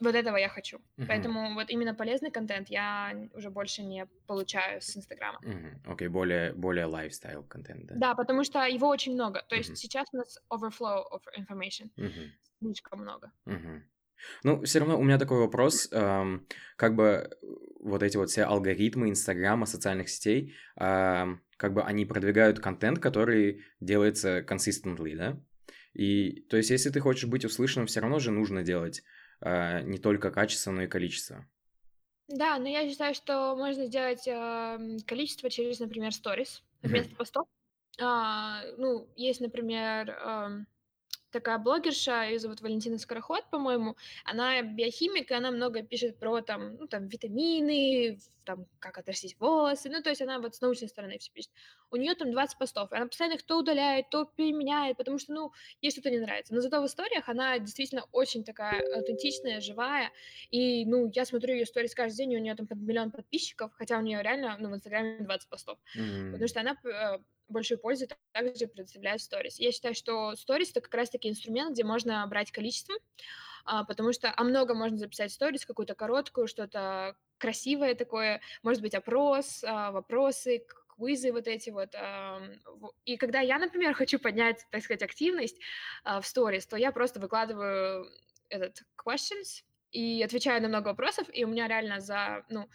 вот 0.00 0.14
этого 0.14 0.36
я 0.36 0.48
хочу. 0.48 0.78
Uh-huh. 0.78 1.06
Поэтому 1.06 1.54
вот 1.54 1.70
именно 1.70 1.94
полезный 1.94 2.30
контент 2.30 2.68
я 2.68 3.14
уже 3.34 3.50
больше 3.50 3.82
не 3.82 4.06
получаю 4.26 4.80
с 4.80 4.96
Инстаграма. 4.96 5.38
Окей, 5.38 5.52
uh-huh. 5.52 5.94
okay, 5.94 6.08
более, 6.08 6.52
более 6.54 6.86
лайфстайл 6.86 7.44
контент, 7.44 7.86
да? 7.86 7.94
Да, 7.96 8.14
потому 8.14 8.44
что 8.44 8.64
его 8.66 8.88
очень 8.88 9.14
много. 9.14 9.42
То 9.48 9.56
есть 9.56 9.70
uh-huh. 9.70 9.76
сейчас 9.76 10.08
у 10.12 10.16
нас 10.16 10.38
overflow 10.50 11.02
of 11.12 11.20
information. 11.38 11.90
Uh-huh. 11.96 12.30
Слишком 12.60 13.00
много. 13.00 13.30
Uh-huh. 13.46 13.82
Ну, 14.44 14.62
все 14.64 14.80
равно 14.80 14.98
у 14.98 15.02
меня 15.02 15.18
такой 15.18 15.38
вопрос, 15.38 15.88
эм, 15.92 16.46
как 16.76 16.94
бы 16.94 17.30
вот 17.80 18.02
эти 18.02 18.16
вот 18.18 18.28
все 18.30 18.44
алгоритмы 18.44 19.08
Инстаграма, 19.08 19.64
социальных 19.64 20.10
сетей, 20.10 20.54
эм, 20.76 21.42
как 21.56 21.72
бы 21.72 21.82
они 21.82 22.04
продвигают 22.04 22.60
контент, 22.60 22.98
который 22.98 23.64
делается 23.80 24.40
consistently, 24.40 25.16
да? 25.16 25.40
И, 25.92 26.42
то 26.48 26.56
есть, 26.56 26.70
если 26.70 26.90
ты 26.90 27.00
хочешь 27.00 27.28
быть 27.28 27.44
услышанным, 27.44 27.86
все 27.86 28.00
равно 28.00 28.18
же 28.18 28.30
нужно 28.30 28.62
делать 28.62 29.02
э, 29.40 29.82
не 29.82 29.98
только 29.98 30.30
качество, 30.30 30.70
но 30.70 30.82
и 30.82 30.86
количество. 30.88 31.46
Да, 32.28 32.58
но 32.58 32.68
я 32.68 32.88
считаю, 32.88 33.14
что 33.14 33.56
можно 33.56 33.86
сделать 33.86 34.26
э, 34.26 34.98
количество 35.06 35.50
через, 35.50 35.80
например, 35.80 36.12
сторис 36.12 36.62
вместо 36.82 37.12
mm-hmm. 37.12 37.16
постов. 37.16 37.48
А, 38.00 38.62
ну, 38.78 39.08
есть, 39.16 39.40
например, 39.40 40.10
э, 40.10 40.64
такая 41.30 41.58
блогерша, 41.58 42.24
ее 42.24 42.38
зовут 42.38 42.60
Валентина 42.60 42.98
Скороход, 42.98 43.44
по-моему, 43.50 43.96
она 44.24 44.62
биохимик, 44.62 45.30
и 45.30 45.34
она 45.34 45.50
много 45.50 45.82
пишет 45.82 46.18
про 46.18 46.40
там, 46.40 46.76
ну, 46.76 46.86
там, 46.86 47.08
витамины, 47.08 48.18
там, 48.44 48.66
как 48.78 48.98
отрастить 48.98 49.36
волосы, 49.38 49.90
ну, 49.90 50.02
то 50.02 50.10
есть 50.10 50.22
она 50.22 50.38
вот 50.38 50.54
с 50.54 50.60
научной 50.60 50.88
стороны 50.88 51.18
все 51.18 51.30
пишет. 51.30 51.50
У 51.90 51.96
нее 51.96 52.14
там 52.14 52.32
20 52.32 52.58
постов, 52.58 52.92
и 52.92 52.96
она 52.96 53.06
постоянно 53.06 53.34
их 53.34 53.42
то 53.42 53.58
удаляет, 53.58 54.10
то 54.10 54.24
переменяет, 54.24 54.96
потому 54.96 55.18
что, 55.18 55.32
ну, 55.32 55.52
ей 55.80 55.90
что-то 55.90 56.10
не 56.10 56.18
нравится. 56.18 56.54
Но 56.54 56.60
зато 56.60 56.82
в 56.82 56.86
историях 56.86 57.28
она 57.28 57.58
действительно 57.58 58.04
очень 58.12 58.44
такая 58.44 58.82
аутентичная, 58.96 59.60
живая, 59.60 60.10
и, 60.50 60.84
ну, 60.86 61.10
я 61.14 61.24
смотрю 61.24 61.54
ее 61.54 61.66
сторис 61.66 61.94
каждый 61.94 62.16
день, 62.18 62.32
и 62.32 62.36
у 62.36 62.40
нее 62.40 62.54
там 62.54 62.66
под 62.66 62.78
миллион 62.78 63.10
подписчиков, 63.10 63.72
хотя 63.74 63.98
у 63.98 64.02
нее 64.02 64.22
реально, 64.22 64.56
ну, 64.58 64.70
в 64.70 64.74
Инстаграме 64.74 65.20
20 65.20 65.48
постов, 65.48 65.78
mm-hmm. 65.96 66.32
потому 66.32 66.48
что 66.48 66.60
она 66.60 66.76
большую 67.52 67.78
пользу 67.78 68.06
также 68.32 68.66
предоставляет 68.66 69.20
сторис. 69.20 69.58
Я 69.58 69.72
считаю, 69.72 69.94
что 69.94 70.34
сторис 70.36 70.70
это 70.70 70.80
как 70.80 70.94
раз-таки 70.94 71.28
инструмент, 71.28 71.72
где 71.72 71.84
можно 71.84 72.26
брать 72.26 72.52
количество, 72.52 72.94
а, 73.64 73.84
потому 73.84 74.12
что 74.12 74.32
о 74.34 74.44
много 74.44 74.74
можно 74.74 74.98
записать 74.98 75.32
сторис, 75.32 75.66
какую-то 75.66 75.94
короткую, 75.94 76.46
что-то 76.46 77.16
красивое 77.38 77.94
такое, 77.94 78.40
может 78.62 78.82
быть, 78.82 78.94
опрос, 78.94 79.64
а, 79.64 79.90
вопросы, 79.90 80.64
квизы 80.96 81.32
вот 81.32 81.46
эти 81.46 81.70
вот. 81.70 81.94
И 83.04 83.16
когда 83.16 83.40
я, 83.40 83.58
например, 83.58 83.94
хочу 83.94 84.18
поднять, 84.18 84.66
так 84.70 84.82
сказать, 84.82 85.02
активность 85.02 85.58
а, 86.04 86.20
в 86.20 86.26
сторис, 86.26 86.66
то 86.66 86.76
я 86.76 86.92
просто 86.92 87.20
выкладываю 87.20 88.06
этот 88.48 88.82
questions, 88.96 89.64
и 89.92 90.22
отвечаю 90.22 90.62
на 90.62 90.68
много 90.68 90.88
вопросов, 90.88 91.28
и 91.32 91.44
у 91.44 91.48
меня 91.48 91.66
реально 91.68 92.00
за, 92.00 92.44
ну, 92.48 92.68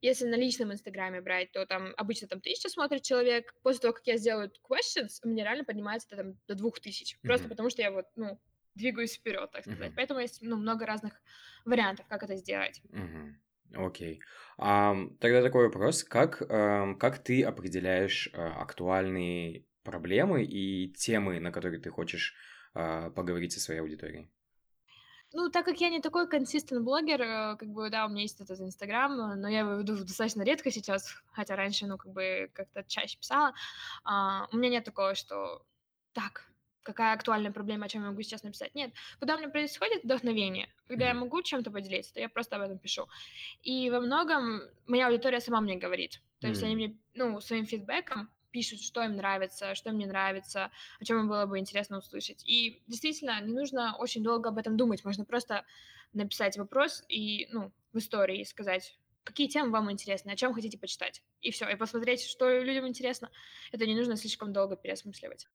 если 0.00 0.26
на 0.26 0.36
личном 0.36 0.72
инстаграме 0.72 1.20
брать, 1.20 1.52
то 1.52 1.66
там 1.66 1.92
обычно 1.96 2.28
там 2.28 2.40
тысяча 2.40 2.68
смотрит 2.68 3.02
человек. 3.02 3.54
После 3.62 3.80
того, 3.82 3.94
как 3.94 4.06
я 4.06 4.16
сделаю 4.16 4.50
questions, 4.68 5.20
у 5.24 5.28
меня 5.28 5.44
реально 5.44 5.64
поднимается 5.64 6.08
это 6.08 6.22
там 6.22 6.34
до 6.46 6.54
двух 6.54 6.80
тысяч. 6.80 7.14
Mm-hmm. 7.14 7.26
Просто 7.26 7.48
потому 7.48 7.70
что 7.70 7.82
я 7.82 7.90
вот, 7.90 8.06
ну, 8.16 8.40
двигаюсь 8.74 9.16
вперед, 9.16 9.50
так 9.50 9.62
сказать. 9.62 9.90
Mm-hmm. 9.90 9.96
Поэтому 9.96 10.20
есть 10.20 10.42
ну, 10.42 10.56
много 10.56 10.86
разных 10.86 11.20
вариантов, 11.64 12.06
как 12.08 12.22
это 12.22 12.36
сделать. 12.36 12.80
Mm-hmm. 12.90 13.86
Окей. 13.86 14.20
А, 14.56 14.96
тогда 15.20 15.42
такой 15.42 15.66
вопрос. 15.66 16.04
Как, 16.04 16.42
а, 16.48 16.94
как 16.94 17.18
ты 17.18 17.42
определяешь 17.42 18.30
а, 18.32 18.62
актуальные 18.62 19.66
проблемы 19.82 20.44
и 20.44 20.92
темы, 20.92 21.40
на 21.40 21.50
которые 21.50 21.80
ты 21.80 21.90
хочешь 21.90 22.34
а, 22.74 23.10
поговорить 23.10 23.52
со 23.52 23.60
своей 23.60 23.80
аудиторией? 23.80 24.30
Ну, 25.32 25.50
так 25.50 25.66
как 25.66 25.80
я 25.80 25.90
не 25.90 26.00
такой 26.00 26.26
консистент 26.26 26.82
блогер, 26.82 27.20
э, 27.20 27.56
как 27.56 27.68
бы, 27.68 27.90
да, 27.90 28.06
у 28.06 28.08
меня 28.08 28.22
есть 28.22 28.40
этот 28.40 28.60
Инстаграм, 28.60 29.14
но 29.40 29.48
я 29.48 29.60
его 29.60 29.74
веду 29.74 29.98
достаточно 29.98 30.42
редко 30.42 30.70
сейчас, 30.70 31.14
хотя 31.32 31.54
раньше, 31.54 31.86
ну, 31.86 31.98
как 31.98 32.12
бы, 32.12 32.50
как-то 32.54 32.82
чаще 32.84 33.18
писала. 33.18 33.52
А, 34.04 34.48
у 34.52 34.56
меня 34.56 34.70
нет 34.70 34.84
такого, 34.84 35.14
что 35.14 35.62
так, 36.14 36.48
какая 36.82 37.14
актуальная 37.14 37.52
проблема, 37.52 37.84
о 37.84 37.88
чем 37.88 38.02
я 38.02 38.08
могу 38.08 38.22
сейчас 38.22 38.42
написать. 38.42 38.74
Нет, 38.74 38.92
когда 39.18 39.34
у 39.34 39.38
меня 39.38 39.50
происходит 39.50 40.04
вдохновение, 40.04 40.72
когда 40.86 41.08
я 41.08 41.14
могу 41.14 41.42
чем-то 41.42 41.70
поделиться, 41.70 42.14
то 42.14 42.20
я 42.20 42.30
просто 42.30 42.56
об 42.56 42.62
этом 42.62 42.78
пишу. 42.78 43.06
И 43.62 43.90
во 43.90 44.00
многом 44.00 44.62
моя 44.86 45.08
аудитория 45.08 45.40
сама 45.40 45.60
мне 45.60 45.76
говорит. 45.76 46.22
То 46.40 46.46
есть 46.48 46.62
они 46.62 46.74
мне, 46.76 46.96
ну, 47.14 47.40
своим 47.40 47.66
фидбэком 47.66 48.30
пишут, 48.50 48.80
что 48.80 49.02
им 49.02 49.16
нравится, 49.16 49.74
что 49.74 49.90
им 49.90 49.98
не 49.98 50.06
нравится, 50.06 50.70
о 51.00 51.04
чем 51.04 51.20
им 51.20 51.28
было 51.28 51.46
бы 51.46 51.58
интересно 51.58 51.98
услышать. 51.98 52.42
И 52.46 52.82
действительно, 52.86 53.40
не 53.40 53.52
нужно 53.52 53.96
очень 53.96 54.22
долго 54.22 54.48
об 54.48 54.58
этом 54.58 54.76
думать, 54.76 55.04
можно 55.04 55.24
просто 55.24 55.64
написать 56.12 56.56
вопрос 56.56 57.04
и, 57.08 57.48
ну, 57.52 57.72
в 57.92 57.98
истории 57.98 58.44
сказать, 58.44 58.98
какие 59.24 59.48
темы 59.48 59.70
вам 59.70 59.92
интересны, 59.92 60.30
о 60.30 60.36
чем 60.36 60.54
хотите 60.54 60.78
почитать. 60.78 61.22
И 61.42 61.50
все, 61.50 61.68
и 61.68 61.76
посмотреть, 61.76 62.22
что 62.22 62.48
людям 62.60 62.88
интересно. 62.88 63.30
Это 63.72 63.86
не 63.86 63.94
нужно 63.94 64.16
слишком 64.16 64.52
долго 64.52 64.76
переосмысливать. 64.76 65.46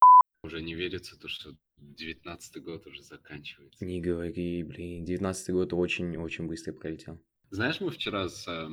Уже 0.44 0.62
не 0.62 0.76
верится 0.76 1.18
то, 1.18 1.28
что 1.28 1.56
девятнадцатый 1.78 2.62
год 2.62 2.86
уже 2.86 3.02
заканчивается. 3.02 3.84
Не 3.84 4.02
говори, 4.02 4.64
блин, 4.64 5.06
девятнадцатый 5.06 5.56
год 5.56 5.74
очень-очень 5.74 6.48
быстро 6.48 6.74
пролетел. 6.74 7.20
Знаешь, 7.50 7.80
мы 7.82 7.92
вчера 7.92 8.30
с 8.30 8.48
э, 8.48 8.68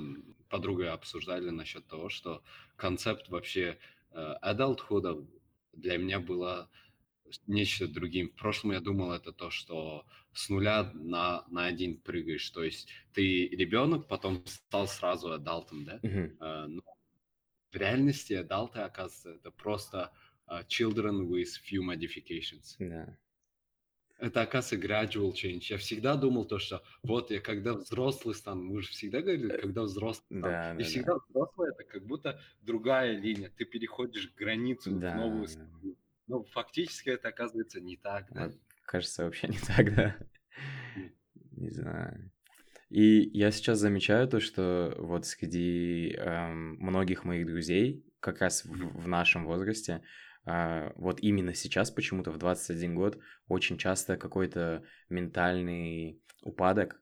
подругой 0.49 0.91
обсуждали 0.91 1.51
насчет 1.51 1.87
того, 1.87 2.09
что 2.09 2.43
концепт 2.77 3.29
вообще 3.29 3.79
adulthood 4.15 5.27
для 5.73 5.99
меня 5.99 6.21
было 6.21 6.71
нечто 7.47 7.87
другим. 7.87 8.31
В 8.31 8.35
прошлом 8.35 8.73
я 8.73 8.81
думал 8.81 9.13
это 9.13 9.33
то, 9.33 9.51
что 9.51 10.05
с 10.33 10.49
нуля 10.49 10.91
на, 10.95 11.45
на 11.49 11.67
один 11.67 12.01
прыгаешь. 12.01 12.49
То 12.51 12.63
есть 12.63 12.89
ты 13.13 13.49
ребенок, 13.49 14.09
потом 14.09 14.45
стал 14.47 14.89
сразу 14.89 15.33
адалтом, 15.33 15.85
да? 15.85 15.99
Uh-huh. 16.03 16.67
Но 16.67 16.83
в 17.71 17.77
реальности 17.77 18.33
адалты, 18.33 18.81
оказывается, 18.81 19.31
это 19.31 19.51
просто 19.53 20.13
uh, 20.49 20.67
children 20.67 21.29
with 21.29 21.49
few 21.65 21.83
modifications. 21.83 22.77
Yeah 22.79 23.15
это, 24.21 24.43
оказывается, 24.43 24.77
gradual 24.77 25.33
change. 25.33 25.65
Я 25.71 25.79
всегда 25.79 26.17
думал 26.17 26.45
то, 26.45 26.59
что 26.59 26.83
вот 27.03 27.31
я 27.31 27.41
когда 27.41 27.75
взрослый 27.75 28.35
стану, 28.35 28.63
мы 28.63 28.83
же 28.83 28.89
всегда 28.89 29.21
говорили, 29.21 29.53
э, 29.53 29.59
когда 29.59 29.83
взрослый 29.83 30.25
стану. 30.27 30.43
Да, 30.43 30.75
и 30.75 30.79
да, 30.79 30.85
всегда 30.85 31.15
да. 31.15 31.21
взрослый 31.29 31.71
это 31.71 31.85
как 31.85 32.07
будто 32.07 32.41
другая 32.63 33.19
линия. 33.19 33.51
Ты 33.57 33.65
переходишь 33.65 34.33
границу 34.37 34.91
да, 34.93 35.13
в 35.13 35.17
новую 35.17 35.47
страну. 35.49 35.97
Но 36.27 36.45
фактически 36.45 37.09
это 37.11 37.29
оказывается 37.29 37.81
не 37.81 37.97
так. 37.97 38.27
Да? 38.31 38.47
Вот, 38.47 38.59
кажется, 38.85 39.25
вообще 39.25 39.49
не 39.49 39.59
так, 39.59 39.95
да. 39.95 40.17
Не 41.53 41.71
знаю. 41.71 42.31
И 42.91 43.31
я 43.39 43.51
сейчас 43.53 43.79
замечаю 43.79 44.29
то, 44.29 44.41
что 44.41 44.95
вот 44.99 45.25
среди 45.25 46.15
эм, 46.19 46.77
многих 46.81 47.25
моих 47.25 47.47
друзей, 47.47 48.05
как 48.19 48.41
раз 48.41 48.65
в, 48.65 49.03
в 49.03 49.09
нашем 49.09 49.47
возрасте, 49.47 50.03
вот 50.97 51.21
именно 51.21 51.55
сейчас 51.55 51.91
почему-то 51.91 52.31
в 52.31 52.39
21 52.39 52.95
год 52.95 53.19
очень 53.49 53.79
часто 53.79 54.17
какой-то 54.17 54.83
ментальный 55.09 56.21
упадок, 56.43 57.01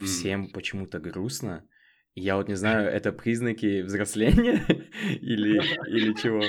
всем 0.00 0.46
mm. 0.46 0.52
почему-то 0.52 0.98
грустно. 0.98 1.66
Я 2.14 2.36
вот 2.36 2.48
не 2.48 2.54
знаю, 2.54 2.88
это 2.88 3.12
признаки 3.12 3.82
взросления 3.82 4.64
или, 5.20 5.62
или 5.88 6.12
чего? 6.14 6.42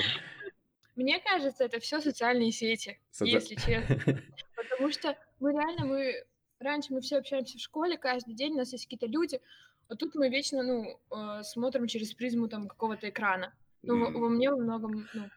Мне 0.96 1.20
кажется, 1.20 1.64
это 1.64 1.80
все 1.80 2.00
социальные 2.00 2.52
сети, 2.52 3.00
Соци... 3.10 3.30
если 3.30 3.54
честно. 3.54 3.96
Потому 4.56 4.90
что 4.92 5.16
мы 5.40 5.52
реально, 5.52 5.86
мы 5.86 6.24
раньше 6.60 6.92
мы 6.92 7.00
все 7.00 7.16
общаемся 7.16 7.58
в 7.58 7.62
школе 7.62 7.96
каждый 7.96 8.34
день, 8.34 8.52
у 8.52 8.58
нас 8.58 8.72
есть 8.72 8.84
какие-то 8.84 9.06
люди, 9.06 9.40
а 9.88 9.96
тут 9.96 10.14
мы 10.14 10.28
вечно, 10.28 10.62
ну, 10.62 11.00
э, 11.10 11.42
смотрим 11.42 11.86
через 11.86 12.14
призму 12.14 12.48
там 12.48 12.68
какого-то 12.68 13.08
экрана. 13.08 13.54
Ну, 13.82 13.96
mm. 13.96 14.12
во, 14.12 14.20
во 14.20 14.28
мне 14.28 14.50
во 14.50 14.56
многом, 14.56 15.08
ну, 15.12 15.28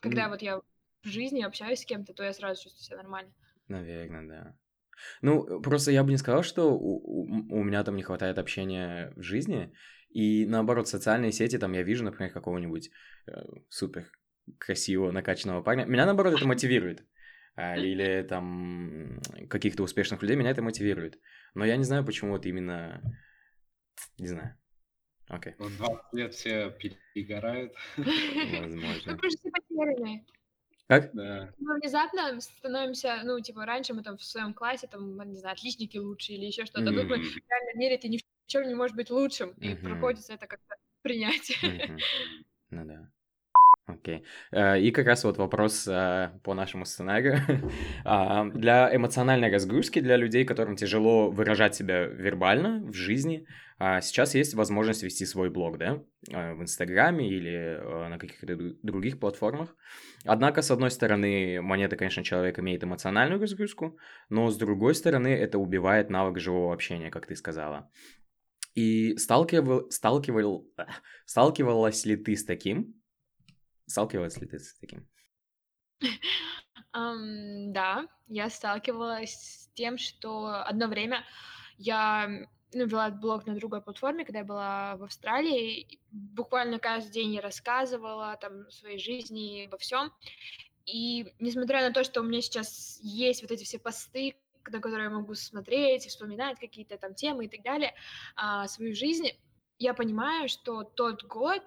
когда 0.00 0.28
вот 0.28 0.42
я 0.42 0.58
в 0.58 1.08
жизни 1.08 1.42
общаюсь 1.42 1.80
с 1.80 1.84
кем-то, 1.84 2.12
то 2.12 2.24
я 2.24 2.32
сразу 2.32 2.62
чувствую 2.62 2.84
себя 2.84 2.96
нормально. 2.96 3.32
Наверное, 3.68 4.28
да. 4.28 4.56
Ну, 5.22 5.60
просто 5.60 5.90
я 5.90 6.02
бы 6.02 6.10
не 6.10 6.16
сказал, 6.16 6.42
что 6.42 6.72
у, 6.72 6.96
у, 6.96 7.60
у 7.60 7.64
меня 7.64 7.84
там 7.84 7.96
не 7.96 8.02
хватает 8.02 8.38
общения 8.38 9.12
в 9.16 9.22
жизни. 9.22 9.72
И 10.10 10.46
наоборот, 10.46 10.88
социальные 10.88 11.32
сети, 11.32 11.58
там 11.58 11.72
я 11.72 11.82
вижу, 11.82 12.04
например, 12.04 12.32
какого-нибудь 12.32 12.90
э, 13.26 13.32
супер 13.68 14.10
красивого, 14.58 15.12
накачанного 15.12 15.62
парня. 15.62 15.84
Меня, 15.84 16.06
наоборот, 16.06 16.34
это 16.34 16.46
мотивирует. 16.46 17.04
А, 17.54 17.76
или 17.76 18.22
там 18.22 19.20
каких-то 19.48 19.82
успешных 19.82 20.22
людей, 20.22 20.36
меня 20.36 20.50
это 20.50 20.62
мотивирует. 20.62 21.18
Но 21.54 21.64
я 21.64 21.76
не 21.76 21.84
знаю, 21.84 22.04
почему 22.04 22.32
вот 22.32 22.46
именно... 22.46 23.02
Не 24.18 24.28
знаю. 24.28 24.56
Окей. 25.28 25.54
Вот 25.58 25.72
20 25.76 26.12
лет 26.12 26.34
все 26.34 26.70
перегорают. 26.70 27.74
Возможно. 27.96 29.12
Мы 29.12 29.16
просто 29.16 29.50
потерянные. 29.50 30.24
Как? 30.88 31.10
Да. 31.14 31.52
Мы 31.58 31.80
внезапно 31.80 32.40
становимся, 32.40 33.20
ну, 33.24 33.40
типа, 33.40 33.66
раньше 33.66 33.92
мы 33.92 34.02
там 34.02 34.16
в 34.16 34.24
своем 34.24 34.54
классе, 34.54 34.86
там, 34.86 35.18
не 35.28 35.36
знаю, 35.36 35.54
отличники 35.54 35.98
лучше 35.98 36.32
или 36.32 36.44
еще 36.44 36.64
что-то. 36.64 36.92
Тут 36.92 37.04
мы 37.04 37.16
в 37.18 37.48
реальном 37.48 37.78
мире 37.78 37.98
ты 37.98 38.08
ни 38.08 38.18
в 38.18 38.22
чем 38.46 38.68
не 38.68 38.74
можешь 38.74 38.94
быть 38.94 39.10
лучшим. 39.10 39.50
И 39.60 39.74
приходится 39.74 40.34
это 40.34 40.46
как-то 40.46 40.76
принять. 41.02 41.58
Ну 42.70 42.84
да. 42.84 43.08
Окей. 43.86 44.24
Э, 44.50 44.80
и 44.80 44.90
как 44.90 45.06
раз 45.06 45.22
вот 45.22 45.38
вопрос 45.38 45.86
э, 45.86 46.30
по 46.42 46.54
нашему 46.54 46.84
сценарию. 46.84 47.38
А, 48.04 48.44
для 48.44 48.94
эмоциональной 48.94 49.50
разгрузки, 49.50 50.00
для 50.00 50.16
людей, 50.16 50.44
которым 50.44 50.76
тяжело 50.76 51.30
выражать 51.30 51.74
себя 51.74 52.04
вербально 52.06 52.84
в 52.84 52.94
жизни, 52.94 53.46
а, 53.78 54.00
сейчас 54.00 54.34
есть 54.34 54.54
возможность 54.54 55.02
вести 55.02 55.26
свой 55.26 55.50
блог, 55.50 55.78
да, 55.78 56.02
э, 56.30 56.54
в 56.54 56.62
Инстаграме 56.62 57.28
или 57.28 57.80
на 58.08 58.18
каких-то 58.18 58.46
других 58.82 59.20
платформах. 59.20 59.74
Однако, 60.24 60.62
с 60.62 60.70
одной 60.70 60.90
стороны, 60.90 61.60
монета, 61.60 61.96
конечно, 61.96 62.24
человек 62.24 62.58
имеет 62.58 62.84
эмоциональную 62.84 63.40
разгрузку, 63.40 63.98
но 64.28 64.50
с 64.50 64.56
другой 64.56 64.94
стороны, 64.94 65.28
это 65.28 65.58
убивает 65.58 66.10
навык 66.10 66.38
живого 66.38 66.72
общения, 66.72 67.10
как 67.10 67.26
ты 67.26 67.36
сказала. 67.36 67.90
И 68.74 69.16
сталкивал, 69.16 69.90
сталкивал, 69.90 70.66
сталкивалась 71.26 72.06
ли 72.06 72.16
ты 72.16 72.36
с 72.36 72.44
таким, 72.44 72.94
Сталкивалась 73.86 74.36
ли 74.38 74.46
ты 74.46 74.58
с 74.58 74.74
таким? 74.78 75.08
Um, 76.94 77.72
да, 77.72 78.06
я 78.26 78.50
сталкивалась 78.50 79.32
с 79.32 79.68
тем, 79.74 79.96
что 79.96 80.46
одно 80.64 80.88
время 80.88 81.24
я 81.78 82.46
ну, 82.76 82.86
вела 82.86 83.10
блог 83.10 83.46
на 83.46 83.54
другой 83.54 83.80
платформе, 83.80 84.24
когда 84.24 84.40
я 84.40 84.44
была 84.44 84.96
в 84.96 85.04
Австралии. 85.04 85.98
Буквально 86.10 86.78
каждый 86.78 87.10
день 87.10 87.34
я 87.34 87.40
рассказывала 87.40 88.36
там 88.40 88.66
о 88.66 88.70
своей 88.70 88.98
жизни, 88.98 89.66
обо 89.66 89.78
всем. 89.78 90.12
И 90.84 91.32
несмотря 91.40 91.80
на 91.80 91.92
то, 91.92 92.04
что 92.04 92.20
у 92.20 92.24
меня 92.24 92.40
сейчас 92.42 92.98
есть 93.02 93.42
вот 93.42 93.50
эти 93.50 93.64
все 93.64 93.78
посты, 93.78 94.36
на 94.70 94.80
которые 94.80 95.04
я 95.04 95.10
могу 95.10 95.34
смотреть, 95.34 96.06
вспоминать 96.06 96.58
какие-то 96.58 96.98
там 96.98 97.14
темы 97.14 97.46
и 97.46 97.48
так 97.48 97.62
далее, 97.62 97.94
а, 98.36 98.68
свою 98.68 98.94
жизнь, 98.94 99.28
я 99.78 99.94
понимаю, 99.94 100.48
что 100.48 100.84
тот 100.84 101.24
год 101.24 101.62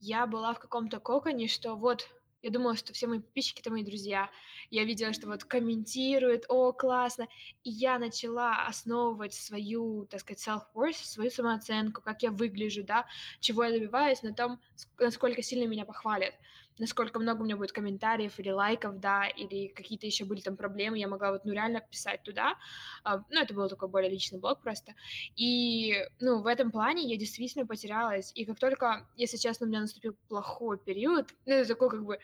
я 0.00 0.26
была 0.26 0.54
в 0.54 0.60
каком-то 0.60 1.00
коконе, 1.00 1.48
что 1.48 1.74
вот 1.74 2.08
я 2.44 2.50
думала, 2.50 2.76
что 2.76 2.92
все 2.92 3.06
мои 3.06 3.20
подписчики 3.20 3.60
это 3.60 3.70
мои 3.70 3.82
друзья. 3.82 4.30
Я 4.68 4.84
видела, 4.84 5.14
что 5.14 5.26
вот 5.26 5.44
комментируют, 5.44 6.44
о, 6.50 6.72
классно. 6.72 7.26
И 7.62 7.70
я 7.70 7.98
начала 7.98 8.66
основывать 8.66 9.32
свою, 9.32 10.04
так 10.10 10.20
сказать, 10.20 10.46
self-worth, 10.46 11.02
свою 11.02 11.30
самооценку, 11.30 12.02
как 12.02 12.22
я 12.22 12.30
выгляжу, 12.30 12.84
да, 12.84 13.06
чего 13.40 13.64
я 13.64 13.70
добиваюсь, 13.70 14.22
на 14.22 14.34
том, 14.34 14.60
насколько 14.98 15.42
сильно 15.42 15.66
меня 15.66 15.86
похвалят 15.86 16.34
насколько 16.78 17.18
много 17.18 17.42
у 17.42 17.44
меня 17.44 17.56
будет 17.56 17.72
комментариев 17.72 18.38
или 18.38 18.50
лайков, 18.50 18.98
да, 19.00 19.26
или 19.26 19.68
какие-то 19.68 20.06
еще 20.06 20.24
были 20.24 20.40
там 20.40 20.56
проблемы, 20.56 20.98
я 20.98 21.08
могла 21.08 21.32
вот, 21.32 21.44
ну, 21.44 21.52
реально 21.52 21.80
писать 21.80 22.22
туда. 22.22 22.56
А, 23.04 23.18
ну, 23.30 23.40
это 23.40 23.54
был 23.54 23.68
такой 23.68 23.88
более 23.88 24.10
личный 24.10 24.38
блог 24.38 24.60
просто. 24.62 24.94
И, 25.36 25.94
ну, 26.20 26.42
в 26.42 26.46
этом 26.46 26.70
плане 26.70 27.02
я 27.08 27.16
действительно 27.16 27.66
потерялась. 27.66 28.32
И 28.34 28.44
как 28.44 28.58
только, 28.58 29.08
если 29.16 29.36
честно, 29.36 29.66
у 29.66 29.68
меня 29.68 29.80
наступил 29.80 30.16
плохой 30.28 30.78
период, 30.78 31.34
ну, 31.46 31.54
это 31.54 31.68
такой 31.68 31.90
как 31.90 32.04
бы, 32.04 32.18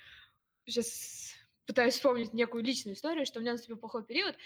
сейчас 0.67 1.35
пытаюсь 1.67 1.95
вспомнить 1.95 2.35
некую 2.35 2.65
личную 2.65 2.97
историю, 2.97 3.27
что 3.27 3.39
у 3.39 3.43
меня 3.43 3.53
наступил 3.53 3.77
плохой 3.77 4.05
период, 4.05 4.37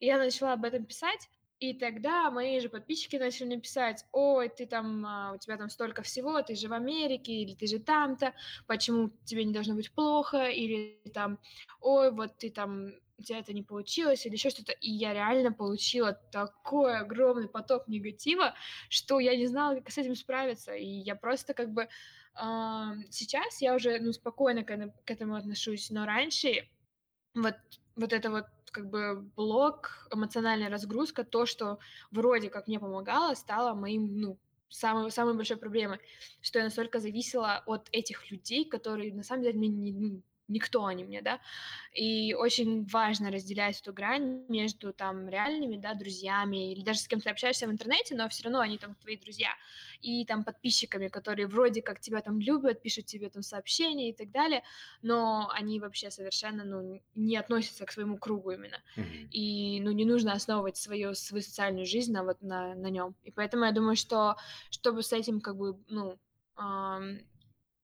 и 0.00 0.06
я 0.06 0.18
начала 0.18 0.54
об 0.54 0.64
этом 0.64 0.84
писать, 0.84 1.28
И 1.58 1.72
тогда 1.72 2.30
мои 2.30 2.60
же 2.60 2.68
подписчики 2.68 3.16
начали 3.16 3.54
написать, 3.54 4.04
ой, 4.12 4.50
ты 4.50 4.66
там, 4.66 5.06
а, 5.06 5.32
у 5.32 5.38
тебя 5.38 5.56
там 5.56 5.70
столько 5.70 6.02
всего, 6.02 6.42
ты 6.42 6.54
же 6.54 6.68
в 6.68 6.74
Америке, 6.74 7.32
или 7.32 7.54
ты 7.54 7.66
же 7.66 7.78
там-то, 7.78 8.34
почему 8.66 9.10
тебе 9.24 9.44
не 9.44 9.54
должно 9.54 9.74
быть 9.74 9.90
плохо, 9.90 10.48
или 10.48 11.00
там, 11.14 11.38
ой, 11.80 12.12
вот 12.12 12.36
ты 12.36 12.50
там, 12.50 12.90
у 13.16 13.22
тебя 13.22 13.38
это 13.38 13.54
не 13.54 13.62
получилось, 13.62 14.26
или 14.26 14.34
еще 14.34 14.50
что-то. 14.50 14.72
И 14.72 14.90
я 14.90 15.14
реально 15.14 15.50
получила 15.50 16.12
такой 16.12 16.98
огромный 16.98 17.48
поток 17.48 17.88
негатива, 17.88 18.54
что 18.90 19.18
я 19.18 19.34
не 19.34 19.46
знала, 19.46 19.76
как 19.76 19.90
с 19.90 19.96
этим 19.96 20.14
справиться. 20.14 20.74
И 20.74 20.86
я 20.86 21.16
просто 21.16 21.54
как 21.54 21.72
бы... 21.72 21.88
Э, 22.38 22.92
сейчас 23.10 23.62
я 23.62 23.74
уже 23.74 23.98
ну, 24.00 24.12
спокойно 24.12 24.62
к 24.62 25.10
этому 25.10 25.36
отношусь, 25.36 25.88
но 25.90 26.04
раньше 26.04 26.68
вот, 27.34 27.56
вот 27.96 28.12
это 28.12 28.30
вот 28.30 28.44
как 28.76 28.90
бы 28.90 29.22
блок, 29.36 30.06
эмоциональная 30.12 30.68
разгрузка, 30.68 31.24
то, 31.24 31.46
что 31.46 31.78
вроде 32.10 32.50
как 32.50 32.68
мне 32.68 32.78
помогало, 32.78 33.34
стало 33.34 33.74
моим, 33.74 34.20
ну, 34.20 34.38
самой, 34.68 35.10
самой 35.10 35.34
большой 35.34 35.56
проблемой, 35.56 35.98
что 36.42 36.58
я 36.58 36.66
настолько 36.66 37.00
зависела 37.00 37.62
от 37.66 37.88
этих 37.90 38.30
людей, 38.30 38.66
которые 38.68 39.14
на 39.14 39.22
самом 39.22 39.44
деле 39.44 39.58
мне 39.58 39.68
не, 39.68 39.92
ну, 39.92 40.22
никто 40.48 40.84
они 40.84 41.04
мне, 41.04 41.22
да, 41.22 41.40
и 41.92 42.34
очень 42.34 42.84
важно 42.86 43.30
разделять 43.30 43.80
эту 43.80 43.92
грань 43.92 44.44
между 44.48 44.92
там 44.92 45.28
реальными, 45.28 45.76
да, 45.76 45.94
друзьями, 45.94 46.72
или 46.72 46.82
даже 46.82 47.00
с 47.00 47.08
кем 47.08 47.20
ты 47.20 47.30
общаешься 47.30 47.66
в 47.66 47.70
интернете, 47.70 48.14
но 48.14 48.28
все 48.28 48.44
равно 48.44 48.60
они 48.60 48.78
там 48.78 48.94
твои 48.94 49.16
друзья, 49.16 49.50
и 50.00 50.24
там 50.24 50.44
подписчиками, 50.44 51.08
которые 51.08 51.46
вроде 51.46 51.82
как 51.82 52.00
тебя 52.00 52.20
там 52.20 52.40
любят, 52.40 52.82
пишут 52.82 53.06
тебе 53.06 53.28
там 53.28 53.42
сообщения 53.42 54.10
и 54.10 54.12
так 54.12 54.30
далее, 54.30 54.62
но 55.02 55.50
они 55.52 55.80
вообще 55.80 56.10
совершенно, 56.10 56.64
ну, 56.64 57.02
не 57.14 57.36
относятся 57.36 57.84
к 57.84 57.92
своему 57.92 58.18
кругу 58.18 58.52
именно, 58.52 58.82
mm-hmm. 58.96 59.28
и, 59.30 59.80
ну, 59.80 59.90
не 59.92 60.04
нужно 60.04 60.32
основывать 60.32 60.76
свою, 60.76 61.14
свою 61.14 61.42
социальную 61.42 61.86
жизнь 61.86 62.12
на 62.12 62.22
вот 62.24 62.40
на, 62.40 62.74
на 62.74 62.88
нем, 62.88 63.14
и 63.24 63.30
поэтому 63.30 63.64
я 63.64 63.72
думаю, 63.72 63.96
что 63.96 64.36
чтобы 64.70 65.02
с 65.02 65.12
этим 65.12 65.40
как 65.40 65.56
бы, 65.56 65.76
ну, 65.88 66.18
эм, 66.58 67.20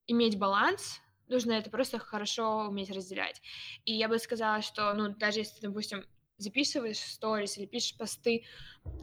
иметь 0.07 0.39
баланс, 0.39 1.02
нужно 1.29 1.53
это 1.53 1.71
просто 1.71 1.99
хорошо 1.99 2.67
уметь 2.69 2.91
разделять. 2.91 3.43
И 3.85 3.95
я 3.95 4.09
бы 4.09 4.19
сказала, 4.19 4.63
что, 4.63 4.93
ну, 4.95 5.15
даже 5.15 5.41
если 5.41 5.61
допустим, 5.67 6.05
записываешь 6.39 6.99
сторис 6.99 7.59
или 7.59 7.67
пишешь 7.67 7.97
посты, 7.97 8.45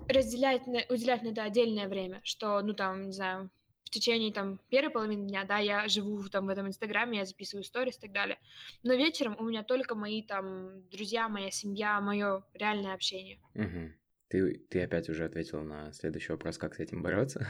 разделять, 0.08 0.64
уделять 0.90 1.24
на 1.24 1.30
это 1.30 1.44
отдельное 1.44 1.88
время, 1.88 2.22
что, 2.24 2.62
ну, 2.62 2.74
там, 2.74 3.08
не 3.08 3.14
знаю, 3.14 3.50
в 3.90 3.92
течение 3.92 4.32
там 4.32 4.60
первой 4.70 4.92
половины 4.92 5.28
дня, 5.28 5.46
да, 5.46 5.58
я 5.58 5.88
живу 5.88 6.22
там 6.30 6.46
в 6.46 6.50
этом 6.50 6.68
инстаграме, 6.68 7.20
я 7.20 7.26
записываю 7.26 7.64
сторис 7.64 7.98
и 7.98 8.02
так 8.02 8.12
далее. 8.12 8.38
Но 8.84 8.94
вечером 8.94 9.36
у 9.40 9.44
меня 9.44 9.64
только 9.64 9.96
мои 9.96 10.22
там 10.22 10.88
друзья, 10.92 11.28
моя 11.28 11.50
семья, 11.50 12.00
мое 12.00 12.44
реальное 12.54 12.94
общение. 12.94 13.40
Угу. 13.56 13.94
Ты, 14.28 14.60
ты 14.70 14.84
опять 14.84 15.10
уже 15.10 15.26
ответила 15.26 15.64
на 15.64 15.92
следующий 15.92 16.32
вопрос, 16.32 16.60
как 16.60 16.76
с 16.76 16.80
этим 16.80 17.02
бороться. 17.02 17.48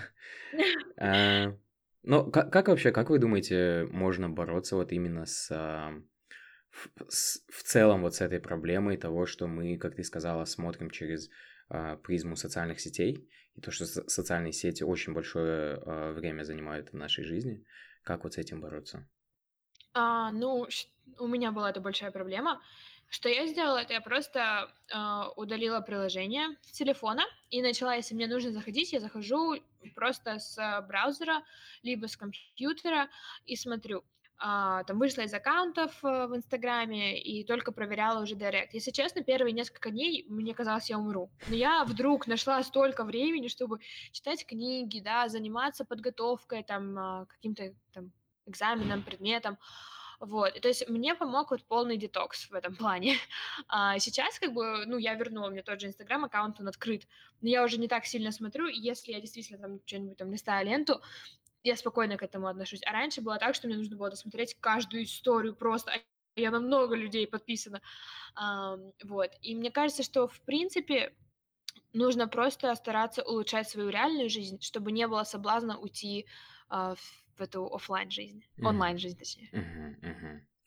Ну, 2.04 2.32
как, 2.32 2.52
как 2.52 2.68
вообще, 2.68 2.92
как 2.92 3.10
вы 3.10 3.20
думаете, 3.20 3.88
можно 3.92 4.30
бороться 4.30 4.76
вот 4.76 4.92
именно 4.92 5.26
с, 5.26 5.52
а, 5.52 5.94
с, 7.08 7.44
в 7.50 7.64
целом 7.64 8.02
вот 8.02 8.16
с 8.16 8.22
этой 8.22 8.40
проблемой 8.40 8.98
того, 8.98 9.26
что 9.26 9.48
мы, 9.48 9.78
как 9.78 9.96
ты 9.96 10.04
сказала, 10.04 10.46
смотрим 10.46 10.90
через 10.90 11.30
а, 11.70 11.98
призму 11.98 12.36
социальных 12.36 12.80
сетей, 12.80 13.30
и 13.56 13.62
то, 13.62 13.72
что 13.72 13.86
социальные 13.86 14.54
сети 14.54 14.84
очень 14.84 15.14
большое 15.14 15.82
а, 15.86 16.14
время 16.14 16.44
занимают 16.44 16.92
в 16.92 16.96
нашей 16.96 17.24
жизни. 17.24 17.66
Как 18.04 18.24
вот 18.24 18.34
с 18.34 18.38
этим 18.38 18.62
бороться? 18.62 19.08
А, 19.94 20.32
ну, 20.32 20.68
у 21.20 21.28
меня 21.28 21.52
была 21.52 21.70
эта 21.70 21.82
большая 21.82 22.12
проблема. 22.12 22.62
Что 23.10 23.28
я 23.28 23.48
сделала, 23.48 23.80
это 23.80 23.94
я 23.94 24.02
просто 24.02 24.72
э, 24.94 25.24
удалила 25.36 25.82
приложение 25.82 26.56
с 26.62 26.72
телефона 26.72 27.24
и 27.50 27.62
начала, 27.62 27.96
если 27.96 28.14
мне 28.14 28.28
нужно 28.28 28.52
заходить, 28.52 28.94
я 28.94 29.00
захожу 29.00 29.56
просто 29.96 30.38
с 30.38 30.86
браузера, 30.88 31.42
либо 31.82 32.08
с 32.08 32.16
компьютера 32.16 33.10
и 33.46 33.56
смотрю. 33.56 34.04
Uh, 34.42 34.86
там 34.86 35.00
вышла 35.00 35.24
из 35.24 35.34
аккаунтов 35.34 36.02
uh, 36.02 36.28
в 36.28 36.34
Инстаграме 36.34 37.22
и 37.22 37.44
только 37.44 37.74
проверяла 37.74 38.24
уже 38.24 38.36
Директ. 38.36 38.74
Если 38.74 38.92
честно, 38.92 39.22
первые 39.22 39.52
несколько 39.52 39.92
дней 39.92 40.26
мне 40.30 40.54
казалось, 40.54 40.90
я 40.90 40.98
умру. 40.98 41.30
Но 41.50 41.56
я 41.56 41.84
вдруг 41.84 42.26
нашла 42.26 42.64
столько 42.64 43.04
времени, 43.04 43.50
чтобы 43.50 43.80
читать 44.14 44.46
книги, 44.46 45.02
да, 45.02 45.28
заниматься 45.28 45.84
подготовкой, 45.84 46.64
там, 46.64 46.98
uh, 46.98 47.26
каким-то 47.26 47.74
там 47.92 48.14
экзаменам, 48.46 49.04
предметам. 49.04 49.58
Вот, 50.20 50.60
то 50.60 50.68
есть 50.68 50.88
мне 50.90 51.16
помог 51.16 51.52
вот 51.52 51.64
полный 51.64 51.96
детокс 51.96 52.50
в 52.50 52.54
этом 52.54 52.76
плане. 52.76 53.16
А 53.68 53.98
сейчас 54.00 54.40
как 54.40 54.54
бы, 54.54 54.86
ну, 54.86 54.98
я 54.98 55.14
вернула, 55.16 55.50
мне 55.50 55.64
тот 55.64 55.80
же 55.80 55.88
Инстаграм, 55.88 56.26
аккаунт, 56.26 56.60
он 56.60 56.68
открыт, 56.68 57.08
но 57.42 57.48
я 57.50 57.64
уже 57.64 57.78
не 57.78 57.88
так 57.88 58.06
сильно 58.06 58.32
смотрю, 58.32 58.68
если 58.68 59.14
я 59.14 59.22
действительно 59.22 59.60
там 59.60 59.80
что-нибудь 59.86 60.18
там 60.18 60.32
листаю 60.32 60.66
ленту, 60.66 61.02
я 61.64 61.76
спокойно 61.76 62.18
к 62.18 62.24
этому 62.24 62.48
отношусь. 62.48 62.82
А 62.86 62.92
раньше 62.92 63.22
было 63.22 63.38
так, 63.38 63.56
что 63.56 63.68
мне 63.68 63.78
нужно 63.78 63.96
было 63.96 64.10
досмотреть 64.10 64.56
каждую 64.60 65.04
историю 65.04 65.56
просто, 65.56 65.94
я 66.36 66.52
на 66.52 66.60
много 66.60 66.96
людей 66.96 67.26
подписана. 67.28 67.82
А, 68.36 68.78
вот, 69.04 69.32
и 69.42 69.56
мне 69.56 69.72
кажется, 69.72 70.04
что, 70.04 70.28
в 70.28 70.42
принципе, 70.42 71.14
нужно 71.94 72.28
просто 72.28 72.76
стараться 72.76 73.24
улучшать 73.24 73.70
свою 73.70 73.90
реальную 73.90 74.30
жизнь, 74.30 74.62
чтобы 74.62 74.92
не 74.92 75.08
было 75.08 75.24
соблазна 75.24 75.78
уйти 75.80 76.26
а, 76.68 76.96
в 76.96 77.29
в 77.40 77.42
эту 77.42 77.66
офлайн 77.66 78.12
жизнь, 78.12 78.44
mm-hmm. 78.58 78.68
онлайн 78.68 78.98
жизнь, 78.98 79.18
точнее. 79.18 79.50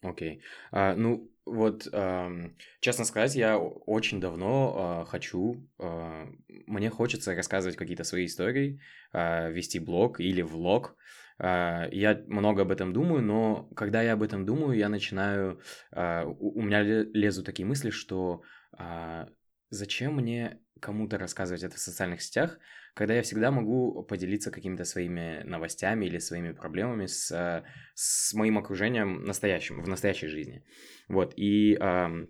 Окей. 0.03 0.43
Okay. 0.73 0.73
Uh, 0.73 0.97
ну, 0.97 1.31
вот, 1.47 1.87
uh, 1.87 2.51
честно 2.81 3.05
сказать, 3.05 3.37
я 3.37 3.57
очень 3.57 4.21
давно 4.21 5.05
uh, 5.05 5.09
хочу, 5.09 5.69
uh, 5.79 6.27
мне 6.67 6.91
хочется 6.91 7.37
рассказывать 7.37 7.77
какие-то 7.77 8.03
свои 8.03 8.27
истории, 8.27 8.81
uh, 9.15 9.53
вести 9.53 9.79
блог 9.79 10.19
или 10.19 10.43
влог. 10.43 10.97
Uh, 11.39 11.89
я 11.93 12.21
много 12.27 12.63
об 12.63 12.73
этом 12.73 12.93
думаю, 12.93 13.23
но 13.23 13.69
когда 13.77 14.03
я 14.03 14.15
об 14.15 14.23
этом 14.25 14.45
думаю, 14.45 14.77
я 14.77 14.89
начинаю, 14.89 15.61
uh, 15.95 16.25
у, 16.25 16.59
у 16.59 16.63
меня 16.63 16.83
лезут 16.83 17.47
такие 17.47 17.67
мысли, 17.67 17.91
что 17.91 18.43
uh, 18.77 19.29
зачем 19.71 20.17
мне 20.17 20.59
кому-то 20.83 21.17
рассказывать 21.17 21.63
это 21.63 21.77
в 21.77 21.81
социальных 21.81 22.21
сетях, 22.21 22.59
когда 22.95 23.15
я 23.15 23.23
всегда 23.23 23.51
могу 23.51 24.03
поделиться 24.03 24.51
какими-то 24.51 24.85
своими 24.85 25.43
новостями 25.45 26.07
или 26.07 26.19
своими 26.19 26.53
проблемами 26.53 27.07
с, 27.07 27.65
с 27.95 28.35
моим 28.35 28.59
окружением 28.59 29.25
настоящим, 29.25 29.83
в 29.83 29.89
настоящей 29.89 30.27
жизни. 30.27 30.65
Вот, 31.09 31.33
и 31.37 31.79
э, 31.81 32.27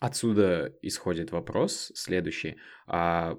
отсюда 0.00 0.74
исходит 0.82 1.30
вопрос 1.30 1.92
следующий. 1.94 2.56
А 2.86 3.38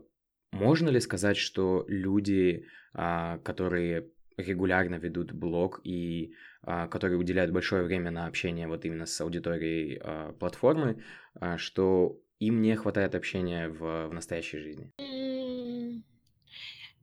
можно 0.51 0.89
ли 0.89 0.99
сказать, 0.99 1.37
что 1.37 1.85
люди, 1.87 2.65
а, 2.93 3.39
которые 3.39 4.11
регулярно 4.37 4.95
ведут 4.95 5.31
блог 5.31 5.81
и 5.83 6.33
а, 6.63 6.87
которые 6.87 7.17
уделяют 7.17 7.51
большое 7.51 7.83
время 7.83 8.11
на 8.11 8.27
общение 8.27 8.67
вот 8.67 8.85
именно 8.85 9.05
с 9.05 9.21
аудиторией 9.21 9.99
а, 10.01 10.33
платформы, 10.33 11.03
а, 11.35 11.57
что 11.57 12.19
им 12.41 12.61
не 12.61 12.75
хватает 12.75 13.15
общения 13.15 13.69
в, 13.69 14.07
в 14.07 14.13
настоящей 14.13 14.57
жизни? 14.57 14.91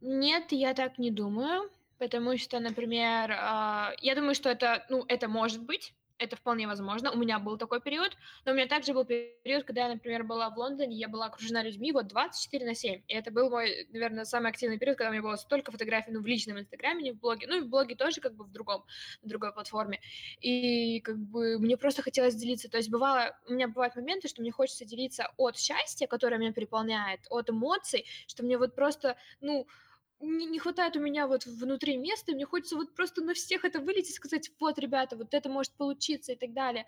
Нет, 0.01 0.53
я 0.53 0.75
так 0.75 0.99
не 0.99 1.11
думаю, 1.11 1.71
потому 1.99 2.37
что, 2.39 2.61
например, 2.61 3.33
а, 3.33 3.93
я 4.01 4.15
думаю, 4.15 4.35
что 4.35 4.49
это, 4.49 4.85
ну, 4.91 5.05
это 5.09 5.29
может 5.29 5.63
быть, 5.63 5.95
это 6.19 6.37
вполне 6.37 6.67
возможно. 6.67 7.11
У 7.13 7.17
меня 7.17 7.39
был 7.39 7.57
такой 7.57 7.81
период, 7.81 8.17
но 8.45 8.53
у 8.53 8.55
меня 8.55 8.67
также 8.67 8.93
был 8.93 9.05
период, 9.05 9.65
когда 9.65 9.83
я, 9.83 9.89
например, 9.89 10.25
была 10.25 10.51
в 10.51 10.59
Лондоне, 10.59 10.97
я 10.97 11.09
была 11.09 11.27
окружена 11.27 11.63
людьми 11.63 11.93
вот 11.93 12.09
24 12.09 12.67
на 12.67 12.75
7. 12.75 13.03
И 13.07 13.15
это 13.15 13.31
был 13.31 13.51
мой, 13.51 13.87
наверное, 13.93 14.25
самый 14.25 14.51
активный 14.51 14.79
период, 14.79 14.99
когда 14.99 15.11
у 15.11 15.13
меня 15.13 15.23
было 15.23 15.37
столько 15.37 15.71
фотографий, 15.71 16.11
ну, 16.11 16.21
в 16.21 16.27
личном 16.27 16.59
инстаграме, 16.59 17.03
не 17.03 17.13
в 17.13 17.21
блоге. 17.21 17.47
Ну, 17.47 17.59
и 17.59 17.61
в 17.61 17.69
блоге 17.69 17.95
тоже 17.95 18.21
как 18.21 18.35
бы 18.35 18.45
в 18.45 18.53
другом, 18.53 18.85
на 19.23 19.29
другой 19.29 19.53
платформе. 19.53 20.01
И 20.41 21.01
как 21.01 21.17
бы 21.19 21.59
мне 21.59 21.77
просто 21.77 22.03
хотелось 22.03 22.35
делиться. 22.35 22.69
То 22.69 22.79
есть 22.79 22.91
бывало, 22.91 23.37
у 23.47 23.53
меня 23.53 23.69
бывают 23.69 23.95
моменты, 23.97 24.29
что 24.29 24.43
мне 24.43 24.51
хочется 24.51 24.85
делиться 24.85 25.33
от 25.37 25.57
счастья, 25.57 26.07
которое 26.07 26.39
меня 26.39 26.53
переполняет, 26.53 27.21
от 27.31 27.51
эмоций, 27.51 28.07
что 28.27 28.45
мне 28.45 28.59
вот 28.59 28.75
просто, 28.75 29.17
ну, 29.41 29.67
не, 30.21 30.47
не 30.47 30.59
хватает 30.59 30.97
у 30.97 31.01
меня 31.01 31.27
вот 31.27 31.47
внутри 31.47 31.97
места, 31.97 32.33
мне 32.33 32.45
хочется 32.45 32.77
вот 32.77 32.95
просто 32.95 33.23
на 33.23 33.35
всех 33.35 33.65
это 33.65 33.81
вылить 33.81 34.11
и 34.11 34.13
сказать, 34.13 34.51
вот, 34.59 34.79
ребята, 34.79 35.17
вот 35.17 35.33
это 35.35 35.49
может 35.49 35.73
получиться 35.73 36.33
и 36.33 36.37
так 36.37 36.53
далее. 36.53 36.87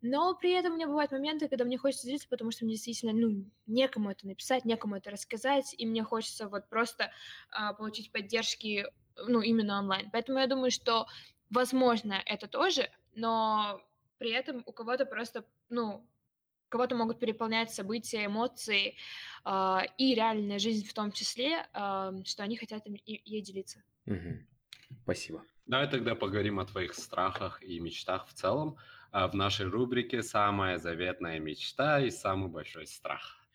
Но 0.00 0.34
при 0.34 0.50
этом 0.50 0.72
у 0.72 0.76
меня 0.76 0.88
бывают 0.88 1.12
моменты, 1.12 1.48
когда 1.48 1.64
мне 1.64 1.78
хочется 1.78 2.06
делиться, 2.06 2.28
потому 2.28 2.50
что 2.50 2.64
мне 2.64 2.74
действительно, 2.74 3.12
ну, 3.12 3.44
некому 3.66 4.10
это 4.10 4.26
написать, 4.26 4.64
некому 4.64 4.96
это 4.96 5.10
рассказать, 5.10 5.74
и 5.78 5.86
мне 5.86 6.02
хочется 6.02 6.48
вот 6.48 6.68
просто 6.68 7.12
а, 7.50 7.72
получить 7.72 8.10
поддержки, 8.10 8.84
ну, 9.16 9.40
именно 9.40 9.78
онлайн. 9.78 10.10
Поэтому 10.10 10.40
я 10.40 10.48
думаю, 10.48 10.72
что, 10.72 11.06
возможно, 11.50 12.20
это 12.26 12.48
тоже, 12.48 12.90
но 13.14 13.80
при 14.18 14.32
этом 14.32 14.64
у 14.66 14.72
кого-то 14.72 15.06
просто, 15.06 15.44
ну, 15.68 16.04
кого-то 16.72 16.96
могут 16.96 17.20
переполнять 17.20 17.70
события, 17.70 18.24
эмоции 18.26 18.96
э, 19.44 19.78
и 19.98 20.14
реальная 20.14 20.58
жизнь 20.58 20.86
в 20.88 20.94
том 20.94 21.12
числе, 21.12 21.66
э, 21.72 22.12
что 22.24 22.42
они 22.42 22.56
хотят 22.56 22.86
им, 22.86 22.96
ей 23.04 23.42
делиться. 23.42 23.82
Угу. 24.06 24.38
Спасибо. 25.04 25.44
Давай 25.66 25.88
тогда 25.88 26.14
поговорим 26.14 26.58
о 26.58 26.64
твоих 26.64 26.94
страхах 26.94 27.62
и 27.62 27.78
мечтах 27.78 28.26
в 28.26 28.32
целом. 28.32 28.76
В 29.12 29.34
нашей 29.34 29.66
рубрике 29.66 30.22
«Самая 30.22 30.78
заветная 30.78 31.38
мечта 31.38 32.00
и 32.00 32.10
самый 32.10 32.48
большой 32.48 32.86
страх». 32.86 33.46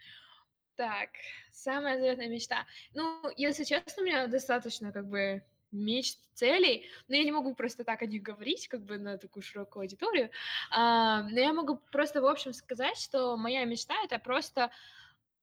Так, 0.76 1.10
самая 1.52 2.00
заветная 2.00 2.30
мечта. 2.30 2.68
Ну, 2.94 3.24
если 3.36 3.64
честно, 3.64 4.04
у 4.04 4.06
меня 4.06 4.28
достаточно 4.28 4.92
как 4.92 5.08
бы 5.08 5.44
мечт, 5.72 6.20
целей, 6.34 6.86
но 7.08 7.16
я 7.16 7.24
не 7.24 7.32
могу 7.32 7.56
просто 7.56 7.84
так 7.84 8.02
о 8.02 8.06
них 8.06 8.22
говорить, 8.22 8.68
как 8.68 8.82
бы 8.82 8.98
на 8.98 9.18
такую 9.18 9.44
широкую 9.44 9.82
аудиторию. 9.82 10.30
А, 10.70 11.24
но 11.24 11.40
я 11.40 11.52
могу 11.52 11.78
просто 11.92 12.22
в 12.22 12.26
общем 12.26 12.54
сказать, 12.54 12.98
что 12.98 13.36
моя 13.38 13.66
мечта 13.66 13.96
это 14.04 14.20
просто 14.20 14.72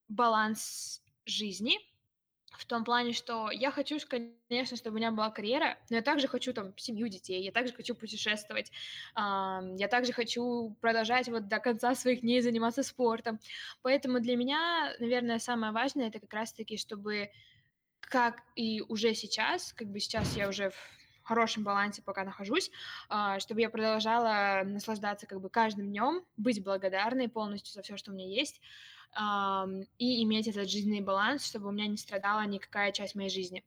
баланс 0.09 1.03
жизни, 1.27 1.79
в 2.57 2.67
том 2.67 2.85
плане, 2.85 3.13
что 3.13 3.51
я 3.51 3.73
хочу, 3.73 3.99
конечно, 4.09 4.77
чтобы 4.77 4.95
у 4.95 4.99
меня 4.99 5.11
была 5.11 5.31
карьера, 5.31 5.77
но 5.91 5.97
я 5.97 6.03
также 6.03 6.29
хочу 6.29 6.53
там 6.53 6.73
семью 6.79 7.09
детей, 7.09 7.43
я 7.43 7.51
также 7.51 7.73
хочу 7.73 7.97
путешествовать, 7.97 8.71
я 9.17 9.89
также 9.91 10.13
хочу 10.13 10.77
продолжать 10.81 11.29
вот 11.29 11.49
до 11.49 11.59
конца 11.59 11.97
своих 11.97 12.21
дней 12.21 12.41
заниматься 12.43 12.85
спортом. 12.85 13.41
Поэтому 13.83 14.21
для 14.21 14.37
меня, 14.37 14.95
наверное, 15.01 15.41
самое 15.41 15.73
важное 15.73 16.07
это 16.07 16.21
как 16.21 16.33
раз-таки, 16.33 16.77
чтобы 16.77 17.31
как 18.07 18.43
и 18.55 18.83
уже 18.89 19.15
сейчас, 19.15 19.73
как 19.73 19.89
бы 19.89 20.01
сейчас 20.01 20.37
я 20.37 20.49
уже 20.49 20.71
в 20.71 20.77
хорошем 21.23 21.65
балансе 21.65 22.03
пока 22.03 22.25
нахожусь, 22.25 22.71
а, 23.09 23.41
чтобы 23.41 23.61
я 23.61 23.71
продолжала 23.71 24.63
наслаждаться 24.65 25.27
как 25.27 25.41
бы 25.41 25.49
каждым 25.49 25.89
днем, 25.89 26.25
быть 26.37 26.63
благодарной 26.63 27.29
полностью 27.29 27.73
за 27.73 27.83
все, 27.83 27.97
что 27.97 28.13
у 28.13 28.15
меня 28.15 28.27
есть, 28.27 28.61
и 29.99 30.25
иметь 30.25 30.49
этот 30.49 30.69
жизненный 30.69 31.01
баланс, 31.01 31.47
чтобы 31.47 31.69
у 31.69 31.71
меня 31.71 31.87
не 31.87 31.97
страдала 31.97 32.45
никакая 32.47 32.91
часть 32.91 33.15
моей 33.15 33.31
жизни. 33.31 33.65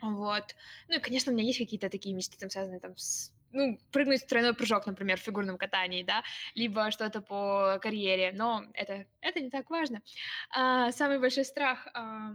Вот. 0.00 0.56
Ну 0.88 0.96
и, 0.96 1.00
конечно, 1.00 1.32
у 1.32 1.34
меня 1.34 1.46
есть 1.46 1.58
какие-то 1.58 1.90
такие 1.90 2.14
мечты, 2.14 2.38
там, 2.38 2.48
связанные 2.48 2.80
там 2.80 2.96
с 2.96 3.32
ну, 3.52 3.78
прыгнуть 3.90 4.22
в 4.22 4.26
тройной 4.26 4.54
прыжок, 4.54 4.86
например, 4.86 5.18
в 5.18 5.22
фигурном 5.22 5.58
катании, 5.58 6.04
да, 6.04 6.22
либо 6.54 6.90
что-то 6.92 7.20
по 7.20 7.78
карьере, 7.82 8.32
но 8.32 8.64
это, 8.74 9.06
это 9.20 9.40
не 9.40 9.50
так 9.50 9.68
важно. 9.70 10.02
А, 10.50 10.92
самый 10.92 11.18
большой 11.18 11.44
страх, 11.44 11.88
а, 11.92 12.30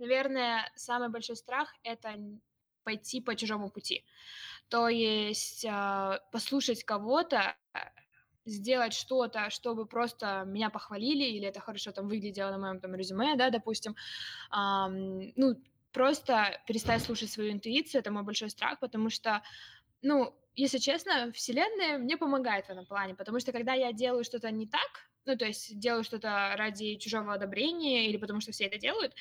наверное, 0.00 0.70
самый 0.74 1.08
большой 1.08 1.36
страх— 1.36 1.72
это 1.82 2.16
пойти 2.82 3.20
по 3.20 3.36
чужому 3.36 3.70
пути. 3.70 4.04
То 4.68 4.88
есть 4.88 5.64
а, 5.68 6.20
послушать 6.32 6.84
кого-то, 6.84 7.56
сделать 8.46 8.94
что-то, 8.94 9.50
чтобы 9.50 9.86
просто 9.86 10.44
меня 10.46 10.70
похвалили, 10.70 11.24
или 11.24 11.46
это 11.46 11.60
хорошо 11.60 11.92
там 11.92 12.08
выглядело 12.08 12.50
на 12.50 12.58
моем 12.58 12.80
там 12.80 12.94
резюме, 12.94 13.36
да, 13.36 13.50
допустим, 13.50 13.94
ну, 14.52 15.62
просто 15.92 16.60
перестать 16.66 17.02
слушать 17.02 17.30
свою 17.30 17.52
интуицию, 17.52 18.00
это 18.00 18.10
мой 18.10 18.22
большой 18.22 18.50
страх, 18.50 18.78
потому 18.80 19.10
что, 19.10 19.42
ну, 20.02 20.34
если 20.54 20.78
честно, 20.78 21.32
Вселенная 21.32 21.98
мне 21.98 22.16
помогает 22.16 22.66
в 22.66 22.70
этом 22.70 22.86
плане, 22.86 23.14
потому 23.14 23.40
что 23.40 23.52
когда 23.52 23.74
я 23.74 23.92
делаю 23.92 24.24
что-то 24.24 24.50
не 24.50 24.66
так, 24.66 25.09
ну, 25.26 25.36
то 25.36 25.44
есть 25.44 25.78
делаю 25.78 26.04
что-то 26.04 26.54
ради 26.56 26.96
чужого 26.96 27.34
одобрения 27.34 28.06
или 28.08 28.16
потому 28.16 28.40
что 28.40 28.52
все 28.52 28.64
это 28.64 28.78
делают, 28.78 29.14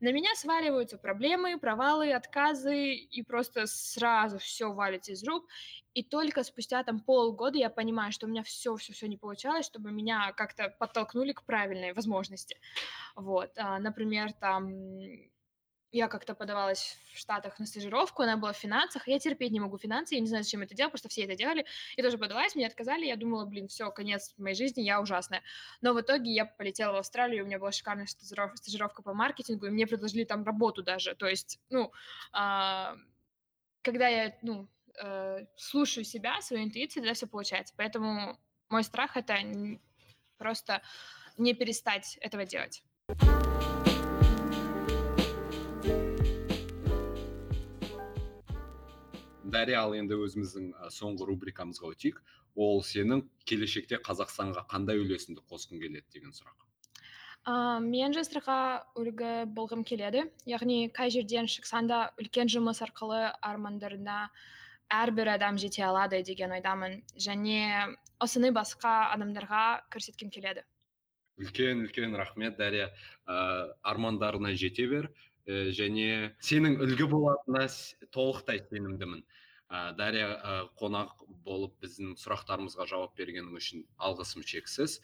на 0.00 0.12
меня 0.12 0.34
сваливаются 0.34 0.98
проблемы, 0.98 1.58
провалы, 1.58 2.12
отказы, 2.12 2.94
и 2.94 3.22
просто 3.22 3.66
сразу 3.66 4.38
все 4.38 4.72
валится 4.72 5.12
из 5.12 5.24
рук. 5.24 5.46
И 5.94 6.02
только 6.02 6.42
спустя 6.42 6.82
там 6.82 7.00
полгода 7.00 7.56
я 7.56 7.70
понимаю, 7.70 8.10
что 8.10 8.26
у 8.26 8.28
меня 8.28 8.42
все-все-все 8.42 9.06
не 9.06 9.16
получалось, 9.16 9.66
чтобы 9.66 9.92
меня 9.92 10.32
как-то 10.32 10.74
подтолкнули 10.78 11.32
к 11.32 11.44
правильной 11.44 11.92
возможности. 11.92 12.58
Вот, 13.14 13.52
а, 13.56 13.78
например, 13.78 14.32
там 14.32 14.72
я 15.94 16.08
как-то 16.08 16.34
подавалась 16.34 16.98
в 17.12 17.18
Штатах 17.18 17.60
на 17.60 17.66
стажировку, 17.66 18.22
она 18.22 18.36
была 18.36 18.52
в 18.52 18.56
финансах, 18.56 19.06
я 19.06 19.20
терпеть 19.20 19.52
не 19.52 19.60
могу 19.60 19.78
финансы, 19.78 20.16
я 20.16 20.20
не 20.20 20.26
знаю, 20.26 20.42
зачем 20.42 20.62
это 20.62 20.74
делать, 20.74 20.90
просто 20.90 21.08
все 21.08 21.22
это 21.22 21.36
делали. 21.36 21.64
Я 21.96 22.02
тоже 22.02 22.18
подалась, 22.18 22.56
мне 22.56 22.66
отказали, 22.66 23.06
я 23.06 23.14
думала, 23.14 23.44
блин, 23.44 23.68
все, 23.68 23.92
конец 23.92 24.34
моей 24.36 24.56
жизни, 24.56 24.82
я 24.82 25.00
ужасная. 25.00 25.42
Но 25.82 25.94
в 25.94 26.00
итоге 26.00 26.32
я 26.32 26.46
полетела 26.46 26.92
в 26.92 26.96
Австралию, 26.96 27.44
у 27.44 27.46
меня 27.46 27.60
была 27.60 27.70
шикарная 27.70 28.06
стажировка 28.06 29.02
по 29.02 29.14
маркетингу, 29.14 29.66
и 29.66 29.70
мне 29.70 29.86
предложили 29.86 30.24
там 30.24 30.44
работу 30.44 30.82
даже. 30.82 31.14
То 31.14 31.26
есть, 31.26 31.60
ну, 31.70 31.92
а, 32.32 32.96
когда 33.82 34.08
я, 34.08 34.36
ну, 34.42 34.68
э, 35.00 35.46
слушаю 35.56 36.04
себя, 36.04 36.40
свою 36.40 36.64
интуицию, 36.64 37.02
тогда 37.02 37.14
все 37.14 37.28
получается. 37.28 37.72
Поэтому 37.76 38.36
мой 38.68 38.82
страх— 38.82 39.12
это 39.16 39.38
просто 40.38 40.82
не 41.38 41.54
перестать 41.54 42.18
этого 42.20 42.44
делать. 42.44 42.82
Ал 49.78 49.94
енді 49.94 50.14
өзіміздің 50.14 50.72
соңғы 50.90 51.26
рубрикамызға 51.28 51.92
өтейік 51.92 52.20
ол 52.54 52.82
сенің 52.82 53.24
келешекте 53.44 53.98
қазақстанға 53.98 54.66
қандай 54.70 55.00
үлесіңді 55.02 55.42
қосқың 55.50 55.80
келеді 55.80 56.06
деген 56.12 56.32
сұрақ. 56.32 56.54
Ә, 57.44 57.80
мен 57.84 58.14
жастарға 58.16 58.84
үлгі 58.96 59.44
болғым 59.52 59.84
келеді. 59.84 60.30
Яғни 60.48 60.88
қай 60.94 61.10
жерден 61.10 61.44
шықсаң 61.50 61.90
да 61.90 61.98
үлкен 62.16 62.48
жұмыс 62.48 62.80
арқылы 62.80 63.34
армандарына 63.42 64.30
әрбір 64.88 65.34
адам 65.34 65.58
жете 65.58 65.84
алады 65.84 66.22
деген 66.22 66.54
ойдамын. 66.56 67.02
Және 67.20 67.92
осыны 68.22 68.52
басқа 68.54 69.10
адамдарға 69.12 69.84
көрсеткім 69.92 70.30
келеді. 70.32 70.64
Үлкен 71.36 71.82
үлкен 71.84 72.16
рахмет 72.16 72.56
дарья 72.56 72.92
ә, 73.26 73.74
армандарына 73.82 74.54
жете 74.54 74.86
бер. 74.86 75.10
және 75.49 76.33
сенің 76.45 76.77
үлгі 76.83 77.07
болатынына 77.09 77.67
толықтай 78.13 78.61
сенімдімін 78.69 79.23
ә, 79.69 79.93
дарья 79.97 80.27
ә, 80.35 80.53
қонақ 80.77 81.25
болып 81.45 81.73
біздің 81.83 82.15
сұрақтарымызға 82.21 82.85
жауап 82.89 83.15
бергенің 83.17 83.57
үшін 83.57 83.85
алғысым 83.97 84.45
шексіз 84.45 84.99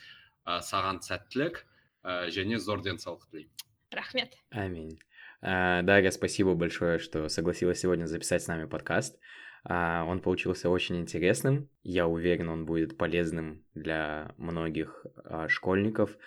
ә, 0.45 0.61
саған 0.61 1.01
сәттілік 1.05 1.63
ә, 2.03 2.29
және 2.33 2.59
зор 2.59 2.85
денсаулық 2.85 3.25
тілеймін 3.31 3.51
рахмет 3.91 4.37
аминь 4.51 4.97
Дарья, 5.41 6.09
спасибо 6.09 6.55
большое, 6.55 6.97
что 6.97 7.29
согласилась 7.29 7.79
сегодня 7.79 8.07
записать 8.07 8.41
с 8.41 8.47
нами 8.47 8.65
подкаст. 8.65 9.19
Он 9.63 10.19
получился 10.19 10.71
очень 10.71 10.97
интересным. 10.97 11.69
Я 11.83 12.07
уверен, 12.07 12.49
он 12.49 12.65
будет 12.65 12.97
полезным 12.97 13.63
для 13.75 14.33
многих 14.37 15.05
школьников. 15.47 16.17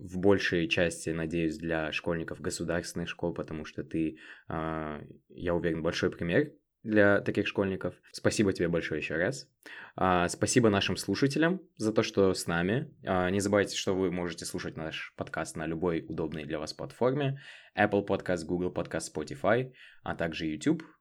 В 0.00 0.18
большей 0.18 0.68
части, 0.68 1.10
надеюсь, 1.10 1.58
для 1.58 1.92
школьников 1.92 2.40
государственных 2.40 3.08
школ, 3.08 3.34
потому 3.34 3.64
что 3.64 3.82
ты, 3.82 4.18
я 4.48 5.54
уверен, 5.54 5.82
большой 5.82 6.10
пример 6.10 6.52
для 6.82 7.20
таких 7.20 7.46
школьников. 7.46 7.94
Спасибо 8.12 8.52
тебе 8.52 8.68
большое 8.68 9.00
еще 9.00 9.16
раз. 9.16 9.48
А, 9.96 10.28
спасибо 10.28 10.70
нашим 10.70 10.96
слушателям 10.96 11.60
за 11.76 11.92
то, 11.92 12.02
что 12.02 12.32
с 12.32 12.46
нами. 12.46 12.94
А, 13.04 13.30
не 13.30 13.40
забывайте, 13.40 13.76
что 13.76 13.94
вы 13.94 14.10
можете 14.10 14.44
слушать 14.44 14.76
наш 14.76 15.12
подкаст 15.16 15.56
на 15.56 15.66
любой 15.66 16.04
удобной 16.08 16.44
для 16.44 16.58
вас 16.58 16.72
платформе. 16.72 17.40
Apple 17.76 18.06
Podcast, 18.06 18.44
Google 18.44 18.72
Podcast, 18.72 19.12
Spotify, 19.14 19.72
а 20.02 20.14
также 20.14 20.46
YouTube 20.46 20.82
а, 20.82 20.97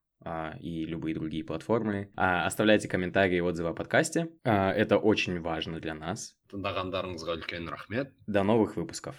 и 0.60 0.85
любые 0.85 1.15
другие 1.15 1.44
платформы. 1.44 2.11
А, 2.15 2.45
оставляйте 2.45 2.88
комментарии 2.88 3.38
и 3.38 3.41
отзывы 3.41 3.69
о 3.69 3.73
подкасте. 3.73 4.30
А, 4.44 4.72
это 4.72 4.98
очень 4.98 5.39
важно 5.41 5.80
для 5.80 5.94
нас. 5.94 6.35
До 8.26 8.44
новых 8.44 8.76
выпусков. 8.76 9.15